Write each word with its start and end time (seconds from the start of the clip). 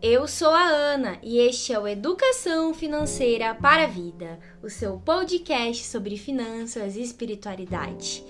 Eu 0.00 0.28
sou 0.28 0.50
a 0.50 0.62
Ana 0.62 1.18
e 1.24 1.38
este 1.40 1.72
é 1.72 1.78
o 1.78 1.88
Educação 1.88 2.72
Financeira 2.72 3.52
para 3.52 3.82
a 3.82 3.86
Vida, 3.88 4.38
o 4.62 4.70
seu 4.70 4.96
podcast 4.98 5.84
sobre 5.84 6.16
finanças 6.16 6.94
e 6.94 7.02
espiritualidade. 7.02 8.22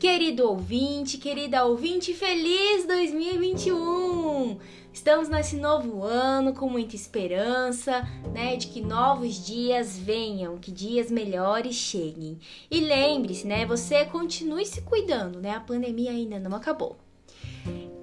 Querido 0.00 0.48
ouvinte, 0.48 1.18
querida 1.18 1.66
ouvinte, 1.66 2.14
feliz 2.14 2.86
2021! 2.86 4.58
Estamos 4.90 5.28
nesse 5.28 5.56
novo 5.56 6.02
ano 6.02 6.54
com 6.54 6.66
muita 6.70 6.96
esperança, 6.96 8.08
né, 8.32 8.56
de 8.56 8.68
que 8.68 8.80
novos 8.80 9.44
dias 9.44 9.98
venham, 9.98 10.56
que 10.56 10.72
dias 10.72 11.10
melhores 11.10 11.74
cheguem. 11.74 12.38
E 12.70 12.80
lembre-se, 12.80 13.46
né, 13.46 13.66
você 13.66 14.06
continue 14.06 14.64
se 14.64 14.80
cuidando, 14.80 15.42
né? 15.42 15.50
A 15.50 15.60
pandemia 15.60 16.10
ainda 16.10 16.38
não 16.38 16.56
acabou. 16.56 16.96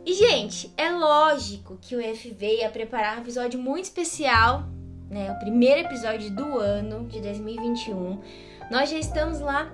E, 0.10 0.14
gente, 0.16 0.74
é 0.76 0.90
lógico 0.90 1.78
que 1.80 1.96
o 1.96 2.02
FV 2.02 2.62
ia 2.62 2.70
preparar 2.72 3.20
um 3.20 3.22
episódio 3.22 3.60
muito 3.60 3.86
especial, 3.86 4.64
né? 5.08 5.32
O 5.32 5.38
primeiro 5.38 5.82
episódio 5.82 6.32
do 6.32 6.58
ano 6.58 7.08
de 7.08 7.22
2021. 7.22 8.20
Nós 8.72 8.90
já 8.90 8.98
estamos 8.98 9.40
lá 9.40 9.72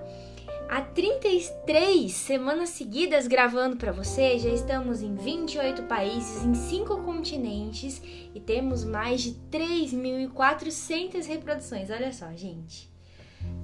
há 0.68 0.82
33 0.82 2.12
semanas 2.12 2.68
seguidas 2.68 3.26
gravando 3.26 3.78
para 3.78 3.92
você. 3.92 4.38
Já 4.38 4.50
estamos 4.50 5.00
em 5.00 5.14
28 5.14 5.84
países, 5.84 6.44
em 6.44 6.52
5 6.52 7.02
continentes 7.02 8.02
e 8.34 8.38
temos 8.38 8.84
mais 8.84 9.22
de 9.22 9.32
3.400 9.50 11.26
reproduções. 11.26 11.88
Olha 11.88 12.12
só, 12.12 12.30
gente. 12.34 12.90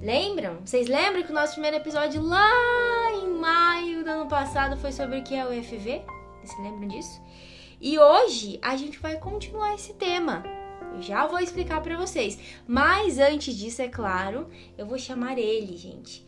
Lembram? 0.01 0.57
Vocês 0.65 0.87
lembram 0.87 1.21
que 1.21 1.31
o 1.31 1.35
nosso 1.35 1.51
primeiro 1.51 1.77
episódio 1.77 2.19
lá 2.19 3.11
em 3.11 3.29
maio 3.29 4.03
do 4.03 4.09
ano 4.09 4.25
passado 4.27 4.75
foi 4.77 4.91
sobre 4.91 5.19
o 5.19 5.23
que 5.23 5.35
é 5.35 5.45
o 5.45 5.63
FV? 5.63 6.22
Vocês 6.43 6.61
lembram 6.61 6.87
disso? 6.87 7.21
E 7.79 7.97
hoje 7.97 8.59
a 8.61 8.75
gente 8.75 8.99
vai 8.99 9.17
continuar 9.17 9.75
esse 9.75 9.93
tema. 9.93 10.43
Eu 10.93 11.01
já 11.01 11.25
vou 11.25 11.39
explicar 11.39 11.81
para 11.81 11.97
vocês. 11.97 12.37
Mas 12.67 13.17
antes 13.17 13.55
disso, 13.55 13.81
é 13.81 13.87
claro, 13.87 14.47
eu 14.77 14.85
vou 14.85 14.97
chamar 14.97 15.37
ele, 15.37 15.77
gente. 15.77 16.25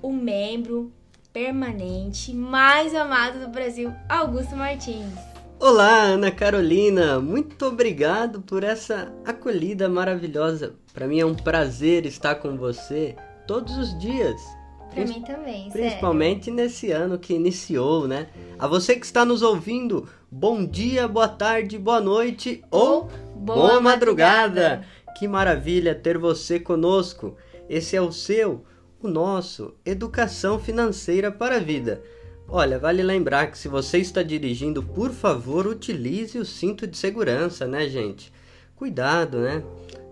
O 0.00 0.12
membro 0.12 0.92
permanente 1.32 2.32
mais 2.34 2.94
amado 2.94 3.40
do 3.40 3.48
Brasil, 3.48 3.92
Augusto 4.08 4.56
Martins. 4.56 5.12
Olá, 5.60 6.02
Ana 6.02 6.30
Carolina. 6.30 7.20
Muito 7.20 7.66
obrigado 7.66 8.40
por 8.40 8.64
essa 8.64 9.12
acolhida 9.24 9.88
maravilhosa. 9.88 10.76
Para 10.94 11.06
mim 11.06 11.20
é 11.20 11.26
um 11.26 11.34
prazer 11.34 12.06
estar 12.06 12.36
com 12.36 12.56
você 12.56 13.16
todos 13.46 13.76
os 13.76 13.98
dias. 13.98 14.57
Pra 15.04 15.14
mim 15.14 15.22
também, 15.22 15.70
Principalmente 15.70 16.44
sério. 16.46 16.54
nesse 16.60 16.90
ano 16.90 17.18
que 17.18 17.34
iniciou, 17.34 18.06
né? 18.08 18.28
A 18.58 18.66
você 18.66 18.96
que 18.96 19.06
está 19.06 19.24
nos 19.24 19.42
ouvindo, 19.42 20.08
bom 20.30 20.64
dia, 20.64 21.06
boa 21.08 21.28
tarde, 21.28 21.78
boa 21.78 22.00
noite 22.00 22.62
ou 22.70 23.04
boa, 23.34 23.56
boa 23.68 23.80
madrugada. 23.80 24.48
madrugada. 24.60 24.84
Que 25.18 25.26
maravilha 25.26 25.94
ter 25.94 26.16
você 26.18 26.60
conosco. 26.60 27.36
Esse 27.68 27.96
é 27.96 28.00
o 28.00 28.12
seu, 28.12 28.64
o 29.02 29.08
nosso 29.08 29.74
Educação 29.84 30.58
Financeira 30.58 31.30
para 31.30 31.56
a 31.56 31.60
Vida. 31.60 32.02
Olha, 32.48 32.78
vale 32.78 33.02
lembrar 33.02 33.50
que 33.50 33.58
se 33.58 33.68
você 33.68 33.98
está 33.98 34.22
dirigindo, 34.22 34.82
por 34.82 35.10
favor, 35.10 35.66
utilize 35.66 36.38
o 36.38 36.44
cinto 36.46 36.86
de 36.86 36.96
segurança, 36.96 37.66
né, 37.66 37.88
gente? 37.88 38.32
Cuidado, 38.78 39.38
né? 39.40 39.62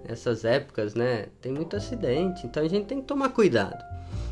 Essas 0.09 0.45
épocas, 0.45 0.95
né? 0.95 1.27
Tem 1.41 1.53
muito 1.53 1.77
acidente, 1.77 2.47
então 2.47 2.63
a 2.63 2.69
gente 2.69 2.87
tem 2.87 3.01
que 3.01 3.07
tomar 3.07 3.29
cuidado. 3.29 3.83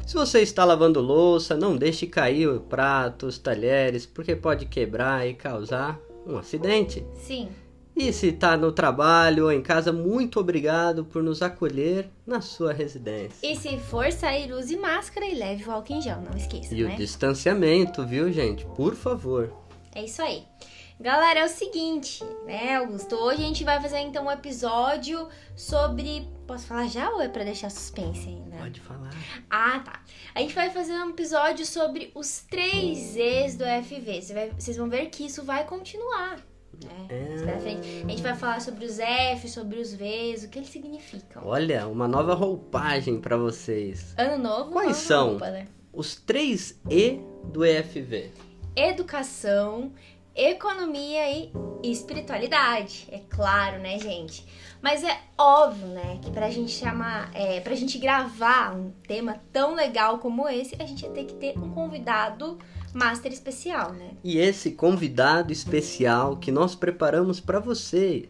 Se 0.06 0.14
você 0.14 0.40
está 0.42 0.64
lavando 0.64 1.00
louça, 1.00 1.56
não 1.56 1.76
deixe 1.76 2.06
cair 2.06 2.60
pratos, 2.68 3.38
talheres, 3.38 4.04
porque 4.04 4.36
pode 4.36 4.66
quebrar 4.66 5.26
e 5.26 5.34
causar 5.34 5.98
um 6.26 6.36
acidente. 6.36 7.06
Sim. 7.14 7.48
E 7.96 8.12
se 8.12 8.28
está 8.28 8.56
no 8.56 8.72
trabalho 8.72 9.44
ou 9.44 9.52
em 9.52 9.62
casa, 9.62 9.92
muito 9.92 10.40
obrigado 10.40 11.04
por 11.04 11.22
nos 11.22 11.40
acolher 11.40 12.10
na 12.26 12.40
sua 12.40 12.72
residência. 12.72 13.48
E 13.48 13.54
se 13.54 13.78
for 13.78 14.10
sair, 14.10 14.52
use 14.52 14.76
máscara 14.76 15.24
e 15.24 15.34
leve 15.34 15.64
o 15.64 15.70
álcool 15.70 15.94
em 15.94 16.02
gel, 16.02 16.20
não 16.20 16.36
esqueça, 16.36 16.74
E 16.74 16.82
né? 16.82 16.92
o 16.92 16.96
distanciamento, 16.96 18.04
viu, 18.04 18.32
gente? 18.32 18.66
Por 18.74 18.96
favor. 18.96 19.52
É 19.94 20.04
isso 20.04 20.20
aí. 20.20 20.42
Galera, 21.00 21.40
é 21.40 21.44
o 21.44 21.48
seguinte, 21.48 22.22
né, 22.46 22.76
Augusto? 22.76 23.16
Hoje 23.16 23.42
a 23.42 23.46
gente 23.46 23.64
vai 23.64 23.80
fazer 23.80 23.98
então 23.98 24.26
um 24.26 24.30
episódio 24.30 25.28
sobre. 25.56 26.28
Posso 26.46 26.66
falar 26.66 26.86
já 26.86 27.10
ou 27.10 27.20
é 27.20 27.28
pra 27.28 27.42
deixar 27.42 27.68
suspense 27.68 28.28
ainda? 28.28 28.56
Pode 28.56 28.80
falar. 28.80 29.10
Ah, 29.50 29.80
tá. 29.80 30.00
A 30.34 30.40
gente 30.40 30.54
vai 30.54 30.70
fazer 30.70 30.92
um 30.92 31.10
episódio 31.10 31.66
sobre 31.66 32.12
os 32.14 32.42
três 32.48 33.16
E's 33.16 33.56
do 33.56 33.64
FV. 33.64 34.52
Vocês 34.56 34.76
vão 34.76 34.88
ver 34.88 35.06
que 35.06 35.26
isso 35.26 35.42
vai 35.42 35.64
continuar. 35.66 36.36
Né? 36.84 37.06
É. 37.10 38.04
A 38.04 38.08
gente 38.08 38.22
vai 38.22 38.34
falar 38.36 38.60
sobre 38.60 38.84
os 38.84 38.98
F, 38.98 39.48
sobre 39.48 39.78
os 39.80 39.92
V's, 39.94 40.44
o 40.44 40.48
que 40.48 40.58
eles 40.60 40.68
significam. 40.70 41.42
Olha, 41.44 41.88
uma 41.88 42.06
nova 42.06 42.34
roupagem 42.34 43.20
para 43.20 43.36
vocês. 43.36 44.14
Ano 44.16 44.40
novo, 44.42 44.70
Quais 44.70 44.96
são 44.98 45.30
roupa, 45.30 45.50
né? 45.50 45.66
os 45.92 46.14
três 46.16 46.80
E 46.88 47.18
do 47.44 47.64
EFV? 47.64 48.30
educação, 48.76 49.92
economia 50.34 51.30
e 51.30 51.52
espiritualidade. 51.82 53.06
É 53.10 53.20
claro, 53.28 53.80
né, 53.80 53.98
gente? 53.98 54.46
Mas 54.82 55.02
é 55.02 55.18
óbvio, 55.38 55.86
né, 55.86 56.18
que 56.22 56.30
pra 56.30 56.50
gente 56.50 56.70
chamar, 56.70 57.30
é, 57.34 57.58
pra 57.60 57.74
gente 57.74 57.96
gravar 57.96 58.76
um 58.76 58.90
tema 59.06 59.40
tão 59.50 59.74
legal 59.74 60.18
como 60.18 60.46
esse, 60.46 60.76
a 60.78 60.84
gente 60.84 61.04
ia 61.04 61.10
ter 61.10 61.24
que 61.24 61.34
ter 61.34 61.58
um 61.58 61.70
convidado 61.70 62.58
master 62.92 63.32
especial, 63.32 63.92
né? 63.92 64.10
E 64.22 64.38
esse 64.38 64.72
convidado 64.72 65.52
especial 65.52 66.36
que 66.36 66.52
nós 66.52 66.74
preparamos 66.74 67.40
para 67.40 67.58
você. 67.58 68.28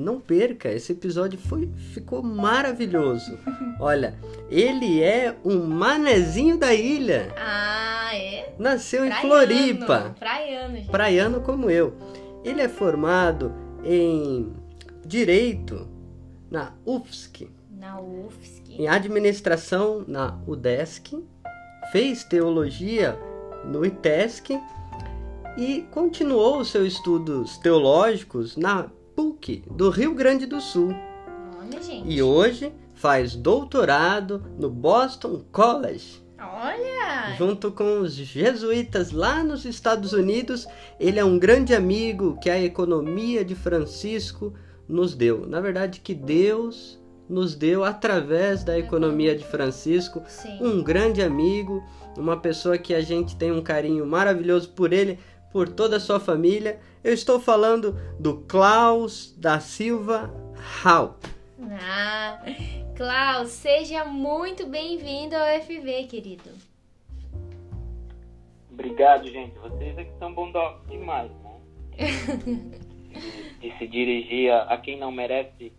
Não 0.00 0.18
perca, 0.18 0.70
esse 0.70 0.92
episódio 0.92 1.38
foi, 1.38 1.70
ficou 1.92 2.22
maravilhoso. 2.22 3.38
Olha, 3.78 4.14
ele 4.48 5.02
é 5.02 5.36
um 5.44 5.64
manezinho 5.66 6.56
da 6.56 6.72
ilha. 6.74 7.32
Ah, 7.36 8.10
é? 8.14 8.54
Nasceu 8.58 9.04
em 9.04 9.10
Praiano, 9.10 9.28
Floripa. 9.28 10.16
Praiano, 10.18 10.76
gente. 10.76 10.88
Praiano 10.90 11.40
como 11.42 11.70
eu. 11.70 11.92
Ele 12.42 12.62
é 12.62 12.68
formado 12.68 13.52
em 13.84 14.50
Direito 15.04 15.86
na 16.50 16.72
UFSC, 16.86 17.48
Na 17.78 18.00
UFSC. 18.00 18.62
em 18.78 18.88
Administração 18.88 20.02
na 20.08 20.38
UDESC, 20.46 21.22
fez 21.92 22.24
Teologia 22.24 23.18
no 23.66 23.84
ITESC 23.84 24.58
e 25.58 25.82
continuou 25.90 26.64
seus 26.64 26.94
estudos 26.94 27.58
teológicos 27.58 28.56
na 28.56 28.88
PUC 29.20 29.62
do 29.70 29.90
Rio 29.90 30.14
Grande 30.14 30.46
do 30.46 30.62
Sul. 30.62 30.94
Olha, 31.58 31.82
gente. 31.82 32.08
E 32.10 32.22
hoje 32.22 32.72
faz 32.94 33.36
doutorado 33.36 34.42
no 34.58 34.70
Boston 34.70 35.44
College. 35.52 36.22
Olha! 36.38 37.36
Junto 37.36 37.70
com 37.70 38.00
os 38.00 38.14
jesuítas 38.14 39.10
lá 39.10 39.44
nos 39.44 39.66
Estados 39.66 40.14
Unidos, 40.14 40.66
ele 40.98 41.18
é 41.18 41.24
um 41.24 41.38
grande 41.38 41.74
amigo 41.74 42.38
que 42.40 42.48
a 42.48 42.58
economia 42.58 43.44
de 43.44 43.54
Francisco 43.54 44.54
nos 44.88 45.14
deu. 45.14 45.46
Na 45.46 45.60
verdade, 45.60 46.00
que 46.00 46.14
Deus 46.14 46.98
nos 47.28 47.54
deu 47.54 47.84
através 47.84 48.64
da 48.64 48.78
economia 48.78 49.36
de 49.36 49.44
Francisco, 49.44 50.22
Sim. 50.26 50.58
um 50.62 50.82
grande 50.82 51.22
amigo, 51.22 51.84
uma 52.16 52.38
pessoa 52.38 52.78
que 52.78 52.94
a 52.94 53.02
gente 53.02 53.36
tem 53.36 53.52
um 53.52 53.62
carinho 53.62 54.06
maravilhoso 54.06 54.70
por 54.70 54.94
ele, 54.94 55.18
por 55.52 55.68
toda 55.68 55.96
a 55.96 56.00
sua 56.00 56.20
família. 56.20 56.80
Eu 57.02 57.12
estou 57.12 57.40
falando 57.40 57.92
do 58.18 58.38
Klaus 58.42 59.34
da 59.36 59.60
Silva 59.60 60.30
Hall. 60.82 61.16
Ah, 61.82 62.42
Klaus, 62.96 63.48
seja 63.48 64.04
muito 64.04 64.66
bem-vindo 64.66 65.34
ao 65.34 65.60
FV, 65.62 66.04
querido. 66.04 66.50
Obrigado, 68.70 69.26
gente. 69.26 69.58
Vocês 69.58 69.96
é 69.98 70.04
que 70.04 70.18
são 70.18 70.32
bondosos 70.32 70.86
demais, 70.88 71.30
né? 71.42 71.60
de 73.60 73.78
se 73.78 73.86
dirigir 73.86 74.52
a, 74.52 74.62
a 74.64 74.78
quem 74.78 74.98
não 74.98 75.12
merece 75.12 75.72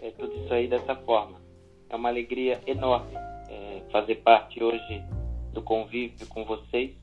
é, 0.00 0.10
tudo 0.10 0.34
isso 0.36 0.52
aí 0.52 0.68
dessa 0.68 0.94
forma. 0.94 1.40
É 1.88 1.96
uma 1.96 2.08
alegria 2.08 2.60
enorme 2.66 3.14
é, 3.48 3.82
fazer 3.90 4.16
parte 4.16 4.62
hoje 4.62 5.02
do 5.52 5.62
convívio 5.62 6.26
com 6.28 6.44
vocês, 6.44 6.94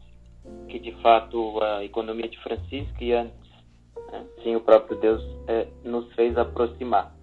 que 0.67 0.79
de 0.79 0.91
fato 1.01 1.61
a 1.61 1.83
economia 1.83 2.27
de 2.27 2.39
Francisco 2.39 3.03
e 3.03 3.13
antes, 3.13 3.49
né, 4.11 4.25
sim, 4.43 4.55
o 4.55 4.61
próprio 4.61 4.97
Deus 4.97 5.23
é, 5.47 5.67
nos 5.83 6.11
fez 6.13 6.37
aproximar. 6.37 7.13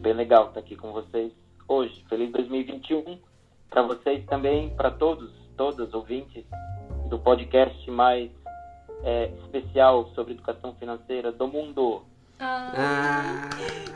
Bem 0.00 0.12
legal 0.14 0.48
estar 0.48 0.60
aqui 0.60 0.76
com 0.76 0.92
vocês 0.92 1.32
hoje. 1.68 2.04
Feliz 2.08 2.30
2021 2.32 3.18
para 3.70 3.82
vocês 3.82 4.24
também, 4.26 4.70
para 4.70 4.90
todos, 4.90 5.30
todas 5.56 5.92
ouvintes 5.92 6.44
do 7.08 7.18
podcast 7.18 7.90
mais 7.90 8.30
é, 9.02 9.30
especial 9.42 10.08
sobre 10.14 10.34
educação 10.34 10.74
financeira 10.74 11.30
do 11.32 11.46
mundo. 11.46 12.02
Ah, 12.38 12.72
Ah, 12.76 13.50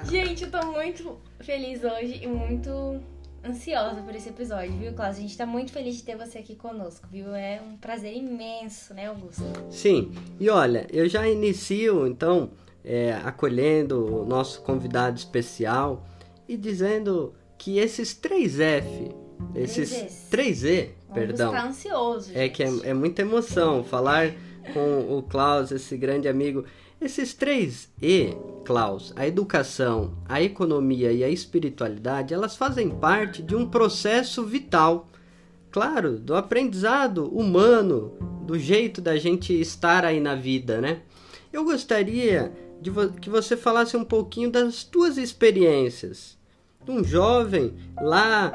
Gente, 0.05 0.45
eu 0.45 0.51
tô 0.51 0.67
muito 0.73 1.19
feliz 1.41 1.85
hoje 1.85 2.21
e 2.23 2.27
muito 2.27 3.01
ansiosa 3.45 4.03
por 4.03 4.15
esse 4.15 4.29
episódio, 4.29 4.73
viu, 4.73 4.93
Klaus? 4.93 5.17
A 5.17 5.21
gente 5.21 5.37
tá 5.37 5.47
muito 5.47 5.73
feliz 5.73 5.97
de 5.97 6.03
ter 6.03 6.17
você 6.17 6.39
aqui 6.39 6.55
conosco, 6.55 7.07
viu? 7.11 7.35
É 7.35 7.61
um 7.61 7.77
prazer 7.77 8.15
imenso, 8.15 8.95
né, 8.95 9.07
Augusto? 9.07 9.43
sim. 9.71 10.13
E 10.39 10.49
olha, 10.49 10.87
eu 10.93 11.09
já 11.09 11.29
inicio 11.29 12.07
então 12.07 12.51
é, 12.85 13.13
acolhendo 13.25 14.23
o 14.23 14.27
nosso 14.27 14.63
convidado 14.63 15.19
especial 15.19 16.07
e 16.49 16.57
dizendo 16.57 17.35
que 17.57 17.79
esses 17.79 18.15
3F, 18.15 19.15
esses 19.55 20.29
3E, 20.31 20.91
perdão. 21.13 21.51
Ficar 21.51 21.67
ansioso. 21.67 22.29
Gente. 22.29 22.39
É 22.39 22.49
que 22.49 22.63
é, 22.63 22.71
é 22.85 22.95
muita 22.95 23.23
emoção 23.23 23.85
falar 23.85 24.33
com 24.73 25.17
o 25.17 25.23
Klaus, 25.23 25.71
esse 25.71 25.97
grande 25.97 26.29
amigo. 26.29 26.65
Esses 27.01 27.33
três 27.33 27.89
E, 28.01 28.37
Klaus, 28.63 29.11
a 29.17 29.27
educação, 29.27 30.19
a 30.29 30.43
economia 30.43 31.11
e 31.11 31.25
a 31.25 31.31
espiritualidade, 31.31 32.35
elas 32.35 32.57
fazem 32.57 32.91
parte 32.91 33.43
de 33.43 33.57
um 33.57 33.67
processo 33.67 34.45
vital. 34.45 35.09
Claro, 35.71 36.19
do 36.19 36.35
aprendizado 36.35 37.27
humano, 37.35 38.13
do 38.45 38.59
jeito 38.59 39.01
da 39.01 39.17
gente 39.17 39.59
estar 39.59 40.05
aí 40.05 40.21
na 40.21 40.35
vida, 40.35 40.79
né? 40.79 41.01
Eu 41.51 41.65
gostaria 41.65 42.53
de 42.83 42.91
vo 42.91 43.09
que 43.15 43.31
você 43.31 43.57
falasse 43.57 43.97
um 43.97 44.05
pouquinho 44.05 44.51
das 44.51 44.85
tuas 44.85 45.17
experiências. 45.17 46.37
Um 46.87 47.03
jovem 47.03 47.75
lá 47.99 48.53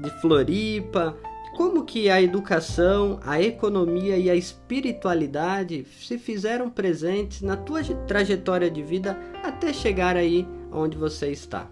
de 0.00 0.10
Floripa, 0.20 1.16
como 1.58 1.84
que 1.84 2.08
a 2.08 2.22
educação, 2.22 3.18
a 3.26 3.42
economia 3.42 4.16
e 4.16 4.30
a 4.30 4.34
espiritualidade 4.36 5.82
se 5.86 6.16
fizeram 6.16 6.70
presentes 6.70 7.42
na 7.42 7.56
tua 7.56 7.80
trajetória 8.06 8.70
de 8.70 8.80
vida 8.80 9.18
até 9.42 9.72
chegar 9.72 10.16
aí 10.16 10.46
onde 10.72 10.96
você 10.96 11.32
está? 11.32 11.68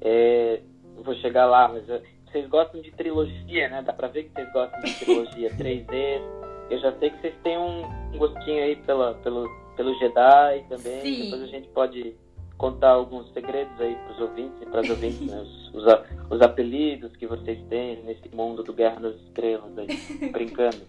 É, 0.00 0.62
vou 1.04 1.14
chegar 1.16 1.44
lá, 1.44 1.68
mas 1.68 1.86
uh, 1.90 2.00
vocês 2.24 2.48
gostam 2.48 2.80
de 2.80 2.90
trilogia, 2.92 3.68
né? 3.68 3.82
Dá 3.82 3.92
pra 3.92 4.08
ver 4.08 4.24
que 4.24 4.30
vocês 4.32 4.50
gostam 4.54 4.80
de 4.80 4.94
trilogia 4.94 5.50
3D. 5.54 6.22
Eu 6.70 6.78
já 6.78 6.92
sei 6.98 7.10
que 7.10 7.20
vocês 7.20 7.34
têm 7.42 7.58
um 7.58 8.16
gostinho 8.16 8.64
aí 8.64 8.76
pela, 8.86 9.12
pelo, 9.16 9.46
pelo 9.76 9.92
Jedi 9.98 10.64
também. 10.66 11.00
Sim. 11.02 11.24
Depois 11.24 11.42
a 11.42 11.46
gente 11.46 11.68
pode 11.68 12.16
contar 12.56 12.90
alguns 12.90 13.32
segredos 13.32 13.80
aí 13.80 13.94
para 13.94 14.12
os 14.12 14.20
ouvintes 14.20 14.62
e 14.62 14.66
para 14.66 14.80
as 14.80 14.90
ouvintes, 14.90 15.20
né? 15.20 15.40
os, 15.40 15.74
os, 15.74 15.84
os, 16.30 16.40
apelidos 16.40 17.14
que 17.16 17.26
vocês 17.26 17.58
têm 17.68 18.02
nesse 18.04 18.34
mundo 18.34 18.62
do 18.62 18.72
Guerra 18.72 19.00
nas 19.00 19.14
Estrelas 19.16 19.76
aí, 19.78 19.88
brincando. 20.30 20.82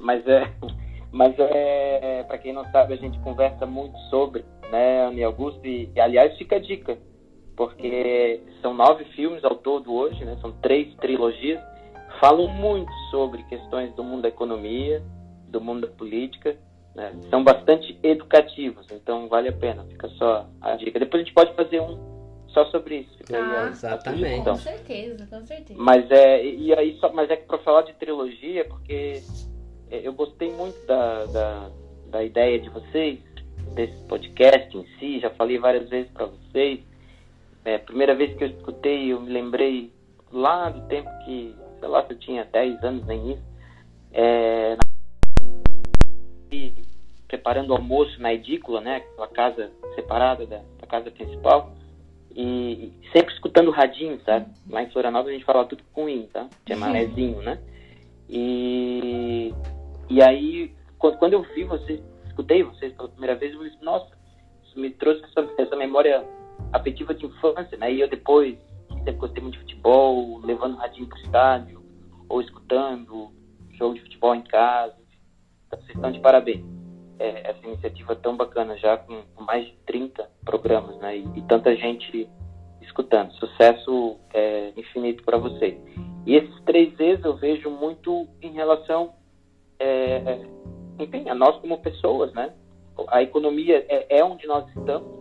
Mas 0.00 0.26
é, 0.26 0.50
mas 1.10 1.34
é, 1.38 2.22
para 2.24 2.38
quem 2.38 2.52
não 2.52 2.64
sabe, 2.70 2.94
a 2.94 2.96
gente 2.96 3.18
conversa 3.20 3.66
muito 3.66 3.98
sobre, 4.10 4.44
né, 4.70 5.06
Anne 5.06 5.24
Augusto, 5.24 5.64
e, 5.66 5.90
e 5.94 6.00
aliás 6.00 6.36
fica 6.36 6.56
a 6.56 6.60
dica, 6.60 6.98
porque 7.56 8.40
são 8.60 8.74
nove 8.74 9.04
filmes 9.16 9.42
ao 9.44 9.56
todo 9.56 9.92
hoje, 9.92 10.24
né, 10.24 10.36
são 10.40 10.52
três 10.52 10.94
trilogias, 10.96 11.60
falam 12.20 12.48
muito 12.48 12.92
sobre 13.10 13.42
questões 13.44 13.94
do 13.94 14.04
mundo 14.04 14.22
da 14.22 14.28
economia, 14.28 15.02
do 15.48 15.60
mundo 15.60 15.86
da 15.86 15.92
política, 15.94 16.56
né? 16.98 17.12
São 17.30 17.44
bastante 17.44 17.96
educativos, 18.02 18.84
então 18.90 19.28
vale 19.28 19.48
a 19.48 19.52
pena. 19.52 19.84
Fica 19.84 20.08
só 20.10 20.48
a 20.60 20.74
dica. 20.74 20.98
Depois 20.98 21.22
a 21.22 21.24
gente 21.24 21.34
pode 21.34 21.54
fazer 21.54 21.80
um 21.80 21.96
só 22.48 22.64
sobre 22.66 22.96
isso. 22.96 23.16
Fica 23.18 23.38
ah, 23.38 23.62
aí 23.62 23.68
exatamente. 23.68 24.44
Com 24.44 24.56
certeza, 24.56 25.26
com 25.26 25.46
certeza. 25.46 25.80
Mas 25.80 26.10
é, 26.10 26.44
e 26.44 26.74
aí 26.74 26.98
só, 26.98 27.12
mas 27.12 27.30
é 27.30 27.36
que 27.36 27.46
para 27.46 27.58
falar 27.58 27.82
de 27.82 27.92
trilogia, 27.94 28.64
porque 28.64 29.22
é, 29.92 30.00
eu 30.02 30.12
gostei 30.12 30.50
muito 30.50 30.84
da, 30.86 31.24
da, 31.26 31.70
da 32.10 32.24
ideia 32.24 32.58
de 32.58 32.68
vocês, 32.68 33.20
desse 33.76 34.02
podcast 34.08 34.76
em 34.76 34.84
si, 34.98 35.20
já 35.20 35.30
falei 35.30 35.56
várias 35.56 35.88
vezes 35.88 36.10
para 36.10 36.26
vocês. 36.26 36.80
É, 37.64 37.78
primeira 37.78 38.16
vez 38.16 38.36
que 38.36 38.42
eu 38.42 38.48
escutei, 38.48 39.12
eu 39.12 39.20
me 39.20 39.30
lembrei 39.30 39.92
lá 40.32 40.68
do 40.68 40.80
tempo 40.88 41.08
que, 41.24 41.54
sei 41.78 41.88
lá, 41.88 42.04
se 42.04 42.12
eu 42.12 42.18
tinha 42.18 42.44
10 42.44 42.82
anos 42.82 43.06
nem 43.06 43.32
isso, 43.34 43.42
é, 44.12 44.76
preparando 47.28 47.70
o 47.70 47.74
almoço 47.74 48.20
na 48.20 48.32
edícula, 48.32 48.80
né, 48.80 48.96
aquela 48.96 49.28
casa 49.28 49.70
separada 49.94 50.46
da, 50.46 50.62
da 50.80 50.86
casa 50.86 51.10
principal, 51.10 51.72
e 52.34 52.92
sempre 53.12 53.34
escutando 53.34 53.68
o 53.68 53.72
radinho, 53.72 54.20
sabe? 54.24 54.46
Lá 54.70 54.82
em 54.82 54.90
Florianópolis 54.90 55.34
a 55.34 55.38
gente 55.38 55.46
fala 55.46 55.64
tudo 55.64 55.82
com 55.92 56.08
in, 56.08 56.26
tá? 56.26 56.48
Que 56.64 56.72
é 56.72 56.76
manézinho, 56.76 57.42
né? 57.42 57.58
E, 58.28 59.52
e 60.08 60.22
aí, 60.22 60.72
quando, 60.98 61.18
quando 61.18 61.32
eu 61.32 61.42
vi 61.54 61.64
vocês, 61.64 62.00
escutei 62.26 62.62
vocês 62.62 62.92
pela 62.92 63.08
primeira 63.08 63.34
vez, 63.34 63.54
eu 63.54 63.64
disse, 63.64 63.82
nossa, 63.82 64.08
isso 64.62 64.78
me 64.78 64.90
trouxe 64.90 65.24
essa, 65.24 65.50
essa 65.58 65.74
memória 65.74 66.24
afetiva 66.72 67.12
de 67.12 67.26
infância, 67.26 67.76
né? 67.76 67.92
E 67.92 68.00
eu 68.00 68.08
depois, 68.08 68.56
sempre 68.88 69.14
gostei 69.14 69.42
muito 69.42 69.54
de 69.54 69.60
futebol, 69.60 70.40
levando 70.44 70.74
o 70.74 70.78
radinho 70.78 71.08
pro 71.08 71.18
estádio, 71.18 71.82
ou 72.28 72.40
escutando 72.40 73.32
jogo 73.72 73.94
de 73.94 74.02
futebol 74.02 74.34
em 74.34 74.42
casa. 74.42 74.94
Então, 75.66 75.80
vocês 75.80 75.96
estão 75.96 76.12
de 76.12 76.20
parabéns 76.20 76.77
é, 77.18 77.50
essa 77.50 77.66
iniciativa 77.66 78.14
tão 78.16 78.36
bacana 78.36 78.76
já 78.76 78.96
com, 78.96 79.22
com, 79.34 79.44
mais 79.44 79.66
de 79.66 79.72
30 79.86 80.28
programas, 80.44 80.96
né? 80.98 81.16
E, 81.16 81.24
e 81.36 81.42
tanta 81.42 81.74
gente 81.76 82.28
escutando. 82.80 83.32
Sucesso 83.34 84.16
é, 84.32 84.72
infinito 84.76 85.22
para 85.24 85.38
vocês. 85.38 85.78
E 86.26 86.36
esses 86.36 86.60
três 86.64 86.94
vezes 86.96 87.24
eu 87.24 87.36
vejo 87.36 87.70
muito 87.70 88.28
em 88.42 88.52
relação, 88.52 89.14
é, 89.78 90.16
é, 90.16 90.46
enfim, 90.98 91.28
a 91.28 91.34
nós 91.34 91.56
como 91.60 91.78
pessoas, 91.78 92.32
né? 92.32 92.52
A 93.08 93.22
economia 93.22 93.84
é, 93.88 94.18
é, 94.18 94.24
onde 94.24 94.46
nós 94.46 94.66
estamos. 94.68 95.18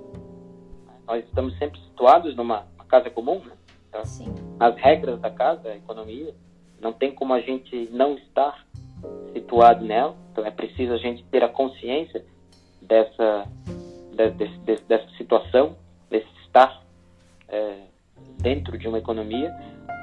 Nós 1.07 1.23
estamos 1.25 1.57
sempre 1.57 1.79
situados 1.81 2.35
numa 2.35 2.67
casa 2.89 3.09
comum, 3.09 3.39
né? 3.39 3.55
Então. 3.89 4.01
As 4.59 4.75
regras 4.75 5.19
da 5.19 5.29
casa, 5.29 5.69
a 5.69 5.75
economia, 5.75 6.33
não 6.81 6.91
tem 6.91 7.13
como 7.13 7.33
a 7.33 7.39
gente 7.39 7.89
não 7.91 8.15
estar 8.15 8.65
situado 9.33 9.83
nela. 9.83 10.15
Então 10.31 10.45
é 10.45 10.51
preciso 10.51 10.93
a 10.93 10.97
gente 10.97 11.23
ter 11.25 11.43
a 11.43 11.49
consciência 11.49 12.25
dessa, 12.81 13.47
de, 14.13 14.29
de, 14.31 14.81
dessa 14.83 15.09
situação, 15.17 15.75
desse 16.09 16.27
estar 16.45 16.83
é, 17.47 17.81
dentro 18.41 18.77
de 18.77 18.87
uma 18.87 18.97
economia. 18.97 19.51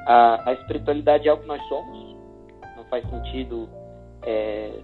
A, 0.07 0.51
a, 0.51 0.53
espiritualidade 0.55 1.29
é 1.29 1.33
o 1.33 1.39
que 1.39 1.47
nós 1.47 1.63
somos. 1.69 2.17
Não 2.77 2.85
faz 2.85 3.09
sentido 3.09 3.69
é, 4.23 4.81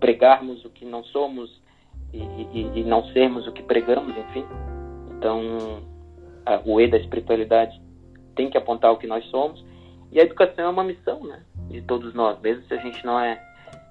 pregarmos 0.00 0.64
o 0.64 0.70
que 0.70 0.84
não 0.84 1.02
somos 1.04 1.62
e, 2.12 2.18
e, 2.18 2.80
e, 2.80 2.84
não 2.84 3.04
sermos 3.12 3.46
o 3.46 3.52
que 3.52 3.62
pregamos, 3.62 4.16
enfim. 4.16 4.44
Então, 5.16 5.82
a, 6.44 6.60
o 6.64 6.80
E 6.80 6.88
da 6.88 6.98
espiritualidade 6.98 7.80
tem 8.34 8.50
que 8.50 8.58
apontar 8.58 8.92
o 8.92 8.98
que 8.98 9.06
nós 9.06 9.24
somos. 9.26 9.64
E 10.12 10.20
a 10.20 10.22
educação 10.22 10.66
é 10.66 10.68
uma 10.68 10.84
missão, 10.84 11.24
né? 11.24 11.42
De 11.68 11.82
todos 11.82 12.14
nós, 12.14 12.40
mesmo 12.40 12.62
se 12.64 12.74
a 12.74 12.78
gente 12.78 13.04
não 13.04 13.18
é 13.18 13.40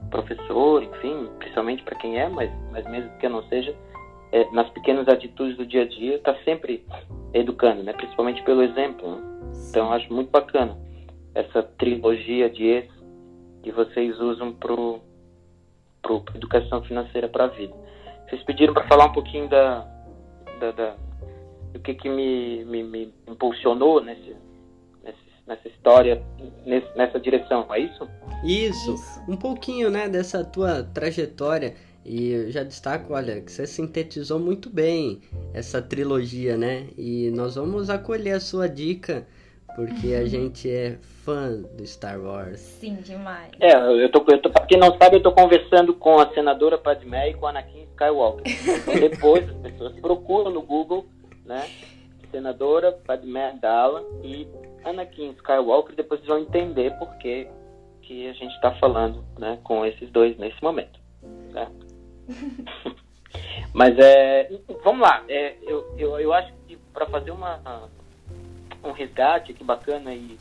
professor, 0.09 0.83
enfim, 0.83 1.29
principalmente 1.39 1.83
para 1.83 1.95
quem 1.95 2.19
é, 2.19 2.29
mas, 2.29 2.51
mas 2.71 2.85
mesmo 2.89 3.09
que 3.17 3.25
eu 3.25 3.29
não 3.29 3.43
seja, 3.43 3.75
é, 4.31 4.49
nas 4.51 4.69
pequenas 4.69 5.07
atitudes 5.07 5.57
do 5.57 5.65
dia 5.65 5.83
a 5.83 5.87
dia, 5.87 6.15
está 6.15 6.35
sempre 6.43 6.85
educando, 7.33 7.83
né? 7.83 7.93
principalmente 7.93 8.41
pelo 8.43 8.63
exemplo. 8.63 9.15
Né? 9.15 9.51
Então, 9.69 9.91
acho 9.91 10.11
muito 10.13 10.29
bacana 10.29 10.77
essa 11.35 11.63
trilogia 11.63 12.49
de 12.49 12.63
ex 12.63 12.89
que 13.63 13.71
vocês 13.71 14.19
usam 14.19 14.53
para 14.53 14.73
a 14.73 16.35
educação 16.35 16.83
financeira 16.83 17.27
para 17.27 17.45
a 17.45 17.47
vida. 17.47 17.73
Vocês 18.27 18.43
pediram 18.43 18.73
para 18.73 18.87
falar 18.87 19.05
um 19.05 19.13
pouquinho 19.13 19.47
da, 19.47 19.87
da, 20.59 20.71
da 20.71 20.95
do 21.71 21.79
que, 21.79 21.93
que 21.95 22.07
me, 22.07 22.63
me, 22.65 22.83
me 22.83 23.13
impulsionou 23.27 24.01
nesse, 24.03 24.35
nessa 25.45 25.67
história, 25.67 26.23
nessa 26.95 27.19
direção, 27.19 27.65
é 27.73 27.79
isso? 27.79 28.07
Isso, 28.43 28.95
um 29.27 29.35
pouquinho, 29.35 29.89
né, 29.89 30.07
dessa 30.07 30.43
tua 30.43 30.83
trajetória. 30.83 31.75
E 32.05 32.31
eu 32.31 32.51
já 32.51 32.63
destaco, 32.63 33.13
olha, 33.13 33.39
que 33.41 33.51
você 33.51 33.65
sintetizou 33.65 34.37
muito 34.37 34.69
bem 34.69 35.21
essa 35.53 35.81
trilogia, 35.81 36.57
né? 36.57 36.87
E 36.97 37.31
nós 37.31 37.55
vamos 37.55 37.89
acolher 37.89 38.33
a 38.33 38.39
sua 38.41 38.67
dica, 38.67 39.25
porque 39.73 40.13
a 40.13 40.25
gente 40.27 40.69
é 40.69 40.97
fã 41.23 41.61
do 41.77 41.85
Star 41.87 42.19
Wars. 42.19 42.59
Sim, 42.59 42.95
demais. 42.95 43.51
É, 43.61 43.73
eu 43.73 44.11
tô, 44.11 44.23
eu 44.27 44.41
tô, 44.41 44.49
pra 44.49 44.65
quem 44.65 44.77
não 44.77 44.97
sabe, 44.97 45.15
eu 45.15 45.23
tô 45.23 45.31
conversando 45.31 45.93
com 45.93 46.19
a 46.19 46.29
senadora 46.33 46.77
Padmé 46.77 47.29
e 47.29 47.33
com 47.35 47.47
a 47.47 47.51
Anakin 47.51 47.83
Skywalker. 47.91 48.43
Então 48.45 48.95
depois 48.95 49.49
as 49.49 49.55
pessoas 49.55 49.93
procuram 50.01 50.51
no 50.51 50.61
Google, 50.61 51.05
né? 51.45 51.65
Senadora 52.31 52.91
Padmé 52.91 53.55
Dalla 53.61 54.03
e 54.23 54.45
Anakin 54.85 55.31
Skywalker, 55.37 55.95
depois 55.95 56.19
vocês 56.19 56.27
vão 56.27 56.39
entender 56.39 56.91
por 56.97 57.09
que, 57.17 57.47
que 58.01 58.27
a 58.27 58.33
gente 58.33 58.53
está 58.55 58.71
falando 58.75 59.23
né, 59.37 59.59
com 59.63 59.85
esses 59.85 60.09
dois 60.11 60.37
nesse 60.37 60.61
momento. 60.61 60.99
Certo? 61.51 61.85
Mas 63.73 63.97
é, 63.97 64.49
vamos 64.83 65.01
lá, 65.01 65.23
é, 65.27 65.55
eu, 65.63 65.95
eu, 65.97 66.19
eu 66.19 66.33
acho 66.33 66.53
que 66.67 66.77
para 66.93 67.07
fazer 67.07 67.31
uma, 67.31 67.89
um 68.83 68.91
resgate 68.91 69.53
que 69.53 69.63
bacana 69.63 70.13
e, 70.13 70.37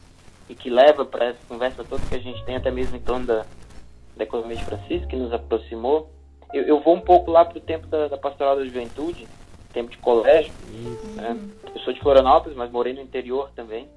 e 0.49 0.55
que 0.55 0.69
leva 0.69 1.05
para 1.05 1.27
essa 1.27 1.39
conversa 1.49 1.83
toda 1.85 2.05
que 2.07 2.15
a 2.15 2.19
gente 2.19 2.45
tem, 2.45 2.57
até 2.57 2.71
mesmo 2.71 2.95
em 2.97 3.01
torno 3.01 3.27
da, 3.27 3.47
da 4.17 4.25
economia 4.25 4.57
de 4.57 4.65
Francisco, 4.65 5.09
que 5.09 5.17
nos 5.17 5.33
aproximou, 5.33 6.11
eu, 6.53 6.65
eu 6.65 6.81
vou 6.81 6.95
um 6.95 7.01
pouco 7.01 7.31
lá 7.31 7.45
para 7.45 7.57
o 7.57 7.61
tempo 7.61 7.87
da, 7.87 8.09
da 8.09 8.19
pastoral 8.19 8.57
da 8.57 8.65
juventude, 8.65 9.27
tempo 9.73 9.91
de 9.91 9.97
colégio. 9.97 10.53
Né? 11.15 11.39
Eu 11.75 11.81
sou 11.81 11.95
de 11.95 12.01
Florianópolis, 12.01 12.55
mas 12.55 12.71
morei 12.71 12.93
no 12.93 13.01
interior 13.01 13.51
também 13.57 13.89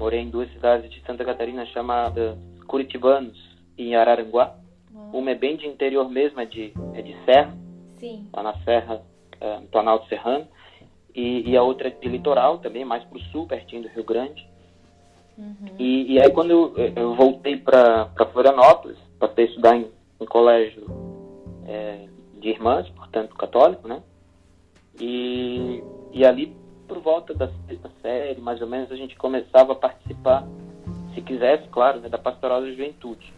morei 0.00 0.20
em 0.20 0.30
duas 0.30 0.50
cidades 0.54 0.90
de 0.90 1.02
Santa 1.02 1.22
Catarina 1.26 1.66
chamadas 1.66 2.38
Curitibanos 2.66 3.38
e 3.76 3.94
Araranguá. 3.94 4.56
Uma 5.12 5.32
é 5.32 5.34
bem 5.34 5.56
de 5.56 5.66
interior 5.66 6.08
mesmo, 6.08 6.40
é 6.40 6.46
de, 6.46 6.72
é 6.94 7.02
de 7.02 7.14
serra, 7.26 7.54
Sim. 7.98 8.26
lá 8.32 8.42
na 8.42 8.54
Serra, 8.64 9.02
é, 9.38 9.58
no 9.58 9.66
Planalto 9.66 10.08
Serrano, 10.08 10.48
e, 11.14 11.50
e, 11.50 11.54
a 11.56 11.62
outra 11.62 11.88
é 11.88 11.90
de 11.90 12.08
litoral 12.08 12.58
também, 12.58 12.82
mais 12.82 13.04
para 13.04 13.18
o 13.18 13.20
sul, 13.24 13.46
pertinho 13.46 13.82
do 13.82 13.88
Rio 13.88 14.04
Grande. 14.04 14.48
Uhum. 15.36 15.74
E, 15.78 16.14
e, 16.14 16.20
aí 16.20 16.30
quando 16.30 16.50
eu, 16.50 16.74
eu 16.96 17.14
voltei 17.14 17.58
para 17.58 18.08
Florianópolis, 18.32 18.96
passei 19.18 19.44
a 19.44 19.48
estudar 19.48 19.76
em, 19.76 19.90
em 20.18 20.24
colégio 20.24 20.86
é, 21.66 22.06
de 22.40 22.48
irmãs, 22.48 22.88
portanto 22.90 23.36
católico, 23.36 23.86
né? 23.86 24.00
E, 24.98 25.82
e 26.12 26.24
ali 26.24 26.56
por 26.90 26.98
volta 26.98 27.32
da 27.32 27.48
sexta 27.68 27.88
série, 28.02 28.40
mais 28.40 28.60
ou 28.60 28.66
menos, 28.66 28.90
a 28.90 28.96
gente 28.96 29.14
começava 29.14 29.74
a 29.74 29.76
participar, 29.76 30.44
se 31.14 31.22
quisesse, 31.22 31.68
claro, 31.68 32.00
né, 32.00 32.08
da 32.08 32.18
pastoral 32.18 32.60
da 32.60 32.68
juventude. 32.68 33.32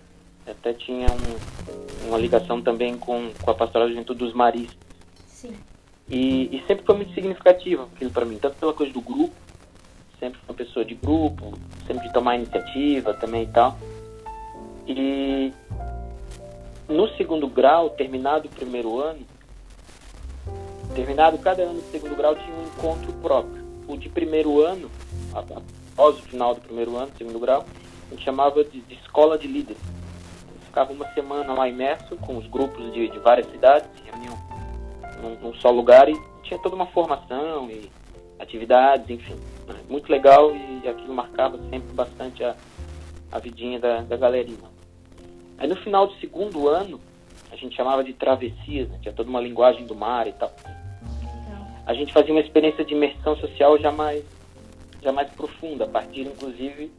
Até 0.46 0.72
tinha 0.72 1.06
um, 1.08 2.08
uma 2.08 2.16
ligação 2.16 2.62
também 2.62 2.96
com, 2.96 3.30
com 3.42 3.50
a 3.50 3.54
pastoral 3.54 3.88
da 3.88 3.92
juventude 3.92 4.20
dos 4.20 4.32
maristas. 4.32 4.78
Sim. 5.26 5.54
E, 6.08 6.56
e 6.56 6.64
sempre 6.66 6.86
foi 6.86 6.96
muito 6.96 7.12
significativo 7.12 7.90
aquilo 7.94 8.10
para 8.10 8.24
mim, 8.24 8.38
tanto 8.38 8.56
pela 8.56 8.72
coisa 8.72 8.90
do 8.90 9.02
grupo, 9.02 9.34
sempre 10.18 10.40
uma 10.48 10.54
pessoa 10.54 10.82
de 10.82 10.94
grupo, 10.94 11.52
sempre 11.86 12.06
de 12.06 12.12
tomar 12.14 12.36
iniciativa 12.36 13.12
também 13.12 13.42
e 13.42 13.48
tal. 13.48 13.78
E 14.88 15.52
no 16.88 17.06
segundo 17.16 17.46
grau, 17.46 17.90
terminado 17.90 18.48
o 18.48 18.50
primeiro 18.50 18.98
ano, 18.98 19.20
terminado 20.92 21.38
cada 21.38 21.62
ano 21.62 21.80
do 21.80 21.90
segundo 21.90 22.14
grau 22.14 22.34
tinha 22.34 22.54
um 22.54 22.64
encontro 22.64 23.12
próprio. 23.14 23.62
O 23.88 23.96
de 23.96 24.08
primeiro 24.08 24.62
ano, 24.62 24.90
após 25.34 26.18
o 26.18 26.22
final 26.22 26.54
do 26.54 26.60
primeiro 26.60 26.96
ano, 26.96 27.10
segundo 27.16 27.38
grau, 27.38 27.64
a 28.08 28.14
gente 28.14 28.24
chamava 28.24 28.62
de, 28.64 28.80
de 28.80 28.94
escola 28.94 29.38
de 29.38 29.46
líderes. 29.46 29.82
Ficava 30.66 30.92
uma 30.92 31.06
semana 31.12 31.52
lá 31.52 31.68
imerso 31.68 32.16
com 32.16 32.36
os 32.36 32.46
grupos 32.46 32.92
de, 32.92 33.08
de 33.08 33.18
várias 33.18 33.50
cidades, 33.50 33.88
se 33.96 34.10
reuniam 34.10 34.38
num, 35.20 35.48
num, 35.48 35.54
só 35.54 35.70
lugar 35.70 36.08
e 36.08 36.14
tinha 36.42 36.58
toda 36.58 36.74
uma 36.74 36.86
formação 36.86 37.70
e 37.70 37.90
atividades, 38.38 39.08
enfim. 39.08 39.36
Né? 39.66 39.80
Muito 39.88 40.10
legal 40.10 40.54
e 40.54 40.88
aquilo 40.88 41.14
marcava 41.14 41.58
sempre 41.70 41.92
bastante 41.92 42.42
a, 42.42 42.54
a 43.30 43.38
vidinha 43.38 43.78
da, 43.78 44.00
da 44.00 44.16
galerinha. 44.16 44.72
Aí 45.58 45.68
no 45.68 45.76
final 45.76 46.06
do 46.06 46.14
segundo 46.14 46.68
ano, 46.68 47.00
a 47.50 47.56
gente 47.56 47.76
chamava 47.76 48.02
de 48.02 48.14
travessias, 48.14 48.88
né? 48.88 48.98
tinha 49.02 49.12
toda 49.12 49.28
uma 49.28 49.40
linguagem 49.40 49.86
do 49.86 49.94
mar 49.94 50.26
e 50.26 50.32
tal. 50.32 50.52
A 51.86 51.94
gente 51.94 52.12
fazia 52.12 52.32
uma 52.32 52.40
experiência 52.40 52.84
de 52.84 52.94
imersão 52.94 53.36
social 53.36 53.78
já 53.78 53.90
mais, 53.90 54.24
já 55.02 55.12
mais 55.12 55.30
profunda, 55.30 55.84
a 55.84 55.88
partir 55.88 56.22
inclusive 56.22 56.92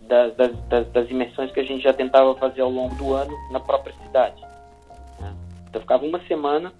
das, 0.00 0.34
das, 0.34 0.88
das, 0.88 1.10
imersões 1.10 1.50
que 1.52 1.60
a 1.60 1.64
gente 1.64 1.82
já 1.82 1.92
tentava 1.92 2.34
fazer 2.34 2.60
ao 2.60 2.70
longo 2.70 2.94
do 2.96 3.14
ano 3.14 3.32
na 3.50 3.60
própria 3.60 3.94
cidade. 4.04 4.40
Né? 5.18 5.34
Então 5.68 5.80
ficava 5.80 6.04
uma 6.04 6.20
semana 6.26 6.72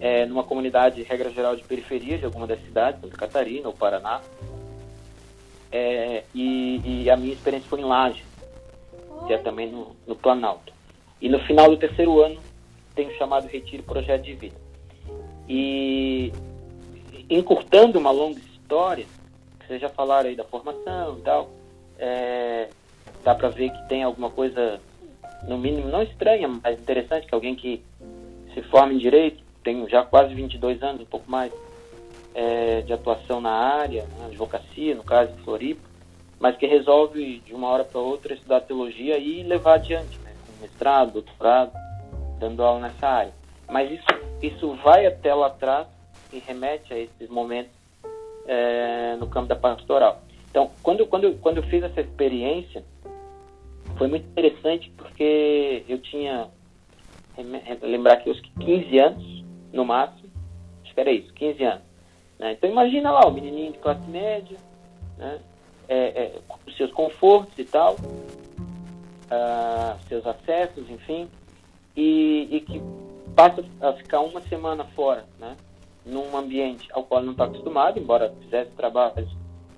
é, 0.00 0.26
numa 0.26 0.42
comunidade, 0.42 1.02
regra 1.02 1.30
geral, 1.30 1.56
de 1.56 1.64
periferia 1.64 2.18
de 2.18 2.24
alguma 2.24 2.46
das 2.46 2.60
cidades, 2.64 3.00
Santa 3.00 3.16
Catarina 3.16 3.68
ou 3.68 3.74
Paraná. 3.74 4.20
É, 5.70 6.24
e, 6.34 7.04
e, 7.04 7.10
a 7.10 7.16
minha 7.16 7.32
experiência 7.32 7.68
foi 7.68 7.80
em 7.80 7.84
Laje, 7.84 8.22
que 9.26 9.32
é 9.32 9.38
também 9.38 9.70
no, 9.70 9.96
no 10.06 10.14
Planalto. 10.14 10.72
E 11.20 11.28
no 11.28 11.38
final 11.40 11.70
do 11.70 11.76
terceiro 11.76 12.20
ano, 12.20 12.38
tem 12.94 13.08
o 13.08 13.16
chamado 13.16 13.46
Retiro 13.46 13.82
Projeto 13.82 14.22
de 14.22 14.34
Vida. 14.34 14.61
E 15.48 16.32
encurtando 17.28 17.98
uma 17.98 18.10
longa 18.10 18.38
história, 18.38 19.06
vocês 19.66 19.80
já 19.80 19.88
falaram 19.88 20.28
aí 20.28 20.36
da 20.36 20.44
formação 20.44 21.18
e 21.18 21.22
tal, 21.22 21.50
é, 21.98 22.68
dá 23.24 23.34
para 23.34 23.48
ver 23.48 23.70
que 23.70 23.88
tem 23.88 24.02
alguma 24.02 24.30
coisa, 24.30 24.80
no 25.46 25.56
mínimo, 25.58 25.88
não 25.88 26.02
estranha, 26.02 26.48
mas 26.48 26.78
interessante, 26.78 27.26
que 27.26 27.34
alguém 27.34 27.54
que 27.54 27.82
se 28.54 28.62
forma 28.62 28.92
em 28.92 28.98
Direito, 28.98 29.42
tem 29.62 29.88
já 29.88 30.02
quase 30.04 30.34
22 30.34 30.82
anos, 30.82 31.02
um 31.02 31.06
pouco 31.06 31.30
mais, 31.30 31.52
é, 32.34 32.80
de 32.82 32.92
atuação 32.92 33.40
na 33.40 33.50
área, 33.50 34.06
na 34.18 34.26
advocacia, 34.26 34.94
no 34.94 35.04
caso 35.04 35.32
de 35.32 35.42
Floripa, 35.42 35.82
mas 36.40 36.56
que 36.56 36.66
resolve 36.66 37.38
de 37.40 37.54
uma 37.54 37.68
hora 37.68 37.84
para 37.84 38.00
outra 38.00 38.34
estudar 38.34 38.62
teologia 38.62 39.16
e 39.18 39.42
levar 39.42 39.74
adiante, 39.74 40.18
né, 40.18 40.34
com 40.46 40.62
mestrado, 40.62 41.12
doutorado, 41.12 41.72
dando 42.38 42.62
aula 42.62 42.80
nessa 42.80 43.06
área. 43.06 43.41
Mas 43.72 43.90
isso, 43.90 44.06
isso 44.42 44.74
vai 44.84 45.06
até 45.06 45.34
lá 45.34 45.46
atrás 45.46 45.86
e 46.30 46.38
remete 46.38 46.92
a 46.92 46.98
esses 46.98 47.28
momentos 47.30 47.72
é, 48.46 49.16
no 49.18 49.26
campo 49.26 49.48
da 49.48 49.56
pastoral. 49.56 50.22
Então, 50.50 50.70
quando, 50.82 51.06
quando, 51.06 51.38
quando 51.40 51.56
eu 51.56 51.62
fiz 51.64 51.82
essa 51.82 52.02
experiência, 52.02 52.84
foi 53.96 54.08
muito 54.08 54.26
interessante 54.26 54.92
porque 54.96 55.84
eu 55.88 55.98
tinha, 55.98 56.48
lembrar 57.80 58.18
que 58.18 58.28
os 58.28 58.38
15 58.60 58.98
anos, 58.98 59.44
no 59.72 59.86
máximo, 59.86 60.28
acho 60.84 60.92
que 60.92 61.00
era 61.00 61.10
isso, 61.10 61.32
15 61.32 61.64
anos. 61.64 61.82
Né? 62.38 62.52
Então, 62.52 62.68
imagina 62.68 63.10
lá, 63.10 63.26
o 63.26 63.32
menininho 63.32 63.72
de 63.72 63.78
classe 63.78 64.06
média, 64.10 64.58
né? 65.16 65.40
é, 65.88 65.96
é, 65.96 66.38
seus 66.76 66.92
confortos 66.92 67.58
e 67.58 67.64
tal, 67.64 67.94
uh, 69.32 69.98
seus 70.08 70.26
acessos, 70.26 70.90
enfim, 70.90 71.26
e, 71.96 72.48
e, 72.50 72.60
que 72.60 72.82
passa 73.34 73.64
a 73.80 73.92
ficar 73.94 74.20
uma 74.20 74.40
semana 74.42 74.84
fora, 74.96 75.24
né, 75.38 75.56
num 76.04 76.36
ambiente 76.36 76.88
ao 76.92 77.04
qual 77.04 77.22
não 77.22 77.32
está 77.32 77.44
acostumado, 77.44 77.98
embora 77.98 78.34
fizesse 78.42 78.70
trabalhos 78.72 79.30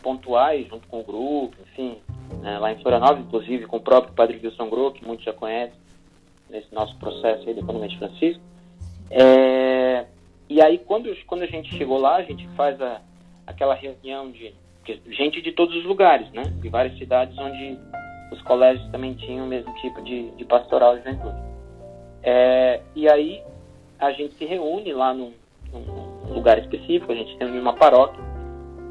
pontuais 0.02 0.66
junto 0.68 0.86
com 0.88 1.00
o 1.00 1.04
grupo, 1.04 1.56
enfim, 1.62 1.98
né, 2.40 2.58
lá 2.58 2.72
em 2.72 2.80
Florianópolis, 2.80 3.26
inclusive 3.26 3.66
com 3.66 3.76
o 3.76 3.80
próprio 3.80 4.14
Padre 4.14 4.40
Wilson 4.42 4.68
Gro, 4.68 4.92
que 4.92 5.04
muitos 5.04 5.24
já 5.24 5.32
conhecem, 5.32 5.78
nesse 6.50 6.72
nosso 6.74 6.96
processo 6.98 7.48
aí 7.48 7.54
do 7.54 7.60
Economia 7.60 7.88
de 7.88 7.98
Francisco. 7.98 8.42
É, 9.10 10.06
e 10.48 10.60
aí, 10.60 10.78
quando, 10.78 11.14
quando 11.26 11.42
a 11.42 11.46
gente 11.46 11.74
chegou 11.76 11.98
lá, 11.98 12.16
a 12.16 12.22
gente 12.22 12.46
faz 12.48 12.80
a, 12.80 13.00
aquela 13.46 13.74
reunião 13.74 14.30
de 14.30 14.54
gente 15.10 15.40
de 15.40 15.52
todos 15.52 15.74
os 15.76 15.84
lugares, 15.84 16.30
né? 16.32 16.42
De 16.60 16.68
várias 16.68 16.96
cidades 16.98 17.36
onde 17.38 17.78
os 18.30 18.42
colégios 18.42 18.86
também 18.90 19.14
tinham 19.14 19.46
o 19.46 19.48
mesmo 19.48 19.72
tipo 19.76 20.02
de, 20.02 20.30
de 20.32 20.44
pastoral 20.44 20.96
de 20.96 21.04
juventude. 21.04 21.53
É, 22.26 22.80
e 22.96 23.06
aí 23.06 23.42
a 23.98 24.10
gente 24.12 24.34
se 24.34 24.46
reúne 24.46 24.92
lá 24.94 25.12
num, 25.12 25.32
num, 25.70 26.34
lugar 26.34 26.58
específico, 26.58 27.12
a 27.12 27.14
gente 27.14 27.32
se 27.32 27.38
reúne 27.38 27.58
numa 27.58 27.74
paróquia, 27.74 28.22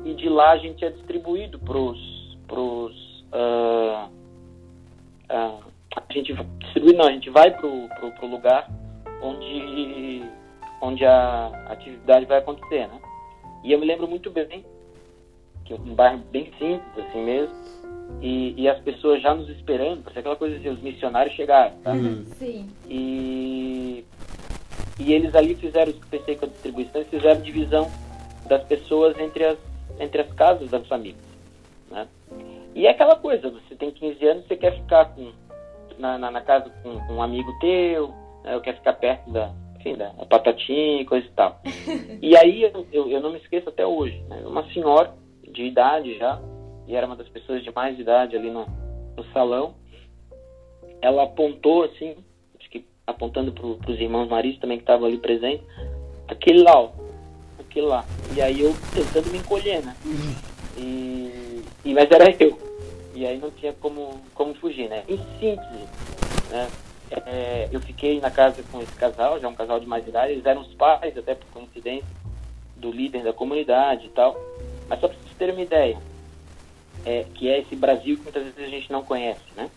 e 0.05 0.13
de 0.13 0.29
lá 0.29 0.51
a 0.51 0.57
gente 0.57 0.85
é 0.85 0.91
distribuído 0.91 1.57
para 1.57 1.77
os. 1.77 2.13
Uh, 3.33 4.07
uh, 5.31 5.63
a 5.95 6.13
gente 6.13 6.33
distribui, 6.59 6.93
não, 6.93 7.07
a 7.07 7.11
gente 7.11 7.29
vai 7.31 7.49
para 7.51 7.65
o 7.65 8.27
lugar 8.27 8.69
onde, 9.21 10.23
onde 10.81 11.03
a 11.05 11.47
atividade 11.69 12.25
vai 12.25 12.37
acontecer, 12.37 12.87
né? 12.87 13.01
E 13.63 13.71
eu 13.71 13.79
me 13.79 13.85
lembro 13.85 14.07
muito 14.07 14.29
bem 14.29 14.63
que 15.65 15.73
um 15.73 15.95
bairro 15.95 16.19
bem 16.31 16.51
simples, 16.59 17.05
assim 17.07 17.23
mesmo. 17.23 17.55
E, 18.21 18.53
e 18.57 18.69
as 18.69 18.79
pessoas 18.79 19.21
já 19.21 19.33
nos 19.33 19.49
esperando, 19.49 20.03
porque 20.03 20.19
aquela 20.19 20.35
coisa 20.35 20.55
assim, 20.55 20.69
os 20.69 20.81
missionários 20.81 21.35
chegaram, 21.35 21.75
tá? 21.83 21.91
Uhum. 21.91 22.25
Sim. 22.37 22.69
E, 22.87 24.05
e 24.99 25.13
eles 25.13 25.35
ali 25.35 25.55
fizeram, 25.55 25.91
isso 25.91 25.99
que 25.99 26.07
pensei 26.07 26.35
com 26.35 26.45
a 26.45 26.49
distribuição, 26.49 27.01
eles 27.01 27.09
fizeram 27.09 27.41
divisão 27.41 27.91
das 28.47 28.63
pessoas 28.63 29.17
entre 29.19 29.43
as, 29.45 29.57
entre 29.99 30.21
as 30.21 30.31
casas 30.33 30.69
das 30.69 30.87
famílias, 30.87 31.21
né? 31.91 32.07
E 32.75 32.87
é 32.87 32.89
aquela 32.89 33.15
coisa, 33.15 33.49
você 33.49 33.75
tem 33.75 33.91
15 33.91 34.25
anos, 34.25 34.47
você 34.47 34.55
quer 34.55 34.75
ficar 34.75 35.05
com, 35.13 35.31
na, 35.97 36.17
na, 36.17 36.31
na 36.31 36.41
casa 36.41 36.71
com, 36.81 36.99
com, 37.05 37.13
um 37.13 37.21
amigo 37.21 37.53
teu, 37.59 38.07
né? 38.43 38.55
ou 38.55 38.61
quer 38.61 38.75
ficar 38.75 38.93
perto 38.93 39.29
da, 39.31 39.51
enfim, 39.79 39.95
da 39.95 40.09
patatinha 40.27 41.01
e 41.01 41.05
coisa 41.05 41.27
e 41.27 41.31
tal. 41.31 41.61
e 42.21 42.35
aí 42.35 42.63
eu, 42.63 42.87
eu, 42.91 43.09
eu, 43.09 43.21
não 43.21 43.31
me 43.31 43.37
esqueço 43.37 43.69
até 43.69 43.85
hoje, 43.85 44.19
né? 44.27 44.41
uma 44.45 44.63
senhora 44.71 45.13
de 45.43 45.63
idade 45.63 46.17
já, 46.17 46.41
e 46.87 46.95
era 46.95 47.05
uma 47.05 47.15
das 47.15 47.27
pessoas 47.29 47.63
de 47.63 47.73
mais 47.73 47.97
idade 47.97 48.35
ali 48.35 48.49
no, 48.49 48.65
no 49.15 49.23
salão. 49.31 49.75
Ela 51.01 51.23
apontou 51.23 51.83
assim, 51.83 52.15
acho 52.59 52.69
que 52.69 52.85
apontando 53.05 53.51
para 53.51 53.91
os 53.91 53.99
irmãos 53.99 54.29
Maris 54.29 54.59
também 54.59 54.77
que 54.77 54.83
estavam 54.83 55.07
ali 55.07 55.17
presentes, 55.17 55.65
aquele 56.27 56.63
lá, 56.63 56.79
ó, 56.79 56.91
aquele 57.59 57.87
lá. 57.87 58.05
E 58.35 58.41
aí 58.41 58.61
eu 58.61 58.73
tentando 58.93 59.31
me 59.31 59.39
encolher, 59.39 59.83
né? 59.83 59.95
E, 60.77 61.63
e, 61.85 61.93
mas 61.93 62.09
era 62.09 62.35
eu. 62.43 62.57
E 63.13 63.25
aí 63.25 63.37
não 63.37 63.51
tinha 63.51 63.73
como, 63.73 64.21
como 64.33 64.55
fugir, 64.55 64.89
né? 64.89 65.03
Em 65.07 65.17
síntese, 65.39 65.87
né? 66.49 66.69
É, 67.11 67.69
eu 67.71 67.79
fiquei 67.79 68.19
na 68.19 68.31
casa 68.31 68.63
com 68.71 68.81
esse 68.81 68.93
casal, 68.95 69.39
já 69.39 69.47
um 69.47 69.53
casal 69.53 69.79
de 69.79 69.85
mais 69.85 70.07
idade, 70.07 70.31
eles 70.33 70.45
eram 70.45 70.61
os 70.61 70.73
pais, 70.73 71.15
até 71.15 71.35
por 71.35 71.45
coincidência, 71.47 72.07
do 72.75 72.91
líder 72.91 73.23
da 73.23 73.33
comunidade 73.33 74.07
e 74.07 74.09
tal. 74.09 74.35
Mas 74.87 74.99
só 74.99 75.07
para 75.07 75.17
vocês 75.17 75.37
terem 75.37 75.53
uma 75.53 75.61
ideia, 75.61 75.97
é, 77.05 77.25
que 77.33 77.49
é 77.49 77.59
esse 77.59 77.75
Brasil 77.75 78.17
que 78.17 78.23
muitas 78.23 78.43
vezes 78.43 78.59
a 78.59 78.67
gente 78.67 78.91
não 78.91 79.03
conhece, 79.03 79.41
né? 79.55 79.69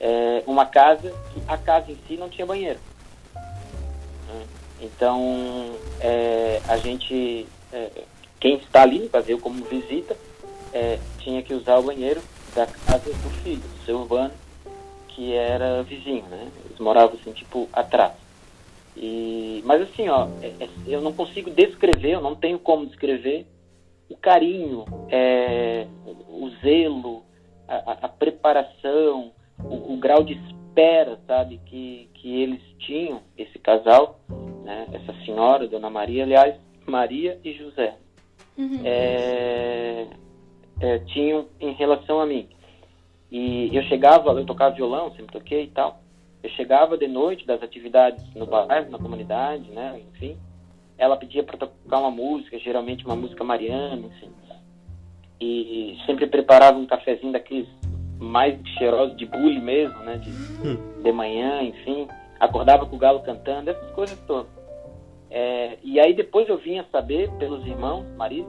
É 0.00 0.42
uma 0.46 0.66
casa 0.66 1.14
que 1.32 1.42
a 1.46 1.56
casa 1.56 1.90
em 1.90 1.98
si 2.06 2.16
não 2.16 2.28
tinha 2.28 2.46
banheiro. 2.46 2.78
Né? 4.28 4.46
Então, 4.80 5.76
é, 6.00 6.60
a 6.68 6.76
gente, 6.76 7.46
é, 7.72 7.90
quem 8.40 8.56
está 8.56 8.82
ali, 8.82 9.10
ver 9.24 9.38
como 9.38 9.64
visita, 9.64 10.16
é, 10.72 10.98
tinha 11.20 11.42
que 11.42 11.54
usar 11.54 11.78
o 11.78 11.84
banheiro 11.84 12.20
da 12.54 12.66
casa 12.66 13.12
do 13.12 13.30
filho, 13.42 13.60
do 13.60 13.84
seu 13.84 13.98
urbano, 13.98 14.32
que 15.08 15.32
era 15.32 15.82
vizinho, 15.84 16.24
né? 16.24 16.50
Eles 16.64 16.78
moravam 16.78 17.16
assim, 17.20 17.32
tipo, 17.32 17.68
atrás. 17.72 18.12
E, 18.96 19.62
mas 19.64 19.82
assim, 19.82 20.08
ó, 20.08 20.28
é, 20.42 20.68
eu 20.86 21.00
não 21.00 21.12
consigo 21.12 21.50
descrever, 21.50 22.12
eu 22.12 22.20
não 22.20 22.34
tenho 22.34 22.58
como 22.58 22.86
descrever 22.86 23.46
o 24.08 24.16
carinho, 24.16 24.84
é, 25.08 25.86
o 26.28 26.50
zelo, 26.62 27.22
a, 27.66 28.06
a 28.06 28.08
preparação, 28.08 29.32
o, 29.58 29.94
o, 29.94 29.96
grau 29.96 30.22
de 30.22 30.34
espera, 30.34 31.18
sabe, 31.26 31.60
que, 31.66 32.08
que 32.14 32.42
eles 32.42 32.60
tinham, 32.78 33.22
esse 33.36 33.58
casal, 33.58 34.20
né, 34.64 34.86
essa 34.92 35.12
senhora, 35.24 35.68
Dona 35.68 35.90
Maria, 35.90 36.24
aliás, 36.24 36.56
Maria 36.86 37.38
e 37.44 37.52
José, 37.52 37.96
uhum. 38.58 38.80
é, 38.84 40.06
é, 40.80 40.98
tinham 41.00 41.46
em 41.60 41.72
relação 41.72 42.20
a 42.20 42.26
mim. 42.26 42.48
E 43.30 43.74
eu 43.74 43.82
chegava, 43.84 44.30
eu 44.32 44.46
tocava 44.46 44.74
violão, 44.74 45.10
sempre 45.10 45.32
toquei 45.32 45.64
e 45.64 45.68
tal. 45.68 46.00
Eu 46.42 46.50
chegava 46.50 46.96
de 46.96 47.08
noite 47.08 47.46
das 47.46 47.62
atividades 47.62 48.22
no 48.34 48.46
bairro, 48.46 48.90
na 48.90 48.98
comunidade, 48.98 49.70
né, 49.70 50.00
enfim. 50.12 50.36
Ela 50.96 51.16
pedia 51.16 51.42
para 51.42 51.58
tocar 51.58 51.98
uma 51.98 52.10
música, 52.10 52.58
geralmente 52.58 53.04
uma 53.04 53.16
música 53.16 53.42
mariana, 53.42 54.06
enfim. 54.06 54.30
E 55.40 55.98
sempre 56.06 56.26
preparava 56.26 56.78
um 56.78 56.86
cafezinho 56.86 57.32
daqueles 57.32 57.68
mais 58.18 58.56
cheirosos 58.78 59.16
de 59.16 59.26
bule 59.26 59.60
mesmo, 59.60 59.98
né, 60.00 60.16
de, 60.18 60.30
hum. 60.30 61.02
de 61.02 61.12
manhã, 61.12 61.62
enfim. 61.62 62.08
Acordava 62.38 62.86
com 62.86 62.96
o 62.96 62.98
galo 62.98 63.20
cantando, 63.20 63.70
essas 63.70 63.90
coisas 63.90 64.18
todas. 64.26 64.50
É, 65.30 65.78
e 65.82 65.98
aí 65.98 66.14
depois 66.14 66.48
eu 66.48 66.58
vinha 66.58 66.86
saber 66.92 67.30
pelos 67.38 67.66
irmãos, 67.66 68.06
marido, 68.16 68.48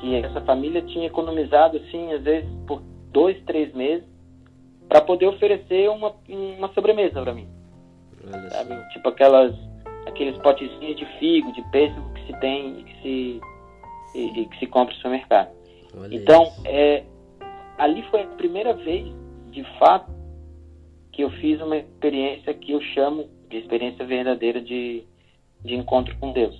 que 0.00 0.16
essa 0.16 0.40
família 0.40 0.80
tinha 0.82 1.06
economizado, 1.06 1.76
assim, 1.76 2.12
às 2.12 2.22
vezes 2.22 2.48
por 2.66 2.82
dois, 3.12 3.38
três 3.44 3.72
meses, 3.74 4.06
para 4.88 5.00
poder 5.00 5.26
oferecer 5.26 5.88
uma, 5.90 6.14
uma 6.28 6.72
sobremesa 6.72 7.20
para 7.20 7.34
mim. 7.34 7.48
Sabe? 8.50 8.88
Tipo 8.92 9.08
aquelas, 9.10 9.54
aqueles 10.06 10.36
potezinhos 10.38 10.96
de 10.96 11.06
figo, 11.18 11.52
de 11.52 11.62
pêssego 11.70 12.08
que 12.14 12.26
se 12.26 12.40
tem 12.40 12.80
e 12.80 12.84
que 12.84 13.02
se, 13.02 13.40
e, 14.14 14.40
e 14.40 14.46
que 14.46 14.58
se 14.58 14.66
compra 14.66 14.92
no 14.92 14.96
supermercado. 14.96 15.50
Olha 15.96 16.14
então, 16.14 16.52
é, 16.64 17.04
ali 17.78 18.02
foi 18.10 18.22
a 18.22 18.26
primeira 18.26 18.72
vez, 18.74 19.12
de 19.50 19.64
fato, 19.78 20.12
que 21.12 21.22
eu 21.22 21.30
fiz 21.30 21.60
uma 21.60 21.76
experiência 21.76 22.52
que 22.54 22.72
eu 22.72 22.80
chamo 22.80 23.28
de 23.48 23.58
experiência 23.58 24.04
verdadeira 24.04 24.60
de, 24.60 25.04
de 25.64 25.74
encontro 25.74 26.16
com 26.18 26.32
Deus. 26.32 26.58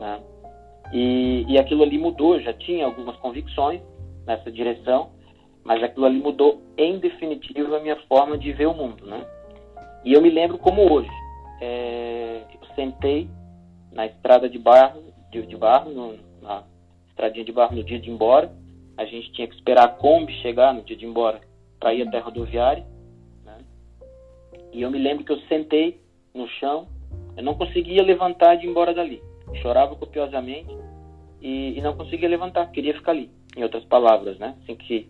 Né? 0.00 0.20
E, 0.92 1.46
e 1.48 1.58
aquilo 1.58 1.82
ali 1.82 1.98
mudou, 1.98 2.38
já 2.40 2.52
tinha 2.52 2.84
algumas 2.84 3.16
convicções 3.16 3.80
nessa 4.26 4.50
direção, 4.50 5.10
mas 5.64 5.82
aquilo 5.82 6.04
ali 6.04 6.18
mudou 6.18 6.60
em 6.76 6.98
definitivo 6.98 7.74
a 7.74 7.80
minha 7.80 7.96
forma 8.06 8.36
de 8.36 8.52
ver 8.52 8.66
o 8.66 8.74
mundo, 8.74 9.06
né? 9.06 9.26
E 10.04 10.12
eu 10.12 10.20
me 10.20 10.28
lembro 10.28 10.58
como 10.58 10.92
hoje, 10.92 11.08
é, 11.64 12.42
eu 12.52 12.74
sentei 12.74 13.28
na 13.90 14.06
estrada 14.06 14.48
de 14.48 14.58
barro, 14.58 15.02
de, 15.30 15.46
de 15.46 15.56
barro, 15.56 15.90
no, 15.90 16.18
na 16.42 16.62
estradinha 17.08 17.44
de 17.44 17.52
barro 17.52 17.74
no 17.74 17.82
dia 17.82 17.98
de 17.98 18.10
ir 18.10 18.12
embora, 18.12 18.52
a 18.96 19.04
gente 19.06 19.32
tinha 19.32 19.48
que 19.48 19.54
esperar 19.54 19.84
a 19.84 19.88
Kombi 19.88 20.32
chegar 20.42 20.74
no 20.74 20.82
dia 20.82 20.96
de 20.96 21.04
ir 21.04 21.08
embora 21.08 21.40
para 21.80 21.94
ir 21.94 22.06
até 22.06 22.18
a 22.18 22.22
rodoviária, 22.22 22.84
né? 23.44 23.58
E 24.72 24.82
eu 24.82 24.90
me 24.90 24.98
lembro 24.98 25.24
que 25.24 25.32
eu 25.32 25.40
sentei 25.48 26.00
no 26.34 26.46
chão, 26.48 26.86
eu 27.36 27.42
não 27.42 27.54
conseguia 27.54 28.02
levantar 28.02 28.56
de 28.56 28.66
ir 28.66 28.70
embora 28.70 28.92
dali, 28.92 29.22
chorava 29.62 29.96
copiosamente 29.96 30.76
e, 31.40 31.78
e 31.78 31.80
não 31.80 31.96
conseguia 31.96 32.28
levantar, 32.28 32.70
queria 32.72 32.94
ficar 32.94 33.12
ali, 33.12 33.30
em 33.56 33.62
outras 33.62 33.84
palavras, 33.84 34.38
né? 34.38 34.54
Assim 34.62 34.76
que, 34.76 35.08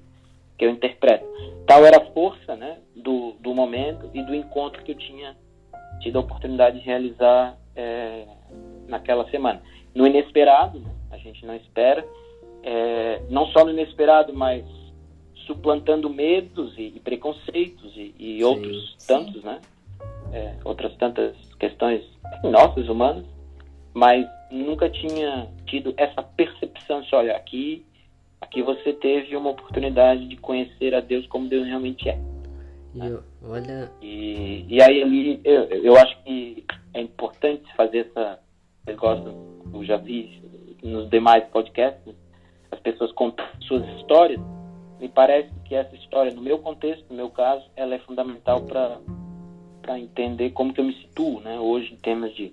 que 0.56 0.64
eu 0.64 0.70
interpreto. 0.70 1.26
Tal 1.66 1.84
era 1.84 1.96
a 1.96 2.12
força, 2.12 2.54
né, 2.54 2.78
do, 2.94 3.32
do 3.40 3.54
momento 3.54 4.08
e 4.14 4.22
do 4.22 4.34
encontro 4.34 4.82
que 4.84 4.92
eu 4.92 4.96
tinha 4.96 5.36
tido 6.04 6.18
a 6.18 6.20
oportunidade 6.20 6.78
de 6.78 6.84
realizar 6.84 7.56
é, 7.74 8.26
naquela 8.86 9.28
semana. 9.30 9.60
No 9.94 10.06
inesperado, 10.06 10.78
né, 10.78 10.90
a 11.10 11.16
gente 11.16 11.44
não 11.46 11.56
espera, 11.56 12.06
é, 12.62 13.22
não 13.30 13.46
só 13.46 13.64
no 13.64 13.70
inesperado, 13.70 14.32
mas 14.32 14.64
suplantando 15.46 16.08
medos 16.10 16.76
e, 16.76 16.92
e 16.94 17.00
preconceitos 17.00 17.96
e, 17.96 18.14
e 18.18 18.38
sim, 18.38 18.44
outros 18.44 18.96
sim. 18.98 19.06
tantos, 19.08 19.42
né? 19.42 19.60
É, 20.32 20.54
outras 20.64 20.94
tantas 20.96 21.36
questões 21.58 22.02
nossas, 22.42 22.88
humanas, 22.88 23.24
mas 23.92 24.26
nunca 24.50 24.90
tinha 24.90 25.48
tido 25.66 25.94
essa 25.96 26.22
percepção 26.22 27.02
de, 27.02 27.14
olha, 27.14 27.36
aqui, 27.36 27.86
aqui 28.40 28.60
você 28.60 28.92
teve 28.92 29.36
uma 29.36 29.50
oportunidade 29.50 30.26
de 30.26 30.36
conhecer 30.36 30.94
a 30.94 31.00
Deus 31.00 31.26
como 31.28 31.48
Deus 31.48 31.66
realmente 31.66 32.08
é. 32.08 32.18
E, 32.94 33.06
eu, 33.06 33.22
olha... 33.42 33.90
e, 34.00 34.64
e 34.68 34.82
aí 34.82 35.02
ali, 35.02 35.40
eu, 35.44 35.62
eu 35.64 35.96
acho 35.96 36.22
que 36.22 36.64
é 36.92 37.00
importante 37.00 37.64
fazer 37.76 38.10
essa, 38.10 38.38
gostam, 38.96 39.34
eu 39.72 39.84
já 39.84 39.96
vi 39.96 40.42
nos 40.82 41.08
demais 41.10 41.44
podcasts, 41.48 42.14
as 42.70 42.78
pessoas 42.80 43.10
contam 43.12 43.44
suas 43.60 43.86
histórias, 43.96 44.40
me 45.00 45.08
parece 45.08 45.50
que 45.64 45.74
essa 45.74 45.94
história, 45.96 46.32
no 46.32 46.42
meu 46.42 46.58
contexto, 46.58 47.04
no 47.10 47.16
meu 47.16 47.30
caso, 47.30 47.64
ela 47.76 47.94
é 47.94 47.98
fundamental 47.98 48.62
para 48.62 49.98
entender 49.98 50.50
como 50.50 50.72
que 50.72 50.80
eu 50.80 50.84
me 50.84 50.94
situo, 50.94 51.40
né, 51.40 51.58
hoje 51.58 51.94
em 51.94 51.96
termos 51.96 52.34
de 52.34 52.52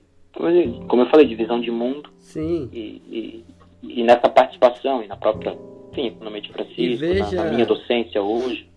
como 0.87 1.01
eu 1.01 1.09
falei, 1.09 1.27
de 1.27 1.35
visão 1.35 1.59
de 1.59 1.69
mundo. 1.69 2.09
Sim. 2.17 2.69
E, 2.71 3.01
e, 3.09 3.45
e 3.83 4.03
nessa 4.03 4.29
participação 4.29 5.03
e 5.03 5.07
na 5.07 5.17
própria, 5.17 5.57
enfim, 5.91 6.07
Economia 6.07 6.41
de 6.41 6.53
Francisco, 6.53 6.99
veja... 6.99 7.35
na, 7.35 7.43
na, 7.43 7.51
minha 7.51 7.65
docência 7.65 8.21
hoje, 8.21 8.69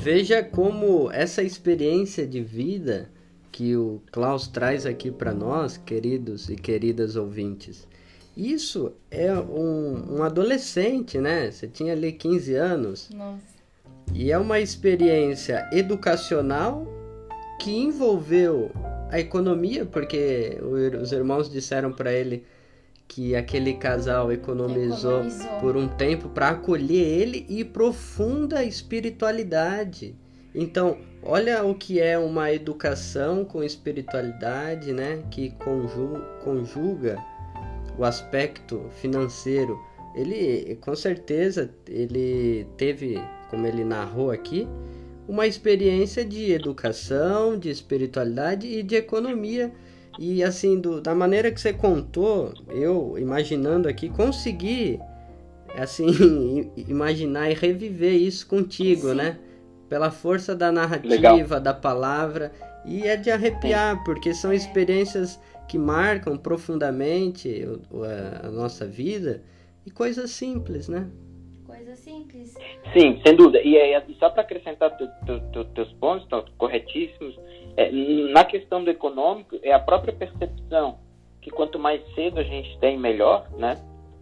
Veja 0.00 0.42
como 0.42 1.10
essa 1.10 1.42
experiência 1.42 2.26
de 2.26 2.42
vida 2.42 3.10
que 3.52 3.76
o 3.76 4.00
Klaus 4.10 4.48
traz 4.48 4.86
aqui 4.86 5.10
para 5.10 5.34
nós, 5.34 5.76
queridos 5.76 6.48
e 6.48 6.56
queridas 6.56 7.16
ouvintes. 7.16 7.86
Isso 8.36 8.92
é 9.10 9.32
um, 9.34 10.18
um 10.18 10.22
adolescente, 10.22 11.18
né? 11.18 11.50
Você 11.50 11.66
tinha 11.66 11.92
ali 11.92 12.12
15 12.12 12.54
anos. 12.54 13.10
Nossa. 13.10 13.42
E 14.14 14.32
é 14.32 14.38
uma 14.38 14.60
experiência 14.60 15.68
educacional 15.72 16.86
que 17.60 17.70
envolveu 17.70 18.70
a 19.10 19.20
economia, 19.20 19.84
porque 19.84 20.58
os 21.00 21.12
irmãos 21.12 21.50
disseram 21.50 21.92
para 21.92 22.12
ele 22.12 22.44
que 23.10 23.34
aquele 23.34 23.74
casal 23.74 24.30
economizou, 24.30 25.24
economizou. 25.24 25.58
por 25.58 25.76
um 25.76 25.88
tempo 25.88 26.28
para 26.28 26.50
acolher 26.50 27.04
ele 27.04 27.44
e 27.48 27.64
profunda 27.64 28.62
espiritualidade. 28.62 30.14
Então, 30.54 30.96
olha 31.20 31.64
o 31.64 31.74
que 31.74 31.98
é 31.98 32.16
uma 32.16 32.52
educação 32.52 33.44
com 33.44 33.64
espiritualidade, 33.64 34.92
né, 34.92 35.24
que 35.28 35.50
conjuga, 35.50 36.20
conjuga 36.44 37.18
o 37.98 38.04
aspecto 38.04 38.88
financeiro. 39.00 39.76
Ele, 40.14 40.76
com 40.76 40.94
certeza, 40.94 41.68
ele 41.88 42.64
teve, 42.76 43.20
como 43.48 43.66
ele 43.66 43.82
narrou 43.82 44.30
aqui, 44.30 44.68
uma 45.26 45.48
experiência 45.48 46.24
de 46.24 46.52
educação, 46.52 47.58
de 47.58 47.70
espiritualidade 47.70 48.68
e 48.68 48.84
de 48.84 48.94
economia. 48.94 49.72
E 50.18 50.42
assim, 50.42 50.78
do, 50.80 51.00
da 51.00 51.14
maneira 51.14 51.50
que 51.50 51.60
você 51.60 51.72
contou, 51.72 52.52
eu 52.68 53.16
imaginando 53.18 53.88
aqui, 53.88 54.08
consegui 54.08 54.98
assim 55.74 56.70
imaginar 56.88 57.50
e 57.50 57.54
reviver 57.54 58.14
isso 58.14 58.46
contigo, 58.46 59.10
Sim. 59.10 59.14
né? 59.14 59.38
Pela 59.88 60.10
força 60.10 60.54
da 60.54 60.70
narrativa, 60.70 61.14
Legal. 61.14 61.60
da 61.60 61.74
palavra, 61.74 62.52
e 62.84 63.02
é 63.02 63.16
de 63.16 63.30
arrepiar, 63.30 64.02
porque 64.04 64.32
são 64.32 64.52
experiências 64.52 65.38
que 65.68 65.78
marcam 65.78 66.36
profundamente 66.36 67.66
a, 68.42 68.48
a 68.48 68.50
nossa 68.50 68.86
vida 68.86 69.42
e 69.84 69.90
coisas 69.90 70.30
simples, 70.30 70.88
né? 70.88 71.06
Simples. 71.96 72.56
Sim, 72.92 73.20
sem 73.24 73.36
dúvida. 73.36 73.60
E, 73.62 73.76
é, 73.76 74.02
e 74.08 74.14
só 74.14 74.30
para 74.30 74.42
acrescentar 74.42 74.96
te, 74.96 75.06
te, 75.06 75.40
te, 75.52 75.64
teus 75.74 75.92
pontos, 75.94 76.24
estão 76.24 76.44
corretíssimos, 76.58 77.38
é, 77.76 77.90
na 78.32 78.44
questão 78.44 78.82
do 78.82 78.90
econômico, 78.90 79.58
é 79.62 79.72
a 79.72 79.78
própria 79.78 80.12
percepção 80.12 80.98
que 81.40 81.50
quanto 81.50 81.78
mais 81.78 82.02
cedo 82.14 82.38
a 82.38 82.42
gente 82.42 82.78
tem, 82.78 82.98
melhor, 82.98 83.48
né? 83.56 83.80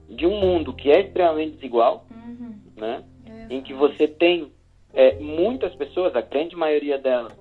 De 0.09 0.27
um 0.27 0.41
mundo 0.41 0.73
que 0.73 0.91
é 0.91 1.01
extremamente 1.01 1.57
desigual, 1.57 2.07
uhum. 2.11 2.55
né? 2.77 3.05
Em 3.51 3.61
que 3.61 3.75
você 3.75 4.07
tem 4.07 4.53
é, 4.95 5.15
muitas 5.19 5.75
pessoas, 5.75 6.15
a 6.15 6.21
grande 6.21 6.55
maioria 6.55 6.99
delas, 6.99 7.33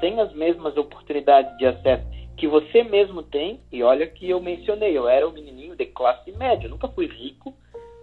sem 0.00 0.20
as 0.20 0.32
mesmas 0.34 0.76
oportunidades 0.76 1.56
de 1.58 1.66
acesso 1.66 2.06
que 2.36 2.46
você 2.46 2.84
mesmo 2.84 3.22
tem. 3.22 3.60
E 3.70 3.82
olha 3.82 4.06
que 4.06 4.30
eu 4.30 4.40
mencionei, 4.40 4.96
eu 4.96 5.08
era 5.08 5.28
um 5.28 5.32
menininho 5.32 5.74
de 5.76 5.86
classe 5.86 6.30
média, 6.32 6.68
nunca 6.68 6.88
fui 6.88 7.06
rico, 7.06 7.54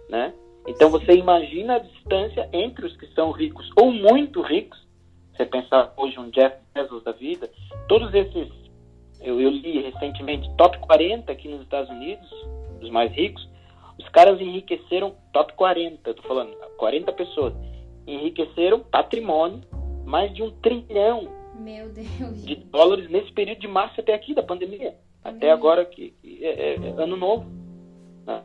né? 0.08 0.32
Então 0.66 0.90
você 0.90 1.12
imagina 1.12 1.76
a 1.76 1.78
distância 1.78 2.48
entre 2.52 2.86
os 2.86 2.96
que 2.96 3.06
são 3.14 3.30
ricos 3.30 3.70
ou 3.76 3.92
muito 3.92 4.42
ricos. 4.42 4.84
Você 5.34 5.44
pensar 5.44 5.92
hoje 5.96 6.18
um 6.18 6.30
Jeff 6.30 6.56
Bezos 6.74 7.04
da 7.04 7.12
vida, 7.12 7.50
todos 7.88 8.12
esses, 8.14 8.48
eu, 9.20 9.40
eu 9.40 9.50
li 9.50 9.82
recentemente, 9.82 10.50
top 10.56 10.78
40 10.78 11.30
aqui 11.30 11.48
nos 11.48 11.60
Estados 11.62 11.90
Unidos, 11.90 12.28
os 12.80 12.90
mais 12.90 13.12
ricos, 13.12 13.46
os 13.98 14.08
caras 14.08 14.40
enriqueceram 14.40 15.14
top 15.32 15.52
40, 15.54 16.08
eu 16.08 16.14
tô 16.14 16.22
falando, 16.22 16.56
40 16.78 17.12
pessoas, 17.12 17.54
enriqueceram 18.06 18.80
patrimônio, 18.80 19.60
mais 20.04 20.34
de 20.34 20.42
um 20.42 20.50
trilhão. 20.50 21.28
De 22.44 22.56
dólares 22.56 23.08
nesse 23.10 23.32
período 23.32 23.60
de 23.60 23.68
março 23.68 24.00
até 24.00 24.14
aqui 24.14 24.34
da 24.34 24.42
pandemia. 24.42 24.94
Até 25.22 25.50
agora 25.50 25.84
que, 25.84 26.10
que 26.22 26.44
é, 26.44 26.74
é, 26.74 27.02
ano 27.02 27.16
novo. 27.16 27.46
Né? 28.24 28.42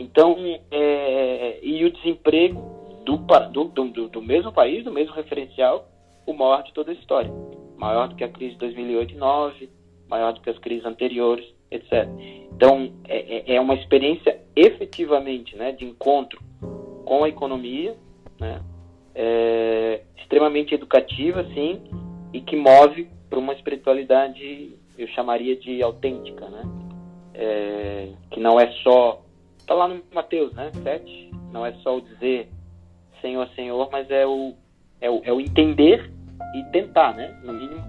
Então, 0.00 0.34
é, 0.70 1.58
e 1.62 1.84
o 1.84 1.92
desemprego 1.92 2.58
do, 3.04 3.18
do, 3.18 3.64
do, 3.64 4.08
do, 4.08 4.22
mesmo 4.22 4.50
país, 4.50 4.82
do 4.82 4.90
mesmo 4.90 5.14
referencial, 5.14 5.86
o 6.26 6.32
maior 6.32 6.62
de 6.62 6.72
toda 6.72 6.90
a 6.90 6.94
história. 6.94 7.30
Maior 7.76 8.08
do 8.08 8.14
que 8.14 8.24
a 8.24 8.28
crise 8.28 8.54
de 8.54 8.60
2008 8.60 9.12
e 9.12 9.18
2009, 9.18 9.70
maior 10.08 10.32
do 10.32 10.40
que 10.40 10.48
as 10.48 10.58
crises 10.58 10.86
anteriores, 10.86 11.44
etc. 11.70 12.08
Então, 12.50 12.90
é, 13.06 13.52
é, 13.52 13.56
é 13.56 13.60
uma 13.60 13.74
experiência 13.74 14.40
efetivamente 14.56 15.54
né, 15.54 15.70
de 15.72 15.84
encontro 15.84 16.40
com 17.04 17.22
a 17.22 17.28
economia, 17.28 17.94
né, 18.40 18.62
é, 19.14 20.00
extremamente 20.16 20.74
educativa, 20.74 21.44
sim, 21.52 21.78
e 22.32 22.40
que 22.40 22.56
move 22.56 23.06
para 23.28 23.38
uma 23.38 23.52
espiritualidade, 23.52 24.74
eu 24.96 25.06
chamaria 25.08 25.56
de 25.56 25.82
autêntica, 25.82 26.48
né? 26.48 26.62
É, 27.34 28.08
que 28.30 28.40
não 28.40 28.58
é 28.58 28.70
só, 28.82 29.22
está 29.70 29.74
lá 29.76 29.86
no 29.86 30.02
Mateus, 30.12 30.52
né, 30.54 30.72
7, 30.82 31.30
não 31.52 31.64
é 31.64 31.72
só 31.74 31.96
o 31.96 32.00
dizer 32.00 32.48
Senhor, 33.20 33.48
Senhor, 33.54 33.88
mas 33.92 34.10
é 34.10 34.26
o, 34.26 34.54
é 35.00 35.08
o, 35.08 35.20
é 35.22 35.32
o 35.32 35.40
entender 35.40 36.12
e 36.56 36.64
tentar, 36.72 37.14
né, 37.14 37.38
no 37.44 37.52
mínimo, 37.52 37.80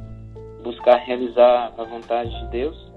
buscar 0.63 0.97
realizar 0.97 1.73
a 1.75 1.83
vontade 1.83 2.29
de 2.29 2.51
Deus, 2.51 2.91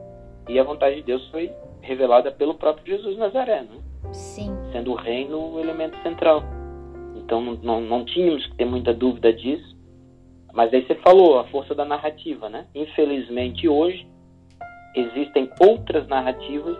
e 0.50 0.58
a 0.58 0.62
vontade 0.62 0.96
de 0.96 1.02
Deus 1.02 1.26
foi 1.30 1.50
revelada 1.80 2.30
pelo 2.30 2.56
próprio 2.56 2.98
Jesus 2.98 3.16
Nazaré, 3.16 3.62
né? 3.62 3.80
Sim. 4.12 4.54
Sendo 4.70 4.92
o 4.92 4.94
reino 4.94 5.54
o 5.54 5.60
elemento 5.60 5.96
central. 6.02 6.42
Então 7.16 7.40
não, 7.40 7.54
não, 7.54 7.80
não 7.80 8.04
tínhamos 8.04 8.46
que 8.48 8.56
ter 8.56 8.66
muita 8.66 8.92
dúvida 8.92 9.32
disso. 9.32 9.74
Mas 10.52 10.74
aí 10.74 10.86
você 10.86 10.94
falou, 10.96 11.38
a 11.38 11.44
força 11.44 11.74
da 11.74 11.86
narrativa, 11.86 12.50
né? 12.50 12.66
Infelizmente 12.74 13.66
hoje 13.66 14.06
existem 14.94 15.50
outras 15.58 16.06
narrativas, 16.06 16.76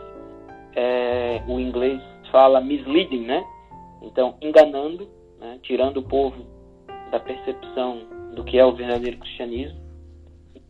é, 0.77 1.43
o 1.47 1.59
inglês 1.59 2.01
fala 2.31 2.61
misleading, 2.61 3.27
né? 3.27 3.45
Então, 4.03 4.37
enganando, 4.41 5.09
né? 5.39 5.59
tirando 5.63 5.99
o 5.99 6.03
povo 6.03 6.45
da 7.11 7.21
percepção 7.21 8.03
do 8.35 8.45
que 8.45 8.59
é 8.59 8.65
o 8.65 8.75
verdadeiro 8.75 9.19
cristianismo 9.19 9.81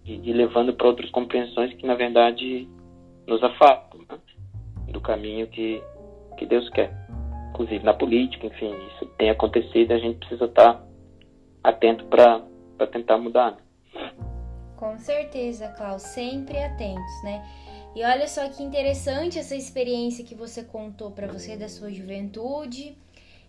e, 0.05 0.15
e 0.29 0.33
levando 0.33 0.75
para 0.75 0.87
outras 0.87 1.11
compreensões 1.11 1.73
que, 1.75 1.87
na 1.87 1.95
verdade, 1.95 2.69
nos 3.27 3.43
afastam 3.43 4.01
né? 4.09 4.19
do 4.89 5.01
caminho 5.01 5.47
que, 5.49 5.83
que 6.37 6.47
Deus 6.47 6.69
quer 6.71 7.05
inclusive 7.55 7.85
na 7.85 7.95
política, 7.95 8.49
enfim, 8.49 8.75
isso 8.89 9.07
tem 9.17 9.31
acontecido 9.31 9.93
a 9.93 9.99
gente 9.99 10.19
precisa 10.19 10.47
estar 10.47 10.85
atento 11.63 12.05
para 12.07 12.43
tentar 12.91 13.17
mudar. 13.17 13.53
Né? 13.53 14.11
Com 14.77 14.99
certeza, 14.99 15.69
Klaus, 15.69 16.03
sempre 16.03 16.59
atentos, 16.59 17.23
né? 17.23 17.43
E 17.95 18.03
olha 18.03 18.27
só 18.27 18.49
que 18.49 18.63
interessante 18.63 19.39
essa 19.39 19.55
experiência 19.55 20.25
que 20.25 20.35
você 20.35 20.65
contou 20.65 21.13
para 21.13 21.27
você 21.29 21.57
da 21.57 21.69
sua 21.69 21.93
juventude. 21.93 22.99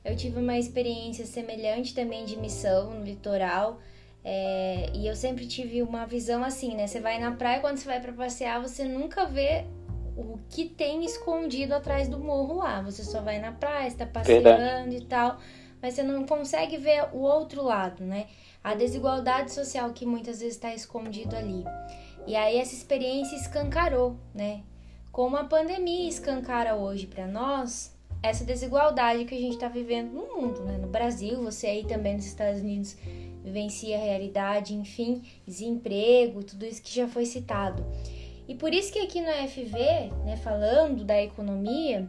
Eu 0.04 0.16
tive 0.16 0.40
uma 0.40 0.58
experiência 0.58 1.26
semelhante 1.26 1.96
também 1.96 2.26
de 2.26 2.38
missão 2.38 2.92
no 2.92 3.04
litoral. 3.04 3.80
É, 4.24 4.90
e 4.94 5.08
eu 5.08 5.16
sempre 5.16 5.48
tive 5.48 5.82
uma 5.82 6.06
visão 6.06 6.44
assim, 6.44 6.76
né? 6.76 6.88
Você 6.88 7.00
vai 7.00 7.20
na 7.20 7.32
praia, 7.32 7.60
quando 7.60 7.78
você 7.78 7.86
vai 7.86 8.00
para 8.00 8.14
passear, 8.14 8.62
você 8.62 8.84
nunca 8.84 9.26
vê 9.26 9.66
o 10.16 10.40
que 10.50 10.66
tem 10.66 11.04
escondido 11.04 11.74
atrás 11.74 12.08
do 12.08 12.20
morro 12.20 12.58
lá. 12.58 12.82
Você 12.82 13.04
só 13.04 13.22
vai 13.22 13.40
na 13.40 13.52
praia, 13.52 13.88
está 13.88 14.06
passeando 14.06 14.44
Verdade. 14.44 14.96
e 14.96 15.02
tal, 15.02 15.40
mas 15.82 15.94
você 15.94 16.04
não 16.04 16.26
consegue 16.26 16.78
ver 16.78 17.10
o 17.14 17.20
outro 17.20 17.64
lado, 17.64 18.04
né? 18.04 18.28
A 18.64 18.74
desigualdade 18.74 19.52
social 19.52 19.92
que 19.92 20.06
muitas 20.06 20.40
vezes 20.40 20.56
está 20.56 20.74
escondido 20.74 21.36
ali. 21.36 21.64
E 22.28 22.36
aí 22.36 22.58
essa 22.58 22.74
experiência 22.74 23.36
escancarou, 23.36 24.18
né? 24.34 24.62
Como 25.12 25.38
a 25.38 25.44
pandemia 25.44 26.10
escancara 26.10 26.76
hoje 26.76 27.08
para 27.08 27.28
nós 27.28 27.96
essa 28.22 28.44
desigualdade 28.44 29.26
que 29.26 29.36
a 29.36 29.40
gente 29.40 29.54
está 29.54 29.68
vivendo 29.68 30.12
no 30.12 30.36
mundo, 30.36 30.62
né? 30.64 30.78
No 30.78 30.88
Brasil, 30.88 31.42
você 31.44 31.68
aí 31.68 31.86
também 31.86 32.16
nos 32.16 32.26
Estados 32.26 32.60
Unidos 32.60 32.98
vivencia 33.44 33.96
a 33.96 34.02
realidade, 34.02 34.74
enfim, 34.74 35.22
desemprego, 35.46 36.44
tudo 36.44 36.66
isso 36.66 36.82
que 36.82 36.94
já 36.94 37.08
foi 37.08 37.26
citado. 37.26 37.86
E 38.48 38.56
por 38.56 38.74
isso 38.74 38.92
que 38.92 39.00
aqui 39.00 39.22
no 39.22 39.32
FV, 39.48 40.12
né, 40.26 40.38
falando 40.38 41.04
da 41.04 41.22
economia, 41.22 42.08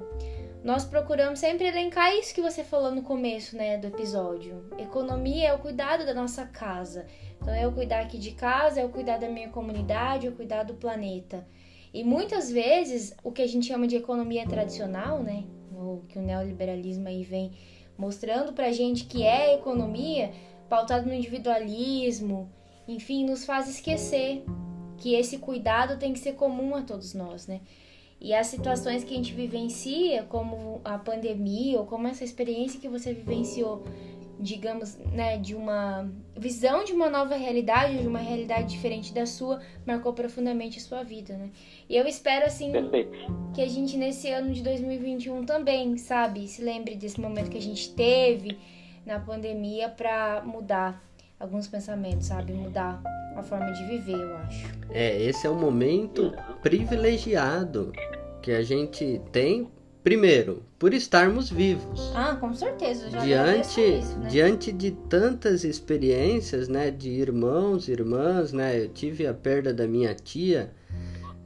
nós 0.65 0.85
procuramos 0.85 1.39
sempre 1.39 1.67
elencar 1.67 2.15
isso 2.17 2.35
que 2.35 2.41
você 2.41 2.65
falou 2.65 2.91
no 2.91 3.03
começo, 3.03 3.57
né, 3.57 3.77
do 3.79 3.87
episódio. 3.87 4.65
Economia 4.79 5.49
é 5.49 5.55
o 5.55 5.59
cuidado 5.59 6.05
da 6.05 6.13
nossa 6.13 6.45
casa. 6.47 7.07
Então 7.41 7.69
o 7.69 7.73
cuidar 7.73 8.01
aqui 8.01 8.19
de 8.19 8.33
casa, 8.33 8.85
o 8.85 8.89
cuidar 8.89 9.19
da 9.19 9.29
minha 9.29 9.49
comunidade, 9.49 10.29
o 10.29 10.33
cuidar 10.33 10.63
do 10.65 10.75
planeta. 10.75 11.47
E 11.93 12.03
muitas 12.05 12.51
vezes 12.51 13.15
o 13.23 13.33
que 13.33 13.43
a 13.43 13.47
gente 13.47 13.67
chama 13.67 13.87
de 13.87 13.97
economia 13.97 14.47
tradicional, 14.47 15.23
né, 15.23 15.45
o 15.73 16.03
que 16.09 16.19
o 16.19 16.23
neoliberalismo 16.23 17.09
aí 17.09 17.23
vem 17.23 17.53
mostrando 17.97 18.53
pra 18.53 18.73
gente 18.73 19.05
que 19.05 19.23
é 19.23 19.55
economia, 19.55 20.33
pautado 20.69 21.07
no 21.07 21.15
individualismo, 21.15 22.51
enfim, 22.87 23.25
nos 23.25 23.45
faz 23.45 23.69
esquecer 23.69 24.45
que 24.99 25.15
esse 25.15 25.39
cuidado 25.39 25.99
tem 25.99 26.13
que 26.13 26.19
ser 26.19 26.35
comum 26.35 26.75
a 26.75 26.83
todos 26.83 27.15
nós, 27.15 27.47
né? 27.47 27.61
E 28.21 28.33
as 28.35 28.47
situações 28.47 29.05
que 29.05 29.13
a 29.13 29.17
gente 29.17 29.35
vivencia, 29.35 30.23
como 30.25 30.81
a 30.85 30.99
pandemia, 30.99 31.79
ou 31.79 31.87
como 31.87 32.09
essa 32.09 32.25
experiência 32.25 32.81
que 32.81 32.89
você 32.89 33.13
vivenciou, 33.13 33.85
digamos, 34.39 34.97
né, 35.13 35.39
de 35.39 35.55
uma 35.55 36.11
visão 36.37 36.85
de 36.85 36.93
uma 36.93 37.09
nova 37.09 37.37
realidade, 37.37 37.99
de 37.99 38.07
uma 38.07 38.19
realidade 38.19 38.69
diferente 38.69 39.13
da 39.13 39.27
sua, 39.27 39.61
marcou 39.87 40.13
profundamente 40.13 40.79
a 40.79 40.83
sua 40.83 41.03
vida, 41.03 41.37
né? 41.37 41.51
E 41.89 41.97
eu 41.97 42.07
espero, 42.07 42.45
assim, 42.45 42.73
Perfeito. 42.73 43.19
que 43.55 43.63
a 43.63 43.69
gente 43.69 43.97
nesse 43.97 44.31
ano 44.31 44.53
de 44.53 44.63
2021 44.63 45.45
também, 45.45 45.97
sabe, 45.97 46.47
se 46.47 46.63
lembre 46.63 46.95
desse 46.95 47.21
momento 47.21 47.51
que 47.51 47.59
a 47.59 47.63
gente 47.63 47.95
teve 47.95 48.59
na 49.05 49.19
pandemia 49.19 49.89
para 49.89 50.43
mudar 50.45 51.03
alguns 51.39 51.67
pensamentos, 51.67 52.27
sabe? 52.27 52.53
Mudar 52.53 53.01
a 53.37 53.43
forma 53.43 53.71
de 53.73 53.85
viver, 53.85 54.21
eu 54.21 54.37
acho. 54.39 54.67
É, 54.91 55.23
esse 55.23 55.47
é 55.47 55.51
um 55.51 55.59
momento 55.59 56.33
privilegiado 56.63 57.93
que 58.43 58.51
a 58.53 58.63
gente 58.63 59.21
tem, 59.33 59.71
primeiro, 60.07 60.63
por 60.79 60.95
estarmos 60.95 61.51
vivos. 61.51 62.13
Ah, 62.15 62.37
com 62.37 62.55
certeza. 62.55 63.11
Já 63.11 63.25
diante, 63.25 63.81
isso, 63.81 64.17
né? 64.21 64.29
diante 64.29 64.71
de 64.71 64.93
tantas 64.93 65.65
experiências, 65.65 66.69
né, 66.69 66.93
de 66.93 67.11
irmãos, 67.11 67.89
irmãs, 67.89 68.53
né? 68.53 68.85
Eu 68.85 68.89
tive 68.89 69.27
a 69.27 69.35
perda 69.35 69.75
da 69.75 69.85
minha 69.85 70.15
tia 70.15 70.73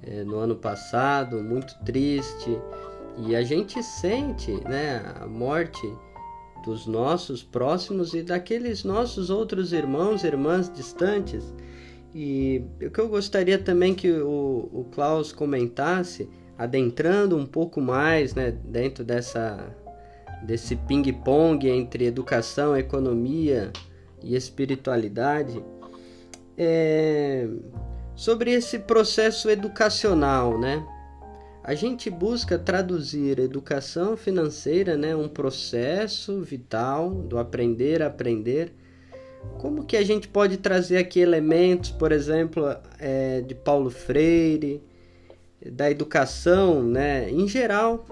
é, 0.03 0.23
no 0.25 0.37
ano 0.37 0.55
passado, 0.55 1.43
muito 1.43 1.75
triste. 1.87 2.55
E 3.27 3.35
a 3.35 3.43
gente 3.43 3.83
sente, 3.83 4.53
né, 4.69 5.11
a 5.19 5.27
morte 5.27 5.91
dos 6.63 6.87
nossos 6.87 7.43
próximos 7.43 8.13
e 8.13 8.23
daqueles 8.23 8.85
nossos 8.85 9.31
outros 9.31 9.73
irmãos 9.73 10.23
irmãs 10.23 10.71
distantes. 10.71 11.51
E 12.15 12.63
o 12.83 12.91
que 12.91 13.01
eu 13.01 13.09
gostaria 13.09 13.57
também 13.57 13.95
que 13.95 14.13
o, 14.13 14.69
o 14.71 14.87
Klaus 14.93 15.33
comentasse, 15.33 16.29
adentrando 16.61 17.39
um 17.39 17.47
pouco 17.47 17.81
mais 17.81 18.35
né, 18.35 18.51
dentro 18.51 19.03
dessa, 19.03 19.75
desse 20.43 20.77
ping-pong 20.77 21.67
entre 21.67 22.05
educação, 22.05 22.77
economia 22.77 23.73
e 24.23 24.37
espiritualidade, 24.37 25.65
é 26.59 27.49
sobre 28.15 28.51
esse 28.53 28.81
processo 28.81 29.49
educacional, 29.49 30.61
né? 30.61 30.87
A 31.65 31.73
gente 31.73 32.11
busca 32.11 32.59
traduzir 32.59 33.39
educação 33.39 34.15
financeira, 34.15 34.99
né, 34.99 35.17
um 35.17 35.29
processo 35.29 36.43
vital 36.43 37.09
do 37.09 37.39
aprender 37.39 38.03
a 38.03 38.09
aprender. 38.09 38.75
Como 39.57 39.87
que 39.87 39.97
a 39.97 40.05
gente 40.05 40.29
pode 40.29 40.59
trazer 40.59 40.99
aqui 40.99 41.21
elementos, 41.21 41.91
por 41.91 42.13
exemplo, 42.13 42.67
é, 42.99 43.41
de 43.41 43.55
Paulo 43.55 43.89
Freire, 43.89 44.83
da 45.65 45.91
educação, 45.91 46.83
né, 46.83 47.31
em 47.31 47.47
geral, 47.47 48.05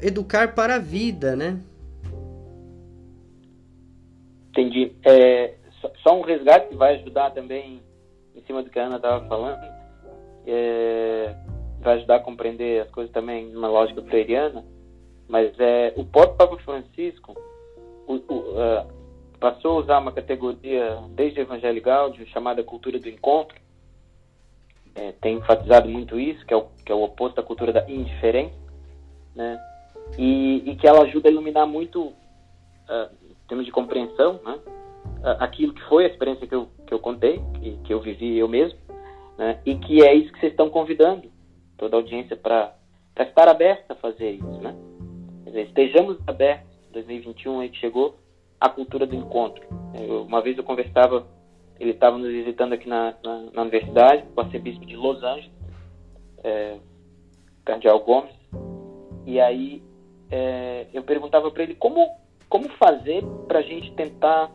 educar 0.00 0.54
para 0.54 0.76
a 0.76 0.78
vida, 0.78 1.36
né? 1.36 1.60
Entendi. 4.50 4.92
É, 5.04 5.54
só 6.02 6.18
um 6.18 6.22
resgate 6.22 6.68
que 6.68 6.76
vai 6.76 6.96
ajudar 6.96 7.30
também 7.30 7.80
em 8.34 8.42
cima 8.42 8.62
do 8.62 8.70
que 8.70 8.78
a 8.78 8.86
Ana 8.86 8.96
estava 8.96 9.26
falando. 9.26 9.62
É, 10.46 11.34
vai 11.80 11.96
ajudar 11.96 12.16
a 12.16 12.20
compreender 12.20 12.82
as 12.82 12.90
coisas 12.90 13.12
também 13.12 13.46
numa 13.46 13.68
lógica 13.68 14.02
freiriana, 14.02 14.64
mas 15.28 15.52
é, 15.58 15.92
o 15.96 16.04
próprio 16.04 16.36
Papa 16.36 16.56
Francisco 16.58 17.34
o, 18.06 18.14
o, 18.14 18.34
uh, 18.34 18.86
passou 19.38 19.72
a 19.72 19.80
usar 19.80 19.98
uma 19.98 20.12
categoria 20.12 20.98
desde 21.10 21.40
o 21.40 21.42
Evangelho 21.42 21.80
Gáudio 21.80 22.26
chamada 22.28 22.62
cultura 22.62 22.98
do 22.98 23.08
encontro, 23.08 23.56
é, 24.94 25.12
tem 25.12 25.36
enfatizado 25.38 25.88
muito 25.88 26.18
isso, 26.18 26.44
que 26.46 26.52
é, 26.52 26.56
o, 26.56 26.66
que 26.84 26.92
é 26.92 26.94
o 26.94 27.02
oposto 27.02 27.36
da 27.36 27.42
cultura 27.42 27.72
da 27.72 27.88
indiferença, 27.90 28.54
né? 29.34 29.60
e, 30.18 30.62
e 30.70 30.76
que 30.76 30.86
ela 30.86 31.02
ajuda 31.02 31.28
a 31.28 31.32
iluminar 31.32 31.66
muito, 31.66 32.02
uh, 32.02 33.10
em 33.22 33.48
termos 33.48 33.66
de 33.66 33.72
compreensão, 33.72 34.40
né? 34.44 34.58
Uh, 35.18 35.36
aquilo 35.38 35.72
que 35.72 35.82
foi 35.84 36.04
a 36.04 36.08
experiência 36.08 36.46
que 36.46 36.54
eu, 36.54 36.68
que 36.86 36.92
eu 36.92 36.98
contei, 36.98 37.40
que, 37.54 37.76
que 37.84 37.94
eu 37.94 38.00
vivi 38.00 38.38
eu 38.38 38.48
mesmo, 38.48 38.78
né? 39.38 39.60
e 39.64 39.74
que 39.76 40.02
é 40.02 40.14
isso 40.14 40.32
que 40.32 40.40
vocês 40.40 40.52
estão 40.52 40.68
convidando 40.68 41.30
toda 41.76 41.96
a 41.96 41.98
audiência 41.98 42.36
para 42.36 42.74
estar 43.18 43.48
aberta 43.48 43.92
a 43.92 43.96
fazer 43.96 44.32
isso, 44.32 44.60
né? 44.60 44.74
Dizer, 45.44 45.66
estejamos 45.66 46.18
abertos, 46.26 46.70
2021 46.92 47.60
aí 47.60 47.68
que 47.68 47.78
chegou, 47.78 48.16
à 48.60 48.68
cultura 48.68 49.06
do 49.06 49.14
encontro. 49.14 49.64
Eu, 49.98 50.22
uma 50.22 50.40
vez 50.40 50.56
eu 50.56 50.64
conversava, 50.64 51.26
ele 51.82 51.90
estava 51.90 52.16
nos 52.16 52.30
visitando 52.30 52.74
aqui 52.74 52.88
na, 52.88 53.12
na, 53.24 53.38
na, 53.52 53.62
universidade, 53.62 54.24
o 54.36 54.40
arcebispo 54.40 54.86
de 54.86 54.94
Los 54.94 55.20
Angeles, 55.20 55.50
é, 56.44 56.76
Cardeal 57.64 57.98
Gomes, 58.00 58.32
e 59.26 59.40
aí 59.40 59.82
é, 60.30 60.86
eu 60.94 61.02
perguntava 61.02 61.50
para 61.50 61.64
ele 61.64 61.74
como, 61.74 62.08
como 62.48 62.68
fazer 62.70 63.24
para 63.48 63.58
a 63.58 63.62
gente 63.62 63.90
tentar 63.94 64.52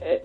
é, 0.00 0.22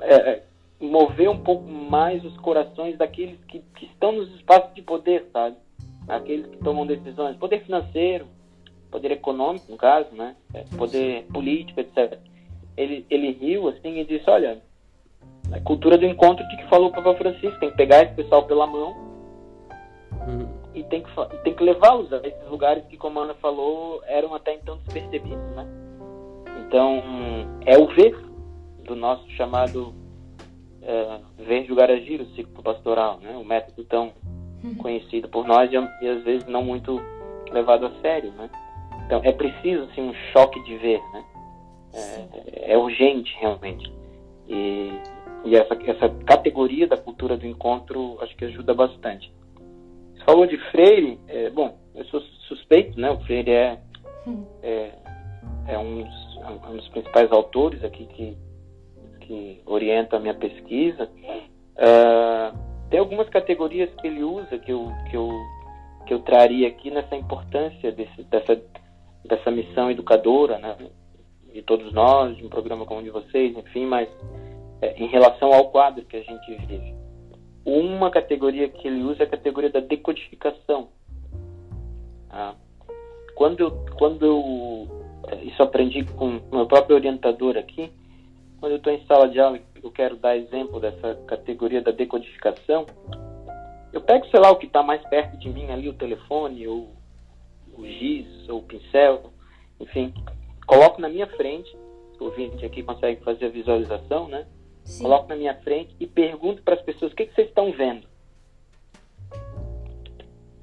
é, 0.00 0.42
mover 0.80 1.28
um 1.28 1.38
pouco 1.38 1.68
mais 1.68 2.24
os 2.24 2.34
corações 2.38 2.96
daqueles 2.96 3.38
que, 3.44 3.60
que 3.76 3.84
estão 3.84 4.12
nos 4.12 4.34
espaços 4.36 4.74
de 4.74 4.80
poder, 4.80 5.28
sabe? 5.34 5.54
Aqueles 6.08 6.46
que 6.46 6.56
tomam 6.56 6.86
decisões, 6.86 7.36
poder 7.36 7.62
financeiro, 7.62 8.26
poder 8.90 9.10
econômico, 9.10 9.70
no 9.70 9.76
caso, 9.76 10.14
né? 10.14 10.34
É, 10.54 10.64
poder 10.78 11.26
político, 11.26 11.78
etc. 11.78 12.18
Ele, 12.74 13.04
ele 13.10 13.32
riu 13.32 13.68
assim 13.68 13.98
e 13.98 14.04
disse: 14.04 14.28
Olha, 14.28 14.62
a 15.52 15.60
cultura 15.60 15.98
do 15.98 16.06
encontro 16.06 16.46
de 16.48 16.56
que 16.56 16.68
falou 16.68 16.88
o 16.88 16.92
Papa 16.92 17.14
Francisco, 17.14 17.58
tem 17.58 17.70
que 17.70 17.76
pegar 17.76 18.04
esse 18.04 18.14
pessoal 18.14 18.44
pela 18.44 18.66
mão 18.66 18.94
uhum. 20.26 20.48
e 20.74 20.82
tem 20.84 21.02
que, 21.02 21.10
tem 21.42 21.54
que 21.54 21.64
levá-los 21.64 22.12
a 22.12 22.18
esses 22.18 22.48
lugares 22.48 22.84
que, 22.86 22.96
como 22.96 23.18
a 23.20 23.24
Ana 23.24 23.34
falou, 23.34 24.02
eram 24.06 24.34
até 24.34 24.54
então 24.54 24.78
despercebidos, 24.78 25.50
né? 25.56 25.66
Então, 26.66 27.02
é 27.66 27.76
o 27.76 27.86
ver 27.88 28.16
do 28.84 28.94
nosso 28.94 29.28
chamado 29.30 29.92
é, 30.82 31.20
Verde 31.38 31.74
Garagiro, 31.74 32.24
o 32.24 32.34
ciclo 32.34 32.62
pastoral, 32.62 33.18
né? 33.20 33.36
O 33.36 33.44
método 33.44 33.84
tão 33.84 34.12
uhum. 34.62 34.74
conhecido 34.76 35.28
por 35.28 35.46
nós 35.46 35.70
e, 35.72 36.04
e, 36.04 36.08
às 36.08 36.22
vezes 36.22 36.46
não 36.46 36.62
muito 36.62 37.00
levado 37.50 37.86
a 37.86 38.00
sério, 38.00 38.30
né? 38.32 38.48
Então 39.06 39.20
é 39.24 39.32
preciso 39.32 39.84
assim, 39.84 40.02
um 40.02 40.14
choque 40.32 40.62
de 40.62 40.76
ver, 40.76 41.00
né? 41.12 41.24
É, 41.92 42.72
é 42.74 42.78
urgente 42.78 43.36
realmente 43.40 43.92
e, 44.48 44.92
e 45.44 45.56
essa, 45.56 45.74
essa 45.86 46.08
categoria 46.24 46.86
da 46.86 46.96
cultura 46.96 47.36
do 47.36 47.46
encontro 47.46 48.18
acho 48.20 48.36
que 48.36 48.44
ajuda 48.44 48.74
bastante. 48.74 49.32
Você 50.14 50.24
falou 50.24 50.46
de 50.46 50.58
Freire, 50.70 51.18
é, 51.28 51.50
bom, 51.50 51.78
eu 51.94 52.04
sou 52.06 52.20
suspeito, 52.48 52.98
né? 53.00 53.10
O 53.10 53.20
Freire 53.20 53.50
é, 53.50 53.78
hum. 54.26 54.44
é, 54.62 54.92
é 55.68 55.78
um, 55.78 56.02
dos, 56.02 56.36
um 56.70 56.76
dos 56.76 56.88
principais 56.88 57.30
autores 57.32 57.82
aqui 57.82 58.06
que 58.06 58.36
que 59.30 59.62
orienta 59.64 60.16
a 60.16 60.20
minha 60.20 60.34
pesquisa, 60.34 61.04
uh, 61.04 62.58
tem 62.90 62.98
algumas 62.98 63.28
categorias 63.28 63.88
que 64.00 64.08
ele 64.08 64.24
usa 64.24 64.58
que 64.58 64.72
eu, 64.72 64.88
que 65.08 65.16
eu, 65.16 65.30
que 66.04 66.12
eu 66.14 66.18
traria 66.18 66.66
aqui 66.66 66.90
nessa 66.90 67.14
importância 67.14 67.92
desse, 67.92 68.24
dessa, 68.24 68.60
dessa 69.24 69.50
missão 69.52 69.88
educadora, 69.88 70.58
né? 70.58 70.76
De 71.54 71.62
todos 71.62 71.92
nós, 71.92 72.36
de 72.36 72.44
um 72.44 72.48
programa 72.48 72.84
como 72.84 73.00
o 73.00 73.04
de 73.04 73.10
vocês, 73.10 73.56
enfim, 73.56 73.86
mas 73.86 74.08
é, 74.08 74.49
em 74.82 75.06
relação 75.08 75.52
ao 75.52 75.70
quadro 75.70 76.04
que 76.04 76.16
a 76.16 76.22
gente 76.22 76.54
vive. 76.66 76.94
Uma 77.64 78.10
categoria 78.10 78.68
que 78.68 78.88
ele 78.88 79.02
usa 79.02 79.22
é 79.22 79.26
a 79.26 79.30
categoria 79.30 79.70
da 79.70 79.80
decodificação. 79.80 80.88
Ah, 82.30 82.54
quando 83.34 83.60
eu, 83.60 83.86
quando 83.98 84.24
eu 84.24 85.00
isso 85.42 85.62
aprendi 85.62 86.04
com 86.04 86.40
meu 86.50 86.66
próprio 86.66 86.96
orientador 86.96 87.56
aqui, 87.56 87.90
quando 88.58 88.72
eu 88.72 88.78
estou 88.78 88.92
em 88.92 89.04
sala 89.06 89.28
de 89.28 89.40
aula 89.40 89.58
eu 89.82 89.90
quero 89.90 90.16
dar 90.16 90.36
exemplo 90.36 90.80
dessa 90.80 91.14
categoria 91.26 91.80
da 91.80 91.90
decodificação, 91.90 92.86
eu 93.92 94.00
pego, 94.00 94.26
sei 94.26 94.38
lá, 94.40 94.50
o 94.50 94.56
que 94.56 94.66
está 94.66 94.82
mais 94.82 95.02
perto 95.08 95.36
de 95.38 95.48
mim 95.48 95.70
ali, 95.70 95.88
o 95.88 95.94
telefone, 95.94 96.66
ou 96.66 96.90
o 97.76 97.86
giz, 97.86 98.48
ou 98.48 98.58
o 98.58 98.62
pincel, 98.62 99.32
enfim, 99.80 100.12
coloco 100.66 101.00
na 101.00 101.08
minha 101.08 101.26
frente, 101.26 101.74
o 102.20 102.24
ouvinte 102.24 102.64
aqui 102.64 102.82
consegue 102.82 103.22
fazer 103.24 103.46
a 103.46 103.50
visualização, 103.50 104.28
né? 104.28 104.46
Sim. 104.90 105.04
Coloco 105.04 105.28
na 105.28 105.36
minha 105.36 105.54
frente 105.54 105.94
e 106.00 106.06
pergunto 106.06 106.62
para 106.62 106.74
as 106.74 106.82
pessoas 106.82 107.12
o 107.12 107.14
que, 107.14 107.26
que 107.26 107.34
vocês 107.34 107.48
estão 107.48 107.70
vendo. 107.70 108.08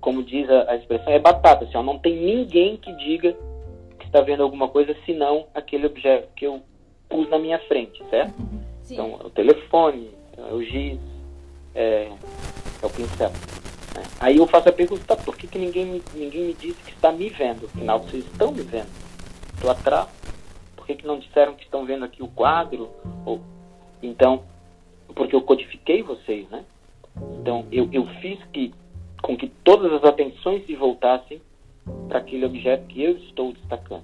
Como 0.02 0.22
diz 0.22 0.50
a, 0.50 0.72
a 0.72 0.76
expressão, 0.76 1.14
é 1.14 1.20
batata, 1.20 1.64
assim, 1.64 1.78
ó, 1.78 1.82
não 1.82 1.98
tem 1.98 2.16
ninguém 2.16 2.76
que 2.76 2.94
diga 2.98 3.36
que 3.98 4.06
está 4.06 4.20
vendo 4.22 4.44
alguma 4.44 4.68
coisa 4.68 4.96
senão 5.06 5.48
aquele 5.54 5.86
objeto 5.86 6.28
que 6.36 6.46
eu 6.46 6.62
pus 7.08 7.30
na 7.30 7.40
minha 7.40 7.58
frente, 7.68 8.04
certo? 8.10 8.36
Sim. 8.82 8.96
Então, 8.96 9.14
o 9.14 9.30
telefone, 9.30 10.12
o 10.52 10.62
giz, 10.62 11.00
é, 11.74 12.12
é 12.82 12.86
o 12.86 12.90
pincel. 12.90 13.30
Né? 13.30 14.04
Aí 14.20 14.38
eu 14.38 14.48
faço 14.48 14.68
a 14.68 14.74
pergunta, 14.74 15.04
tá, 15.06 15.16
por 15.16 15.38
que, 15.38 15.48
que 15.48 15.58
ninguém, 15.58 15.86
me, 15.86 16.04
ninguém 16.14 16.48
me 16.48 16.54
disse 16.54 16.84
que 16.84 16.92
está 16.92 17.14
me 17.14 17.30
vendo? 17.30 17.66
Afinal, 17.66 18.00
vocês 18.00 18.26
estão 18.26 18.52
me 18.52 18.62
vendo. 18.62 18.90
Estou 19.54 19.72
atrás. 19.72 20.10
Por 20.76 20.86
que, 20.86 20.96
que 20.96 21.08
não 21.08 21.18
disseram 21.18 21.56
que 21.56 21.64
estão 21.64 21.86
vendo 21.86 22.04
aqui 22.04 22.22
o 22.22 22.28
quadro? 22.28 22.90
Ou, 23.26 23.42
então, 24.02 24.44
porque 25.16 25.36
eu 25.36 25.42
codifiquei 25.42 26.04
vocês, 26.04 26.50
né? 26.50 26.64
Então, 27.40 27.66
eu, 27.72 27.90
eu 27.92 28.06
fiz 28.22 28.40
que, 28.54 28.74
com 29.22 29.36
que 29.36 29.48
todas 29.64 29.92
as 29.94 30.04
atenções 30.04 30.66
se 30.66 30.76
voltassem 30.76 31.42
para 32.08 32.20
aquele 32.20 32.46
objeto 32.46 32.86
que 32.88 33.02
eu 33.02 33.18
estou 33.18 33.54
destacando. 33.54 34.04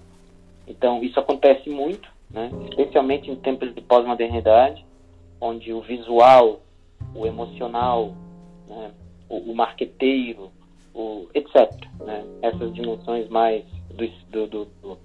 Então, 0.67 1.03
isso 1.03 1.19
acontece 1.19 1.69
muito 1.69 2.13
né? 2.33 2.49
especialmente 2.67 3.29
em 3.29 3.35
tempos 3.35 3.73
de 3.73 3.81
pós-modernidade, 3.81 4.83
onde 5.39 5.71
o 5.71 5.81
visual, 5.81 6.61
o 7.13 7.27
emocional, 7.27 8.15
né? 8.67 8.91
o, 9.29 9.51
o 9.51 9.55
marqueteiro, 9.55 10.51
o, 10.93 11.27
etc. 11.33 11.71
Né? 11.99 12.25
Essas 12.41 12.73
dimensões 12.73 13.29
mais 13.29 13.63
do, 14.31 14.47
do, 14.47 14.65
do, 14.81 14.97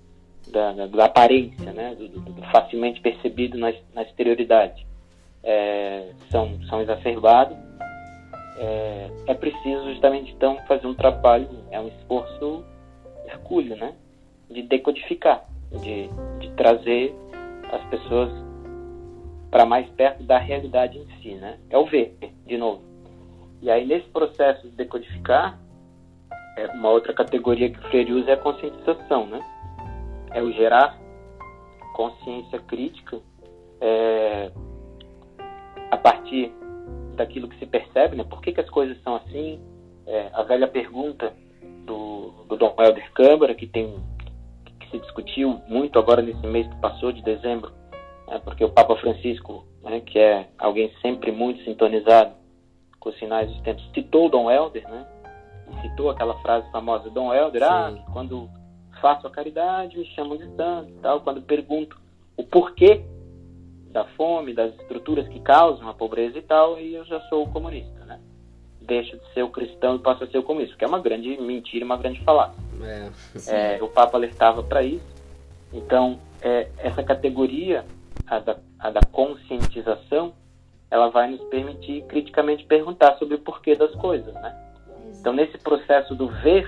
da, 0.50 0.86
da, 0.86 1.04
aparência, 1.04 1.72
né? 1.72 1.94
do, 1.94 2.08
do 2.08 2.42
facilmente 2.50 3.00
percebido 3.00 3.58
na, 3.58 3.72
na 3.94 4.02
exterioridade, 4.02 4.86
é, 5.42 6.10
são, 6.30 6.60
são 6.68 6.80
exacerbados. 6.80 7.56
É, 8.58 9.10
é 9.28 9.34
preciso 9.34 9.92
justamente 9.92 10.32
então 10.32 10.56
fazer 10.66 10.86
um 10.86 10.94
trabalho, 10.94 11.48
é 11.70 11.80
um 11.80 11.88
esforço 11.88 12.64
hercúleo, 13.26 13.76
né? 13.76 13.94
de 14.50 14.62
decodificar 14.62 15.44
de, 15.70 16.08
de 16.38 16.50
trazer 16.56 17.14
as 17.72 17.84
pessoas 17.88 18.30
para 19.50 19.64
mais 19.64 19.88
perto 19.90 20.22
da 20.22 20.38
realidade 20.38 20.98
em 20.98 21.06
si, 21.20 21.34
né? 21.34 21.58
É 21.70 21.78
o 21.78 21.86
ver, 21.86 22.16
de 22.46 22.56
novo. 22.56 22.82
E 23.62 23.70
aí, 23.70 23.86
nesse 23.86 24.08
processo 24.08 24.62
de 24.68 24.76
decodificar, 24.76 25.58
é 26.56 26.66
uma 26.68 26.90
outra 26.90 27.12
categoria 27.12 27.70
que 27.70 27.78
o 27.78 27.82
Freire 27.88 28.12
usa 28.12 28.30
é 28.30 28.34
a 28.34 28.36
conscientização, 28.36 29.26
né? 29.26 29.40
É 30.32 30.42
o 30.42 30.52
gerar 30.52 30.98
consciência 31.94 32.58
crítica 32.60 33.20
é, 33.80 34.50
a 35.90 35.96
partir 35.96 36.52
daquilo 37.16 37.48
que 37.48 37.58
se 37.58 37.66
percebe, 37.66 38.16
né? 38.16 38.24
Por 38.24 38.40
que, 38.40 38.52
que 38.52 38.60
as 38.60 38.70
coisas 38.70 39.00
são 39.02 39.16
assim? 39.16 39.60
É, 40.06 40.30
a 40.32 40.42
velha 40.42 40.68
pergunta 40.68 41.34
do, 41.84 42.30
do 42.48 42.56
Dom 42.56 42.74
Helder 42.78 43.12
Câmara, 43.12 43.54
que 43.54 43.66
tem 43.66 43.94
se 44.90 44.98
discutiu 44.98 45.60
muito 45.68 45.98
agora 45.98 46.22
nesse 46.22 46.46
mês 46.46 46.66
que 46.66 46.76
passou, 46.76 47.12
de 47.12 47.22
dezembro, 47.22 47.72
né, 48.26 48.40
porque 48.44 48.64
o 48.64 48.70
Papa 48.70 48.96
Francisco, 48.96 49.64
né, 49.82 50.00
que 50.00 50.18
é 50.18 50.48
alguém 50.58 50.92
sempre 51.02 51.30
muito 51.30 51.62
sintonizado 51.64 52.32
com 52.98 53.10
os 53.10 53.18
sinais 53.18 53.50
dos 53.50 53.60
tempos, 53.62 53.88
citou 53.94 54.28
Dom 54.28 54.50
Helder, 54.50 54.88
né, 54.88 55.06
citou 55.82 56.10
aquela 56.10 56.34
frase 56.40 56.70
famosa, 56.70 57.10
Dom 57.10 57.32
Helder, 57.32 57.62
ah, 57.62 57.94
quando 58.12 58.48
faço 59.00 59.26
a 59.26 59.30
caridade 59.30 59.98
me 59.98 60.04
chamam 60.14 60.36
de 60.36 60.46
santo 60.56 60.92
tal, 61.02 61.20
quando 61.20 61.42
pergunto 61.42 61.98
o 62.36 62.44
porquê 62.44 63.02
da 63.90 64.04
fome, 64.04 64.54
das 64.54 64.74
estruturas 64.74 65.26
que 65.28 65.40
causam 65.40 65.88
a 65.88 65.94
pobreza 65.94 66.38
e 66.38 66.42
tal, 66.42 66.74
aí 66.76 66.94
eu 66.94 67.04
já 67.04 67.20
sou 67.22 67.46
comunista, 67.48 68.04
né? 68.04 68.20
Deixo 68.80 69.16
de 69.16 69.32
ser 69.32 69.42
o 69.42 69.48
cristão 69.48 69.96
e 69.96 69.98
passo 69.98 70.24
a 70.24 70.26
ser 70.26 70.38
o 70.38 70.42
comunista, 70.42 70.76
que 70.76 70.84
é 70.84 70.88
uma 70.88 71.00
grande 71.00 71.36
mentira, 71.40 71.84
uma 71.84 71.96
grande 71.96 72.20
falácia. 72.22 72.62
É. 72.82 73.76
É, 73.76 73.82
o 73.82 73.88
Papa 73.88 74.16
alertava 74.16 74.62
para 74.62 74.82
isso. 74.82 75.06
Então, 75.72 76.18
é, 76.40 76.68
essa 76.78 77.02
categoria, 77.02 77.84
a 78.26 78.38
da, 78.38 78.56
a 78.78 78.90
da 78.90 79.00
conscientização, 79.10 80.32
ela 80.90 81.08
vai 81.08 81.30
nos 81.30 81.42
permitir 81.48 82.02
criticamente 82.02 82.64
perguntar 82.64 83.16
sobre 83.18 83.34
o 83.34 83.38
porquê 83.38 83.74
das 83.74 83.94
coisas, 83.96 84.32
né? 84.34 84.56
Então, 85.18 85.32
nesse 85.32 85.58
processo 85.58 86.14
do 86.14 86.28
ver, 86.28 86.66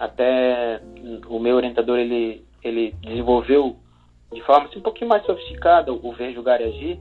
até 0.00 0.80
o 1.28 1.38
meu 1.38 1.56
orientador, 1.56 1.98
ele, 1.98 2.42
ele 2.64 2.92
desenvolveu 3.02 3.76
de 4.32 4.40
forma 4.42 4.66
assim, 4.66 4.78
um 4.78 4.82
pouquinho 4.82 5.10
mais 5.10 5.26
sofisticada 5.26 5.92
o 5.92 6.12
ver, 6.12 6.32
julgar 6.32 6.58
e 6.62 6.64
agir. 6.64 7.00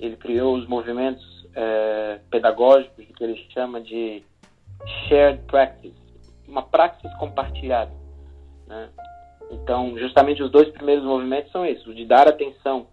Ele 0.00 0.16
criou 0.16 0.56
os 0.56 0.66
movimentos 0.66 1.46
é, 1.54 2.18
pedagógicos 2.28 3.04
que 3.06 3.22
ele 3.22 3.36
chama 3.54 3.80
de 3.80 4.24
shared 5.06 5.40
practice, 5.46 5.94
uma 6.48 6.62
praxis 6.62 7.12
compartilhada. 7.18 7.92
Né? 8.66 8.88
Então, 9.52 9.96
justamente 9.96 10.42
os 10.42 10.50
dois 10.50 10.68
primeiros 10.70 11.04
movimentos 11.04 11.52
são 11.52 11.64
esses, 11.64 11.86
o 11.86 11.94
de 11.94 12.04
dar 12.04 12.26
atenção 12.26 12.88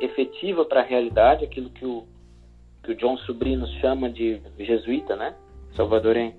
efetiva 0.00 0.64
para 0.64 0.82
a 0.82 0.84
realidade, 0.84 1.44
aquilo 1.44 1.68
que 1.70 1.84
o, 1.84 2.06
que 2.84 2.92
o 2.92 2.94
John 2.94 3.16
Sobrino 3.18 3.66
chama 3.80 4.08
de 4.08 4.40
jesuíta, 4.58 5.16
né? 5.16 5.34
Salvadorenho, 5.74 6.34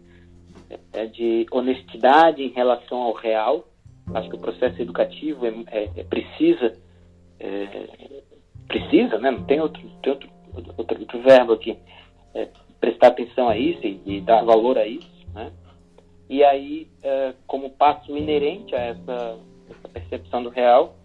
é, 0.94 1.06
de 1.06 1.46
honestidade 1.52 2.44
em 2.44 2.50
relação 2.50 2.98
ao 2.98 3.14
real. 3.14 3.68
Acho 4.14 4.30
que 4.30 4.36
o 4.36 4.40
processo 4.40 4.82
educativo 4.82 5.46
é, 5.46 5.54
é, 5.72 5.90
é 5.98 6.04
precisa, 6.04 6.78
é, 7.40 7.88
precisa, 8.68 9.18
né? 9.20 9.32
Não 9.32 9.44
tem 9.44 9.60
outro, 9.60 9.82
tem 10.02 10.12
outro, 10.12 10.30
outro, 10.78 11.00
outro 11.00 11.22
verbo 11.22 11.54
aqui. 11.54 11.78
Prestar 12.80 13.08
atenção 13.08 13.48
a 13.48 13.58
isso 13.58 13.86
e, 13.86 14.02
e, 14.06 14.22
dar 14.22 14.44
valor 14.44 14.78
a 14.78 14.88
isso, 14.88 15.28
né? 15.34 15.52
E 16.30 16.44
aí, 16.44 16.88
como 17.46 17.70
passo 17.72 18.18
inerente 18.18 18.74
a 18.74 18.80
essa, 18.80 19.38
essa 19.70 19.88
percepção 19.90 20.42
do 20.42 20.50
real, 20.50 20.96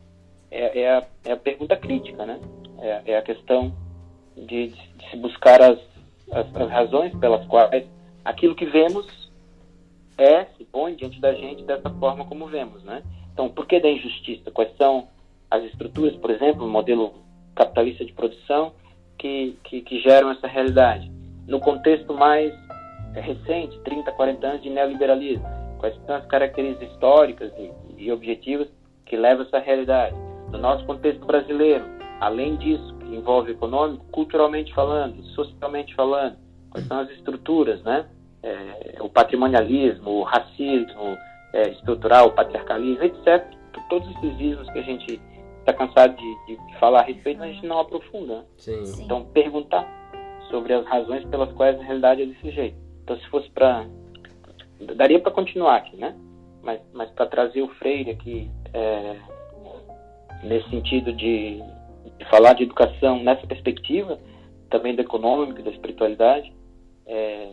é, 0.51 0.89
a, 0.89 1.07
é 1.25 1.33
a 1.33 1.37
pergunta 1.37 1.77
crítica, 1.77 2.25
né? 2.25 2.41
É, 2.79 3.13
é 3.13 3.19
a 3.19 3.23
questão 3.23 3.75
de, 4.37 4.69
de, 4.69 5.11
se 5.11 5.17
buscar 5.17 5.61
as, 5.63 5.79
as, 6.31 6.55
as, 6.55 6.71
razões 6.71 7.15
pelas 7.19 7.47
quais 7.47 7.87
aquilo 8.25 8.55
que 8.55 8.67
vemos 8.67 9.26
é, 10.19 10.47
se 10.57 10.65
põe 10.65 10.95
diante 10.95 11.21
da 11.21 11.33
gente 11.33 11.65
dessa 11.65 11.91
forma 11.91 12.25
como 12.25 12.47
vemos, 12.47 12.83
né? 12.85 13.03
Então, 13.33 13.49
por 13.49 13.67
que 13.67 13.81
da 13.81 13.89
injustiça? 13.89 14.51
Quais 14.51 14.75
são 14.77 15.09
as 15.51 15.63
estruturas, 15.65 16.17
por 16.17 16.31
exemplo, 16.31 16.65
o 16.65 16.71
modelo 16.71 17.15
capitalista 17.55 18.05
de 18.05 18.13
produção 18.13 18.73
que, 19.19 19.57
que, 19.65 19.83
que 19.83 20.01
geram 20.01 20.31
essa 20.31 20.47
realidade? 20.47 21.11
No 21.47 21.61
contexto 21.61 22.15
mais 22.15 22.53
recente, 23.15 23.79
30, 23.81 24.13
40 24.13 24.47
anos 24.47 24.63
de 24.63 24.71
neoliberalismo, 24.71 25.45
quais 25.79 25.95
são 26.07 26.17
as 26.17 26.27
características 26.27 26.91
históricas 26.91 27.53
e, 27.59 28.05
e 28.05 28.77
que 29.05 29.17
levam 29.17 29.45
essa 29.45 29.59
realidade? 29.59 30.17
no 30.51 30.59
nosso 30.59 30.85
contexto 30.85 31.25
brasileiro, 31.27 31.85
além 32.21 32.57
disso, 32.57 32.95
que 32.99 33.15
envolve 33.15 33.53
econômico, 33.53 34.05
culturalmente 34.11 34.73
falando, 34.75 35.23
socialmente 35.35 35.95
falando, 35.95 36.37
quais 36.71 36.87
são 36.87 37.01
as 37.01 37.11
estruturas, 37.11 37.83
né? 37.83 38.07
É, 38.47 39.03
o 39.03 39.09
patrimonialismo, 39.09 40.09
o 40.09 40.23
racismo 40.23 41.17
é, 41.53 41.71
estrutural, 41.71 42.29
o 42.29 42.33
patriarcalismo, 42.33 43.03
etc. 43.03 43.45
Todos 43.89 44.09
esses 44.17 44.41
ismos 44.41 44.71
que 44.71 44.79
a 44.79 44.83
gente 44.83 45.21
está 45.59 45.73
cansado 45.73 46.15
de, 46.17 46.47
de, 46.47 46.79
falar 46.79 47.01
a 47.01 47.03
respeito, 47.03 47.43
a 47.43 47.47
gente 47.47 47.67
não 47.67 47.81
aprofunda. 47.81 48.37
Né? 48.37 48.45
Sim. 48.57 49.03
Então, 49.03 49.25
perguntar 49.27 49.85
sobre 50.49 50.73
as 50.73 50.87
razões 50.87 51.25
pelas 51.25 51.53
quais 51.55 51.79
a 51.79 51.83
realidade 51.83 52.23
é 52.23 52.27
desse 52.27 52.51
jeito. 52.51 52.77
Então, 53.03 53.19
se 53.19 53.27
fosse 53.29 53.51
para. 53.51 53.85
Daria 54.95 55.19
para 55.19 55.33
continuar 55.33 55.77
aqui, 55.77 55.97
né? 55.97 56.15
Mas, 56.63 56.81
mas 56.93 57.11
para 57.11 57.27
trazer 57.27 57.63
o 57.63 57.69
Freire 57.75 58.11
aqui 58.11 58.51
é, 58.73 59.17
nesse 60.43 60.69
sentido 60.71 61.13
de, 61.13 61.63
de, 62.19 62.25
falar 62.31 62.53
de 62.53 62.65
educação 62.65 63.23
nessa 63.23 63.47
perspectiva, 63.47 64.19
também 64.71 64.95
do 64.95 65.01
econômico, 65.01 65.63
da 65.63 65.71
espiritualidade, 65.71 66.53
é, 67.07 67.51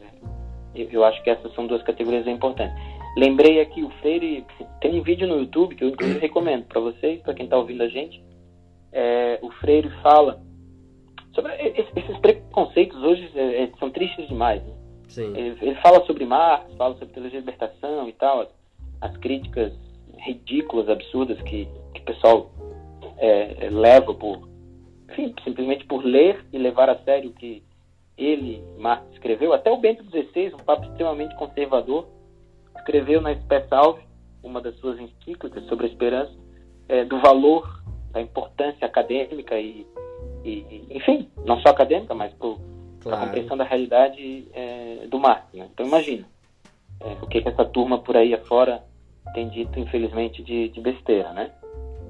eu, 0.76 0.90
eu, 0.90 1.04
acho 1.04 1.22
que 1.24 1.30
essas 1.30 1.54
são 1.54 1.68
duas 1.68 1.84
categorias 1.84 2.28
importantes. 2.28 2.76
Lembrei 3.18 3.62
aqui, 3.62 3.84
o 3.84 3.90
Freire 4.02 4.46
tem 4.82 5.00
um 5.00 5.04
vídeo 5.04 5.28
no 5.28 5.40
YouTube 5.40 5.76
que 5.76 5.84
eu 5.84 5.90
inclusive 5.90 6.20
recomendo 6.20 6.66
para 6.66 6.82
vocês, 6.82 7.22
para 7.22 7.34
quem 7.34 7.46
está 7.46 7.58
ouvindo 7.58 7.84
a 7.84 7.88
gente. 7.88 8.24
É, 8.92 9.40
o 9.42 9.52
Freire 9.52 9.90
fala 10.02 10.42
sobre 11.34 11.52
esses 11.96 12.18
preconceitos 12.20 13.02
hoje 13.02 13.30
é, 13.36 13.64
é, 13.64 13.72
são 13.80 13.90
tristes 13.90 14.28
demais. 14.28 14.64
Né? 14.64 14.74
Ele, 15.18 15.58
ele, 15.62 15.76
fala 15.76 16.04
sobre 16.06 16.26
Marx, 16.26 16.74
fala 16.76 16.94
sobre 16.96 17.14
teologia 17.14 17.40
de 17.40 17.46
libertação 17.46 18.08
e 18.08 18.14
tal, 18.14 18.42
as, 18.42 18.50
as 19.02 19.18
críticas 19.18 19.74
ridículas, 20.18 20.90
absurdas 20.90 21.40
que, 21.42 21.68
que 21.94 22.02
o 22.02 22.06
pessoal 22.06 22.52
é, 23.18 23.70
leva 23.70 24.14
por, 24.14 24.48
enfim, 25.10 25.34
simplesmente 25.44 25.86
por 25.86 26.04
ler 26.04 26.46
e 26.52 26.58
levar 26.58 26.90
a 26.90 26.98
sério 27.00 27.30
o 27.30 27.34
que 27.34 27.64
ele, 28.18 28.64
Marx, 28.78 29.06
escreveu. 29.12 29.54
Até 29.54 29.72
o 29.72 29.78
Bento 29.78 30.04
XVI, 30.04 30.54
um 30.54 30.64
papa 30.64 30.86
extremamente 30.86 31.36
conservador, 31.36 32.08
escreveu 32.78 33.22
na 33.22 33.36
Spes 33.36 33.68
Salve, 33.68 34.04
uma 34.44 34.62
das 34.62 34.76
suas 34.80 35.00
encíclicas 35.00 35.64
sobre 35.66 35.86
a 35.86 35.90
esperança, 35.90 36.34
é, 36.88 37.06
do 37.06 37.20
valor, 37.20 37.82
da 38.12 38.22
importância 38.22 38.86
acadêmica 38.86 39.60
e, 39.60 39.88
e, 40.44 40.86
enfim, 40.92 41.30
não 41.46 41.60
só 41.62 41.70
acadêmica, 41.70 42.14
mas 42.14 42.34
para 42.34 42.56
claro. 43.02 43.18
a 43.18 43.26
compreensão 43.26 43.58
da 43.58 43.64
realidade 43.64 44.48
é, 44.54 45.08
do 45.08 45.20
Marx. 45.20 45.46
Né? 45.54 45.68
Então 45.74 45.86
imagina 45.86 46.26
é, 47.00 47.14
o 47.22 47.28
que, 47.28 47.42
que 47.42 47.50
essa 47.50 47.66
turma 47.66 48.00
por 48.00 48.16
aí 48.16 48.34
afora 48.34 48.84
tem 49.34 49.50
dito, 49.50 49.80
infelizmente, 49.80 50.44
de, 50.44 50.70
de 50.70 50.82
besteira, 50.82 51.32
né? 51.34 51.52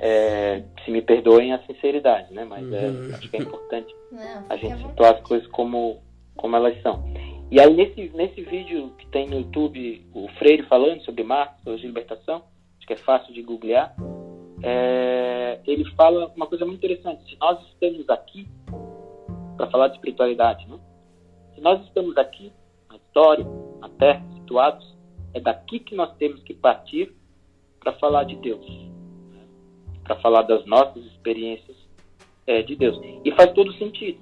É, 0.05 0.61
se 0.83 0.91
me 0.91 1.01
perdoem 1.01 1.53
a 1.53 1.59
sinceridade, 1.59 2.33
né? 2.33 2.43
Mas 2.43 2.69
é, 2.73 2.87
uhum. 2.87 3.15
acho 3.15 3.29
que 3.29 3.37
é 3.37 3.39
importante 3.39 3.95
Não, 4.11 4.45
a 4.49 4.57
gente 4.57 4.85
situar 4.85 5.13
as 5.13 5.21
coisas 5.21 5.47
como, 5.47 6.01
como 6.35 6.57
elas 6.57 6.81
são. 6.81 7.05
E 7.49 7.57
aí, 7.57 7.73
nesse, 7.73 8.09
nesse 8.09 8.41
vídeo 8.41 8.89
que 8.97 9.07
tem 9.07 9.29
no 9.29 9.37
YouTube, 9.37 10.05
o 10.13 10.27
Freire 10.39 10.63
falando 10.63 11.01
sobre 11.03 11.23
Marx, 11.23 11.53
sobre 11.63 11.87
libertação, 11.87 12.43
acho 12.77 12.85
que 12.85 12.91
é 12.91 12.97
fácil 12.97 13.33
de 13.33 13.41
googlear, 13.43 13.95
é, 14.61 15.61
ele 15.65 15.85
fala 15.91 16.29
uma 16.35 16.47
coisa 16.47 16.65
muito 16.65 16.85
interessante. 16.85 17.23
Se 17.29 17.39
nós 17.39 17.65
estamos 17.69 18.09
aqui 18.09 18.45
para 19.55 19.67
falar 19.67 19.87
de 19.87 19.95
espiritualidade, 19.95 20.67
né? 20.67 20.77
se 21.55 21.61
nós 21.61 21.81
estamos 21.85 22.17
aqui, 22.17 22.51
na 22.89 22.97
história, 22.97 23.45
na 23.79 23.87
Terra, 23.87 24.25
situados, 24.33 24.97
é 25.33 25.39
daqui 25.39 25.79
que 25.79 25.95
nós 25.95 26.13
temos 26.17 26.43
que 26.43 26.53
partir 26.53 27.15
para 27.79 27.93
falar 27.93 28.25
de 28.25 28.35
Deus 28.35 28.92
para 30.03 30.15
falar 30.17 30.43
das 30.43 30.65
nossas 30.65 31.03
experiências 31.05 31.77
é, 32.45 32.61
de 32.61 32.75
Deus. 32.75 32.99
E 33.23 33.31
faz 33.31 33.51
todo 33.53 33.73
sentido. 33.73 34.19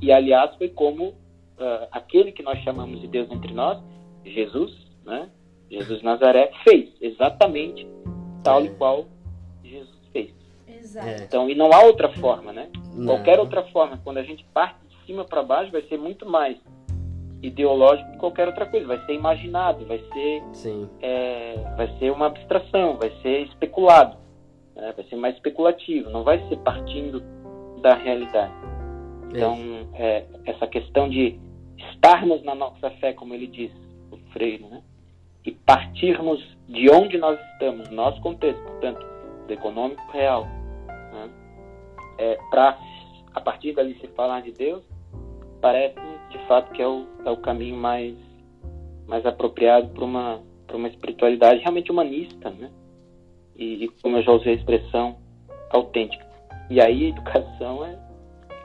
E, 0.00 0.12
aliás, 0.12 0.54
foi 0.56 0.68
como 0.68 1.08
uh, 1.08 1.88
aquele 1.90 2.32
que 2.32 2.42
nós 2.42 2.58
chamamos 2.62 3.00
de 3.00 3.08
Deus 3.08 3.30
entre 3.30 3.52
nós, 3.52 3.78
Jesus, 4.24 4.74
né? 5.04 5.28
Jesus 5.70 6.02
Nazaré, 6.02 6.50
fez 6.64 6.90
exatamente 7.00 7.86
tal 8.42 8.64
e 8.64 8.70
qual 8.70 9.06
Jesus 9.62 9.98
fez. 10.12 10.30
Exato. 10.66 11.06
É. 11.06 11.16
Então, 11.24 11.50
e 11.50 11.54
não 11.54 11.72
há 11.72 11.82
outra 11.82 12.08
forma, 12.14 12.52
né? 12.52 12.70
Não. 12.94 13.06
Qualquer 13.06 13.38
outra 13.38 13.62
forma, 13.64 14.00
quando 14.02 14.18
a 14.18 14.22
gente 14.22 14.44
parte 14.54 14.78
de 14.88 15.06
cima 15.06 15.24
para 15.24 15.42
baixo, 15.42 15.70
vai 15.70 15.82
ser 15.82 15.98
muito 15.98 16.24
mais 16.26 16.56
ideológico 17.42 18.12
que 18.12 18.18
qualquer 18.18 18.48
outra 18.48 18.66
coisa. 18.66 18.86
Vai 18.86 19.04
ser 19.04 19.12
imaginado, 19.12 19.84
vai 19.84 19.98
ser, 19.98 20.42
é, 21.02 21.54
vai 21.76 21.98
ser 21.98 22.12
uma 22.12 22.26
abstração, 22.26 22.96
vai 22.96 23.10
ser 23.20 23.42
especulado 23.42 24.16
né? 24.78 24.92
vai 24.96 25.04
ser 25.06 25.16
mais 25.16 25.34
especulativo, 25.34 26.10
não 26.10 26.24
vai 26.24 26.38
ser 26.48 26.56
partindo 26.58 27.22
da 27.82 27.94
realidade. 27.94 28.52
Então, 29.30 29.58
é, 29.94 30.24
essa 30.46 30.66
questão 30.66 31.08
de 31.08 31.38
estarmos 31.76 32.42
na 32.42 32.54
nossa 32.54 32.90
fé, 32.92 33.12
como 33.12 33.34
ele 33.34 33.46
diz, 33.46 33.70
o 34.10 34.16
Freire, 34.32 34.64
né? 34.64 34.82
e 35.44 35.52
partirmos 35.52 36.42
de 36.68 36.90
onde 36.90 37.18
nós 37.18 37.38
estamos, 37.52 37.88
nosso 37.90 38.20
contexto, 38.20 38.62
portanto, 38.62 39.04
do 39.46 39.52
econômico 39.52 40.02
real, 40.12 40.44
né? 40.44 41.30
é, 42.18 42.38
para 42.50 42.78
a 43.34 43.40
partir 43.40 43.74
dali 43.74 43.98
se 44.00 44.08
falar 44.08 44.40
de 44.42 44.52
Deus, 44.52 44.82
parece 45.60 45.94
de 46.30 46.38
fato 46.46 46.72
que 46.72 46.82
é 46.82 46.86
o, 46.86 47.06
é 47.24 47.30
o 47.30 47.36
caminho 47.36 47.76
mais, 47.76 48.16
mais 49.06 49.24
apropriado 49.24 49.88
para 49.88 50.04
uma, 50.04 50.40
uma 50.72 50.88
espiritualidade 50.88 51.60
realmente 51.60 51.90
humanista, 51.90 52.50
né? 52.50 52.70
E, 53.58 53.84
e, 53.84 53.88
como 54.00 54.16
eu 54.16 54.22
já 54.22 54.32
usei 54.32 54.52
a 54.52 54.56
expressão, 54.56 55.18
autêntica. 55.70 56.26
E 56.70 56.80
aí 56.80 57.06
a 57.06 57.08
educação 57.08 57.84
é, 57.84 57.98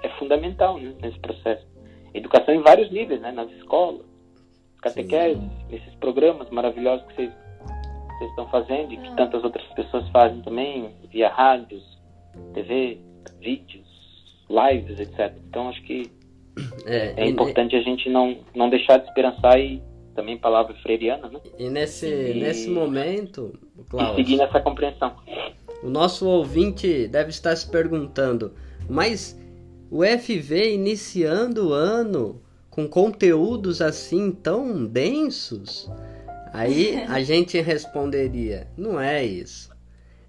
é 0.04 0.10
fundamental 0.20 0.78
né, 0.78 0.94
nesse 1.02 1.20
processo. 1.20 1.66
Educação 2.14 2.54
em 2.54 2.62
vários 2.62 2.92
níveis, 2.92 3.20
né, 3.20 3.32
nas 3.32 3.50
escolas, 3.52 4.06
catequeses, 4.82 5.44
esses 5.72 5.96
programas 5.96 6.50
maravilhosos 6.50 7.06
que 7.08 7.16
vocês, 7.16 7.32
vocês 8.18 8.30
estão 8.30 8.48
fazendo 8.50 8.94
e 8.94 8.98
que 8.98 9.08
ah. 9.08 9.16
tantas 9.16 9.44
outras 9.44 9.66
pessoas 9.74 10.08
fazem 10.10 10.42
também, 10.42 10.94
via 11.10 11.30
rádios, 11.30 11.84
TV, 12.54 13.00
vídeos, 13.40 13.88
lives, 14.50 15.00
etc. 15.00 15.34
Então 15.48 15.70
acho 15.70 15.82
que 15.84 16.12
é, 16.86 17.24
é 17.24 17.28
importante 17.28 17.76
a 17.76 17.82
gente 17.82 18.10
não, 18.10 18.38
não 18.54 18.70
deixar 18.70 18.98
de 18.98 19.08
esperançar 19.08 19.60
e 19.60 19.82
também 20.14 20.38
palavra 20.38 20.76
freiriana, 20.76 21.28
né? 21.28 21.40
E 21.58 21.70
nesse, 21.70 22.08
e, 22.08 22.40
nesse 22.40 22.70
momento, 22.70 23.58
Klaus, 23.90 24.14
e 24.14 24.16
seguindo 24.16 24.44
essa 24.44 24.60
compreensão. 24.60 25.16
O 25.82 25.90
nosso 25.90 26.28
ouvinte 26.28 27.08
deve 27.08 27.30
estar 27.30 27.56
se 27.56 27.68
perguntando, 27.68 28.54
mas 28.90 29.38
o 29.92 30.02
FV 30.04 30.74
iniciando 30.74 31.70
o 31.70 31.74
ano 31.74 32.42
com 32.70 32.88
conteúdos 32.88 33.82
assim 33.82 34.32
tão 34.32 34.86
densos? 34.86 35.92
Aí 36.52 37.04
a 37.08 37.22
gente 37.24 37.60
responderia, 37.62 38.68
não 38.78 39.00
é 39.00 39.24
isso. 39.24 39.70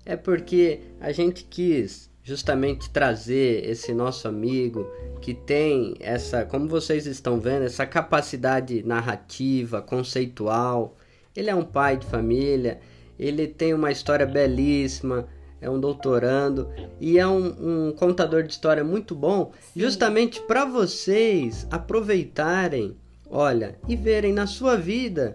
É 0.04 0.16
porque 0.16 0.80
a 1.00 1.12
gente 1.12 1.44
quis 1.44 2.10
justamente 2.22 2.90
trazer 2.90 3.68
esse 3.68 3.92
nosso 3.94 4.26
amigo 4.26 4.86
que 5.20 5.32
tem 5.32 5.94
essa, 6.00 6.44
como 6.44 6.68
vocês 6.68 7.06
estão 7.06 7.38
vendo, 7.38 7.64
essa 7.64 7.86
capacidade 7.86 8.82
narrativa, 8.82 9.80
conceitual. 9.80 10.96
Ele 11.36 11.50
é 11.50 11.54
um 11.54 11.64
pai 11.64 11.96
de 11.96 12.06
família, 12.06 12.80
ele 13.18 13.46
tem 13.46 13.74
uma 13.74 13.90
história 13.90 14.26
belíssima, 14.26 15.28
é 15.60 15.70
um 15.70 15.80
doutorando 15.80 16.68
e 17.00 17.18
é 17.18 17.26
um, 17.26 17.88
um 17.88 17.92
contador 17.92 18.42
de 18.42 18.52
história 18.52 18.84
muito 18.84 19.14
bom, 19.14 19.52
Sim. 19.72 19.80
justamente 19.80 20.40
para 20.40 20.64
vocês 20.64 21.66
aproveitarem, 21.70 22.96
olha, 23.30 23.78
e 23.88 23.96
verem 23.96 24.32
na 24.32 24.46
sua 24.46 24.76
vida 24.76 25.34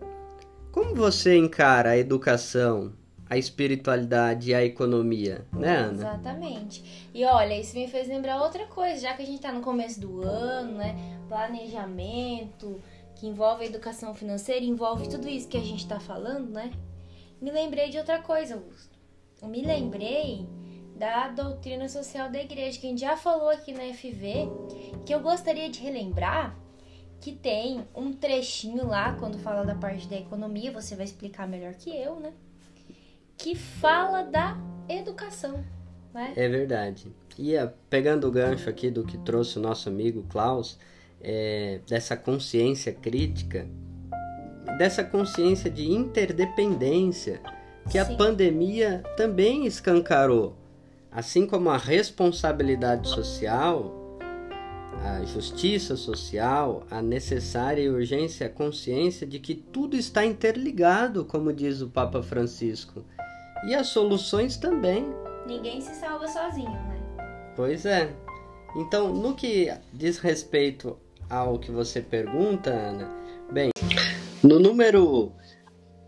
como 0.71 0.93
você 0.93 1.35
encara 1.35 1.91
a 1.91 1.97
educação, 1.97 2.93
a 3.29 3.37
espiritualidade 3.37 4.51
e 4.51 4.53
a 4.53 4.63
economia, 4.63 5.45
né, 5.51 5.77
Ana? 5.77 5.93
Exatamente. 5.93 7.09
E 7.13 7.25
olha, 7.25 7.59
isso 7.59 7.75
me 7.75 7.87
fez 7.87 8.07
lembrar 8.07 8.41
outra 8.41 8.65
coisa, 8.65 9.01
já 9.01 9.13
que 9.13 9.23
a 9.23 9.25
gente 9.25 9.41
tá 9.41 9.51
no 9.51 9.61
começo 9.61 9.99
do 9.99 10.21
ano, 10.21 10.73
né? 10.73 10.95
Planejamento, 11.27 12.81
que 13.15 13.27
envolve 13.27 13.63
a 13.63 13.67
educação 13.67 14.13
financeira, 14.13 14.63
envolve 14.63 15.09
tudo 15.09 15.27
isso 15.27 15.47
que 15.47 15.57
a 15.57 15.63
gente 15.63 15.87
tá 15.87 15.99
falando, 15.99 16.49
né? 16.51 16.71
Me 17.41 17.51
lembrei 17.51 17.89
de 17.89 17.97
outra 17.97 18.21
coisa, 18.21 18.55
Augusto. 18.55 18.97
Eu 19.41 19.47
me 19.47 19.61
lembrei 19.61 20.47
da 20.95 21.29
doutrina 21.29 21.87
social 21.87 22.29
da 22.29 22.41
igreja, 22.41 22.79
que 22.79 22.87
a 22.87 22.89
gente 22.89 23.01
já 23.01 23.15
falou 23.15 23.49
aqui 23.49 23.71
na 23.71 23.93
FV, 23.93 24.49
que 25.05 25.13
eu 25.13 25.21
gostaria 25.21 25.69
de 25.69 25.79
relembrar 25.79 26.57
que 27.21 27.33
tem 27.33 27.85
um 27.93 28.13
trechinho 28.13 28.87
lá, 28.87 29.13
quando 29.13 29.37
fala 29.39 29.65
da 29.65 29.75
parte 29.75 30.07
da 30.07 30.17
economia, 30.17 30.71
você 30.71 30.95
vai 30.95 31.05
explicar 31.05 31.47
melhor 31.47 31.73
que 31.73 31.89
eu, 31.89 32.19
né? 32.19 32.33
que 33.39 33.55
fala 33.55 34.23
da 34.23 34.57
educação. 34.87 35.63
Né? 36.13 36.33
É 36.35 36.47
verdade. 36.47 37.07
E 37.37 37.53
pegando 37.89 38.27
o 38.27 38.31
gancho 38.31 38.69
aqui 38.69 38.91
do 38.91 39.05
que 39.05 39.17
trouxe 39.17 39.57
o 39.57 39.61
nosso 39.61 39.87
amigo 39.87 40.25
Klaus, 40.29 40.77
é, 41.21 41.79
dessa 41.87 42.17
consciência 42.17 42.93
crítica, 42.93 43.65
dessa 44.79 45.03
consciência 45.03 45.69
de 45.69 45.91
interdependência 45.91 47.41
que 47.89 47.93
Sim. 47.93 47.99
a 47.99 48.05
pandemia 48.05 49.03
também 49.17 49.65
escancarou. 49.65 50.55
Assim 51.11 51.45
como 51.45 51.69
a 51.69 51.77
responsabilidade 51.77 53.09
social, 53.09 54.17
a 55.03 55.25
justiça 55.25 55.97
social, 55.97 56.83
a 56.89 57.01
necessária 57.01 57.81
e 57.81 57.89
urgência, 57.89 58.47
a 58.47 58.49
consciência 58.49 59.27
de 59.27 59.37
que 59.37 59.53
tudo 59.53 59.97
está 59.97 60.23
interligado, 60.25 61.25
como 61.25 61.51
diz 61.51 61.81
o 61.81 61.89
Papa 61.89 62.23
Francisco. 62.23 63.03
E 63.65 63.75
as 63.75 63.87
soluções 63.87 64.55
também. 64.55 65.13
Ninguém 65.45 65.81
se 65.81 65.93
salva 65.95 66.25
sozinho, 66.25 66.71
né? 66.71 67.01
Pois 67.53 67.85
é. 67.85 68.15
Então, 68.77 69.13
no 69.13 69.35
que 69.35 69.73
diz 69.91 70.19
respeito 70.19 70.97
ao 71.29 71.59
que 71.59 71.71
você 71.71 72.01
pergunta, 72.01 72.71
Ana, 72.71 73.09
bem, 73.51 73.69
no 74.41 74.59
número 74.59 75.31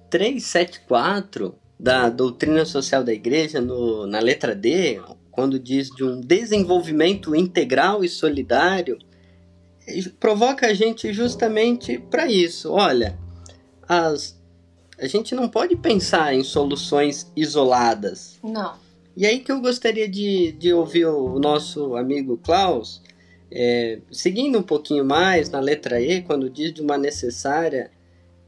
374 0.10 1.56
da 1.80 2.10
doutrina 2.10 2.66
social 2.66 3.04
da 3.04 3.14
igreja, 3.14 3.62
no, 3.62 4.08
na 4.08 4.20
letra 4.20 4.56
D, 4.56 5.02
quando 5.30 5.60
diz 5.60 5.90
de 5.90 6.04
um 6.04 6.20
desenvolvimento 6.20 7.36
integral 7.36 8.04
e 8.04 8.10
solidário, 8.10 8.98
provoca 10.20 10.68
a 10.68 10.74
gente 10.74 11.14
justamente 11.14 11.98
para 11.98 12.28
isso. 12.28 12.72
Olha, 12.72 13.18
as 13.88 14.40
a 15.02 15.08
gente 15.08 15.34
não 15.34 15.50
pode 15.50 15.76
pensar 15.76 16.36
em 16.36 16.44
soluções 16.44 17.32
isoladas. 17.36 18.38
Não. 18.44 18.76
E 19.18 19.26
aí 19.26 19.40
que 19.40 19.52
eu 19.52 19.60
gostaria 19.60 20.08
de, 20.08 20.52
de 20.52 20.72
ouvir 20.72 21.06
o 21.08 21.40
nosso 21.40 21.96
amigo 21.96 22.38
Klaus, 22.38 23.02
é, 23.52 24.00
seguindo 24.12 24.60
um 24.60 24.64
pouquinho 24.64 25.04
mais 25.04 25.50
na 25.50 25.60
letra 25.60 26.00
E, 26.02 26.22
quando 26.22 26.50
diz 26.50 26.74
de 26.74 26.82
uma 26.82 26.98
necessária 26.98 27.92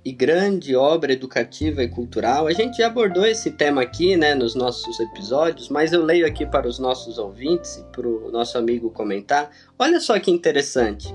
e 0.06 0.12
grande 0.12 0.76
obra 0.76 1.14
educativa 1.14 1.82
e 1.82 1.88
cultural. 1.88 2.48
A 2.48 2.52
gente 2.52 2.78
já 2.78 2.88
abordou 2.88 3.26
esse 3.26 3.52
tema 3.52 3.82
aqui 3.82 4.18
né, 4.18 4.36
nos 4.36 4.54
nossos 4.54 5.00
episódios, 5.00 5.70
mas 5.70 5.94
eu 5.94 6.04
leio 6.04 6.28
aqui 6.28 6.46
para 6.46 6.68
os 6.68 6.78
nossos 6.78 7.18
ouvintes 7.18 7.78
e 7.78 7.84
para 7.84 8.08
o 8.08 8.30
nosso 8.30 8.58
amigo 8.58 8.90
comentar. 8.90 9.50
Olha 9.80 10.02
só 10.02 10.20
que 10.20 10.30
interessante. 10.30 11.14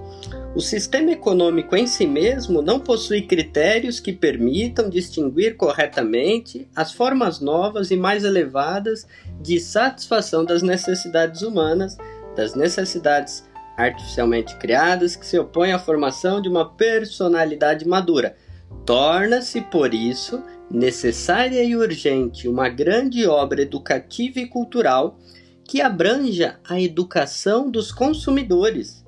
O 0.54 0.60
sistema 0.60 1.12
econômico 1.12 1.76
em 1.76 1.86
si 1.86 2.06
mesmo 2.06 2.62
não 2.62 2.80
possui 2.80 3.22
critérios 3.22 4.00
que 4.00 4.12
permitam 4.12 4.88
distinguir 4.88 5.56
corretamente 5.56 6.66
as 6.74 6.92
formas 6.92 7.40
novas 7.40 7.90
e 7.90 7.96
mais 7.96 8.24
elevadas 8.24 9.06
de 9.40 9.60
satisfação 9.60 10.44
das 10.44 10.62
necessidades 10.62 11.42
humanas, 11.42 11.98
das 12.34 12.54
necessidades 12.54 13.47
artificialmente 13.78 14.56
criadas 14.56 15.14
que 15.14 15.24
se 15.24 15.38
opõem 15.38 15.72
à 15.72 15.78
formação 15.78 16.42
de 16.42 16.48
uma 16.48 16.68
personalidade 16.68 17.86
madura. 17.86 18.36
Torna-se, 18.84 19.60
por 19.60 19.94
isso, 19.94 20.42
necessária 20.68 21.62
e 21.62 21.76
urgente 21.76 22.48
uma 22.48 22.68
grande 22.68 23.24
obra 23.24 23.62
educativa 23.62 24.40
e 24.40 24.46
cultural 24.46 25.16
que 25.64 25.80
abranja 25.80 26.58
a 26.68 26.80
educação 26.80 27.70
dos 27.70 27.92
consumidores 27.92 29.04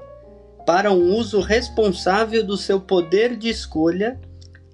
para 0.65 0.93
um 0.93 1.17
uso 1.17 1.41
responsável 1.41 2.45
do 2.45 2.57
seu 2.57 2.81
poder 2.81 3.37
de 3.37 3.49
escolha, 3.49 4.21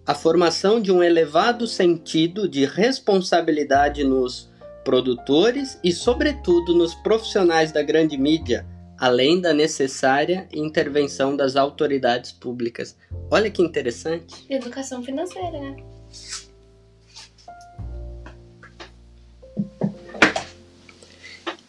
a 0.05 0.14
formação 0.14 0.80
de 0.80 0.92
um 0.92 1.03
elevado 1.03 1.66
sentido 1.66 2.47
de 2.47 2.66
responsabilidade 2.66 4.05
nos 4.05 4.51
produtores 4.84 5.80
e, 5.82 5.90
sobretudo, 5.90 6.74
nos 6.74 6.94
profissionais 6.94 7.72
da 7.72 7.82
grande 7.82 8.18
mídia 8.18 8.66
além 8.99 9.40
da 9.40 9.53
necessária 9.53 10.49
intervenção 10.53 11.36
das 11.36 11.57
autoridades 11.57 12.32
públicas. 12.32 12.97
Olha 13.30 13.51
que 13.51 13.62
interessante. 13.62 14.47
Educação 14.49 15.03
financeira, 15.03 15.61
né? 15.61 15.76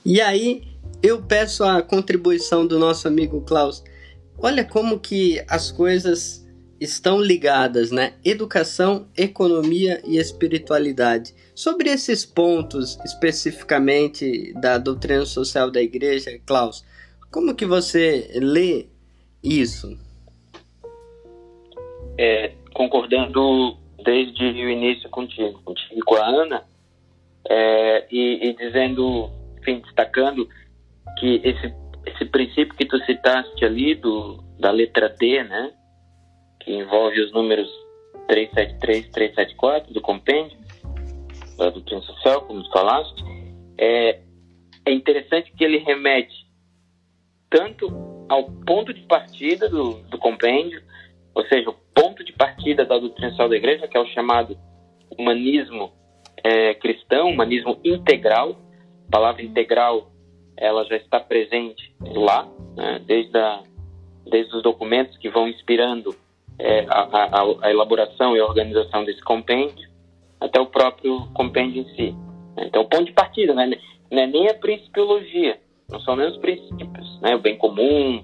E 0.06 0.22
aí, 0.22 0.64
eu 1.04 1.22
peço 1.22 1.64
a 1.64 1.82
contribuição 1.82 2.66
do 2.66 2.80
nosso 2.80 3.08
amigo 3.08 3.42
Klaus. 3.42 3.84
Olha 4.38 4.64
como 4.64 5.00
que 5.00 5.44
as 5.50 5.70
coisas 5.70 6.48
estão 6.80 7.20
ligadas, 7.20 7.92
né? 7.92 8.14
Educação, 8.24 9.08
economia 9.18 10.02
e 10.06 10.18
espiritualidade. 10.18 11.34
Sobre 11.54 11.90
esses 11.90 12.26
pontos 12.26 12.98
especificamente 13.04 14.54
da 14.62 14.78
doutrina 14.78 15.26
social 15.26 15.70
da 15.70 15.82
igreja, 15.82 16.40
Klaus, 16.46 16.86
como 17.32 17.56
que 17.56 17.66
você 17.66 18.32
lê 18.36 18.88
isso? 19.44 19.98
É, 22.18 22.54
concordando 22.74 23.78
desde 24.04 24.44
o 24.44 24.70
início 24.70 25.10
contigo, 25.10 25.62
contigo 25.64 25.96
e 25.96 26.02
com 26.02 26.16
a 26.16 26.26
Ana, 26.26 26.64
é, 27.50 28.08
e, 28.12 28.50
e, 28.50 28.54
dizendo, 28.56 29.30
enfim, 29.60 29.80
destacando 29.80 30.48
que 31.20 31.42
esse, 31.44 31.74
esse 32.06 32.26
princípio 32.26 32.76
que 32.76 32.86
tu 32.86 32.98
citaste 33.06 33.64
ali 33.64 33.96
do, 33.96 34.44
da 34.60 34.72
letra 34.72 35.10
D, 35.10 35.44
né, 35.44 35.74
que 36.62 36.74
envolve 36.74 37.20
os 37.22 37.32
números 37.32 37.70
373 38.28 39.06
e 39.06 39.12
374 39.12 39.94
do 39.94 40.02
compêndio 40.02 40.58
da 41.58 41.70
doutrina 41.70 42.02
social, 42.02 42.42
como 42.42 42.64
tu 42.64 42.72
falaste, 42.72 43.24
é, 43.78 44.20
é 44.86 44.92
interessante 44.92 45.52
que 45.52 45.64
ele 45.64 45.80
remete 45.80 46.47
tanto 47.50 47.88
ao 48.30 48.46
ponto 48.66 48.94
de 48.94 49.02
partida 49.02 49.70
do, 49.70 50.02
do 50.04 50.18
compêndio, 50.18 50.82
ou 51.34 51.46
seja, 51.46 51.70
o 51.70 51.76
ponto 51.94 52.24
de 52.24 52.34
partida 52.34 52.86
da 52.86 52.98
doutrina 52.98 53.30
social 53.30 53.50
da 53.50 53.56
igreja, 53.56 53.88
que 53.88 53.98
é 53.98 54.00
o 54.00 54.08
chamado 54.08 54.58
humanismo 55.18 55.92
é, 56.44 56.74
cristão, 56.76 57.30
humanismo 57.30 57.80
integral. 57.84 58.56
A 59.08 59.12
palavra 59.12 59.44
integral 59.44 60.12
ela 60.58 60.84
já 60.86 60.98
está 60.98 61.20
presente 61.20 61.94
lá, 62.02 62.48
né, 62.76 63.00
desde, 63.06 63.38
a, 63.38 63.62
desde 64.26 64.56
os 64.56 64.64
documentos 64.64 65.16
que 65.18 65.30
vão 65.30 65.48
inspirando 65.48 66.16
é, 66.58 66.86
a, 66.90 67.02
a, 67.02 67.68
a, 67.68 67.72
elaboração 67.72 68.36
e 68.36 68.40
a 68.40 68.46
organização 68.46 69.06
desse 69.06 69.22
compêndio, 69.22 69.88
até 70.40 70.60
o 70.60 70.66
próprio 70.66 71.28
compêndio 71.34 71.84
em 71.84 71.96
si. 71.96 72.16
Então, 72.58 72.82
o 72.82 72.90
ponto 72.90 73.06
de 73.06 73.12
partida, 73.12 73.54
né, 73.54 73.70
não 74.12 74.22
é 74.22 74.26
nem 74.26 74.50
a 74.50 74.56
principiologia, 74.56 75.60
não 75.90 76.00
são 76.02 76.16
nem 76.16 76.28
os 76.28 76.38
princípios, 76.38 77.22
né? 77.22 77.36
O 77.36 77.40
bem 77.40 77.58
comum, 77.58 78.24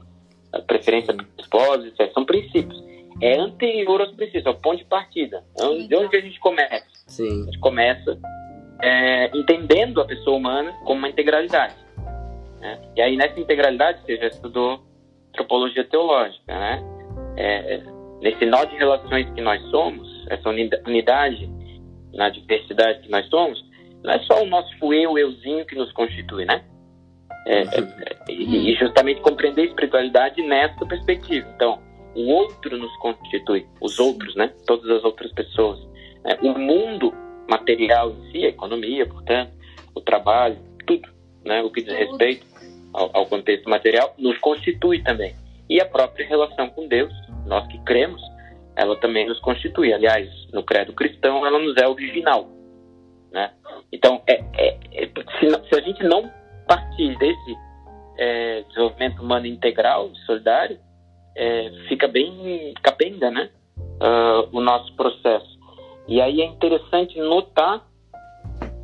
a 0.51 0.59
preferência 0.59 1.13
dos 1.13 1.25
esposos, 1.39 1.87
etc. 1.87 2.11
São 2.13 2.25
princípios. 2.25 2.83
É 3.21 3.39
anterior 3.39 4.01
aos 4.01 4.11
princípios, 4.11 4.45
é 4.45 4.49
o 4.49 4.55
ponto 4.55 4.77
de 4.77 4.85
partida. 4.85 5.43
Então, 5.53 5.87
de 5.87 5.95
onde 5.95 6.17
a 6.17 6.21
gente 6.21 6.39
começa? 6.39 6.85
Sim. 7.07 7.43
A 7.43 7.45
gente 7.45 7.59
começa 7.59 8.19
é, 8.81 9.37
entendendo 9.37 10.01
a 10.01 10.05
pessoa 10.05 10.37
humana 10.37 10.73
como 10.83 10.99
uma 10.99 11.09
integralidade. 11.09 11.75
Né? 12.59 12.81
E 12.95 13.01
aí, 13.01 13.15
nessa 13.15 13.39
integralidade, 13.39 14.01
você 14.01 14.17
já 14.17 14.27
estudou 14.27 14.83
antropologia 15.29 15.83
teológica, 15.85 16.41
né? 16.47 16.83
É, 17.37 17.83
nesse 18.21 18.45
nó 18.45 18.63
de 18.65 18.75
relações 18.75 19.29
que 19.33 19.41
nós 19.41 19.61
somos, 19.69 20.07
essa 20.29 20.49
unidade 20.49 21.49
na 22.13 22.29
diversidade 22.29 23.01
que 23.01 23.09
nós 23.09 23.27
somos, 23.27 23.63
não 24.03 24.13
é 24.13 24.19
só 24.19 24.43
o 24.43 24.45
nosso 24.45 24.93
eu, 24.93 25.17
euzinho 25.17 25.65
que 25.65 25.75
nos 25.75 25.91
constitui, 25.93 26.45
né? 26.45 26.63
É, 27.45 27.61
é, 27.61 28.31
e 28.31 28.73
justamente 28.75 29.19
compreender 29.21 29.63
a 29.63 29.65
espiritualidade 29.65 30.41
nessa 30.43 30.85
perspectiva. 30.85 31.47
Então, 31.55 31.81
o 32.15 32.29
outro 32.31 32.77
nos 32.77 32.95
constitui, 32.97 33.65
os 33.81 33.99
outros, 33.99 34.35
né? 34.35 34.53
Todas 34.65 34.89
as 34.89 35.03
outras 35.03 35.31
pessoas. 35.33 35.79
É, 36.23 36.35
o 36.41 36.57
mundo 36.57 37.13
material 37.49 38.11
em 38.11 38.31
si, 38.31 38.45
a 38.45 38.49
economia, 38.49 39.05
portanto, 39.05 39.51
o 39.93 40.01
trabalho, 40.01 40.57
tudo, 40.85 41.09
né? 41.43 41.61
O 41.61 41.69
que 41.69 41.81
diz 41.81 41.93
respeito 41.93 42.45
ao, 42.93 43.09
ao 43.13 43.25
contexto 43.25 43.69
material 43.69 44.13
nos 44.17 44.37
constitui 44.37 45.03
também. 45.03 45.35
E 45.69 45.81
a 45.81 45.85
própria 45.85 46.27
relação 46.27 46.69
com 46.69 46.87
Deus, 46.87 47.13
nós 47.45 47.67
que 47.67 47.77
cremos, 47.79 48.21
ela 48.75 48.95
também 48.97 49.27
nos 49.27 49.39
constitui. 49.39 49.93
Aliás, 49.93 50.29
no 50.51 50.63
credo 50.63 50.93
cristão, 50.93 51.45
ela 51.45 51.59
nos 51.59 51.75
é 51.77 51.87
original. 51.87 52.47
Né? 53.31 53.51
Então, 53.91 54.21
é, 54.27 54.43
é, 54.57 54.77
é 54.93 55.05
se, 55.39 55.69
se, 55.69 55.75
a 55.75 55.81
gente 55.81 56.03
não 56.03 56.31
partir 56.67 57.17
desse 57.17 57.57
é, 58.17 58.63
desenvolvimento 58.63 59.21
humano 59.21 59.45
integral, 59.45 60.09
solidário, 60.25 60.79
é, 61.35 61.71
fica 61.87 62.07
bem 62.07 62.73
capenga 62.81 63.31
né? 63.31 63.49
Uh, 63.77 64.49
o 64.51 64.61
nosso 64.61 64.93
processo. 64.95 65.57
E 66.07 66.21
aí 66.21 66.41
é 66.41 66.45
interessante 66.45 67.17
notar 67.19 67.87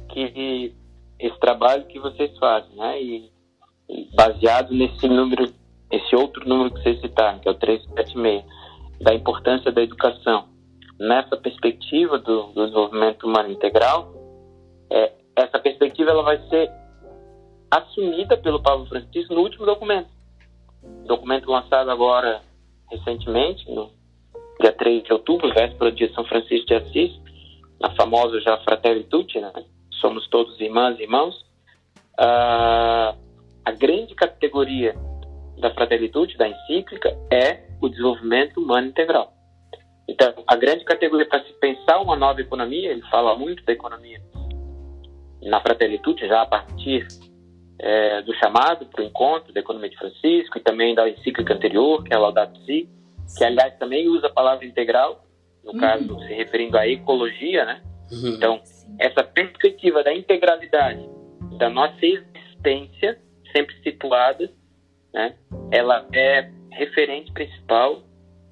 que 0.10 0.74
esse 1.20 1.40
trabalho 1.40 1.86
que 1.86 2.00
vocês 2.00 2.36
fazem, 2.38 2.76
né? 2.76 3.02
E, 3.02 3.32
e 3.90 4.10
baseado 4.16 4.74
nesse 4.74 5.08
número, 5.08 5.52
esse 5.92 6.16
outro 6.16 6.48
número 6.48 6.74
que 6.74 6.82
vocês 6.82 7.02
citaram, 7.02 7.40
que 7.40 7.48
é 7.48 7.52
o 7.52 7.56
376, 7.56 8.44
da 9.02 9.14
importância 9.14 9.72
da 9.72 9.82
educação, 9.82 10.46
nessa 11.00 11.38
perspectiva 11.38 12.18
do, 12.18 12.48
do 12.48 12.66
desenvolvimento 12.66 13.28
humano 13.28 13.52
integral, 13.52 14.14
é, 14.92 15.12
essa 15.36 15.60
perspectiva 15.60 16.12
ela 16.12 16.24
vai 16.24 16.38
ser 16.50 16.72
assumida 17.72 18.38
pelo 18.38 18.62
Papa 18.62 18.86
Francisco 18.86 19.34
no 19.34 19.42
último 19.42 19.66
documento. 19.66 20.10
Documento 21.06 21.50
lançado 21.50 21.90
agora 21.92 22.42
recentemente, 22.90 23.70
no 23.70 23.92
dia 24.60 24.72
3 24.72 25.04
de 25.04 25.14
outubro, 25.14 25.54
véspera 25.54 25.92
de 25.92 26.12
São 26.14 26.26
Francisco 26.26 26.66
de 26.68 26.74
Assis, 26.76 27.12
na 27.80 27.92
famosa 27.96 28.40
já 28.42 28.58
Fratelli 28.60 29.04
Tutti, 29.04 29.40
né? 29.40 29.52
somos 30.02 30.28
todos 30.30 30.60
irmãs 30.60 30.98
e 31.00 31.04
irmãos. 31.04 31.36
Uh, 32.20 33.16
a 33.64 33.72
grande 33.78 34.16
categoria 34.16 34.96
da 35.60 35.74
Fratelli 35.74 36.10
Tutti, 36.10 36.38
da 36.38 36.48
encíclica, 36.48 37.10
é 37.32 37.68
o 37.82 37.88
desenvolvimento 37.88 38.60
humano 38.60 38.88
integral. 38.88 39.34
Então, 40.08 40.34
a 40.48 40.56
grande 40.56 40.84
categoria 40.84 41.28
para 41.28 41.44
se 41.44 41.54
pensar 41.54 42.00
uma 42.00 42.16
nova 42.16 42.42
economia, 42.42 42.92
ele 42.92 43.02
fala 43.04 43.38
muito 43.38 43.64
da 43.64 43.72
economia 43.72 44.20
na 45.44 45.62
Fratelli 45.62 46.00
Tutti, 46.00 46.28
já 46.28 46.42
a 46.42 46.46
partir 46.46 47.08
é, 47.80 48.22
do 48.22 48.34
chamado 48.36 48.86
para 48.86 49.02
o 49.02 49.06
encontro 49.06 49.54
da 49.54 49.62
economia 49.62 49.90
de 49.90 49.98
Francisco 49.98 50.58
e 50.58 50.62
também 50.62 50.94
da 50.94 51.10
encíclica 51.10 51.54
anterior, 51.54 52.04
que 52.04 52.14
é 52.14 52.18
a 52.18 52.20
Laudato 52.20 52.60
Si, 52.66 52.90
que 53.38 53.44
aliás 53.44 53.78
também 53.78 54.08
usa 54.10 54.28
a 54.28 54.32
palavra 54.32 54.66
integral, 54.66 55.26
no 55.64 55.72
uhum. 55.72 55.80
caso 55.80 56.20
se 56.20 56.34
referindo 56.34 56.78
à 56.78 56.88
ecologia, 56.88 57.66
né? 57.66 57.82
Uhum. 58.12 58.36
Então, 58.36 58.62
essa 58.98 59.24
perspectiva 59.24 60.04
da 60.04 60.14
integralidade 60.14 61.08
da 61.58 61.70
nossa 61.70 61.98
existência, 62.04 63.20
sempre 63.56 63.76
situada, 63.82 64.52
né? 65.14 65.36
Ela 65.72 66.06
é 66.14 66.52
referente 66.72 67.32
principal 67.32 68.02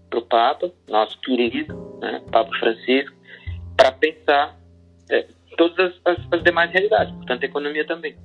para 0.09 0.19
o 0.19 0.21
Papa, 0.21 0.71
nosso 0.88 1.19
querido 1.21 1.75
né, 1.99 2.21
Papa 2.32 2.51
Francisco, 2.59 3.15
para 3.75 3.91
pensar 3.91 4.57
é, 5.09 5.28
todas 5.57 5.93
as, 6.05 6.17
as, 6.32 6.43
demais 6.43 6.71
realidades, 6.71 7.13
portanto, 7.15 7.43
a 7.43 7.45
economia 7.45 7.86
também. 7.86 8.15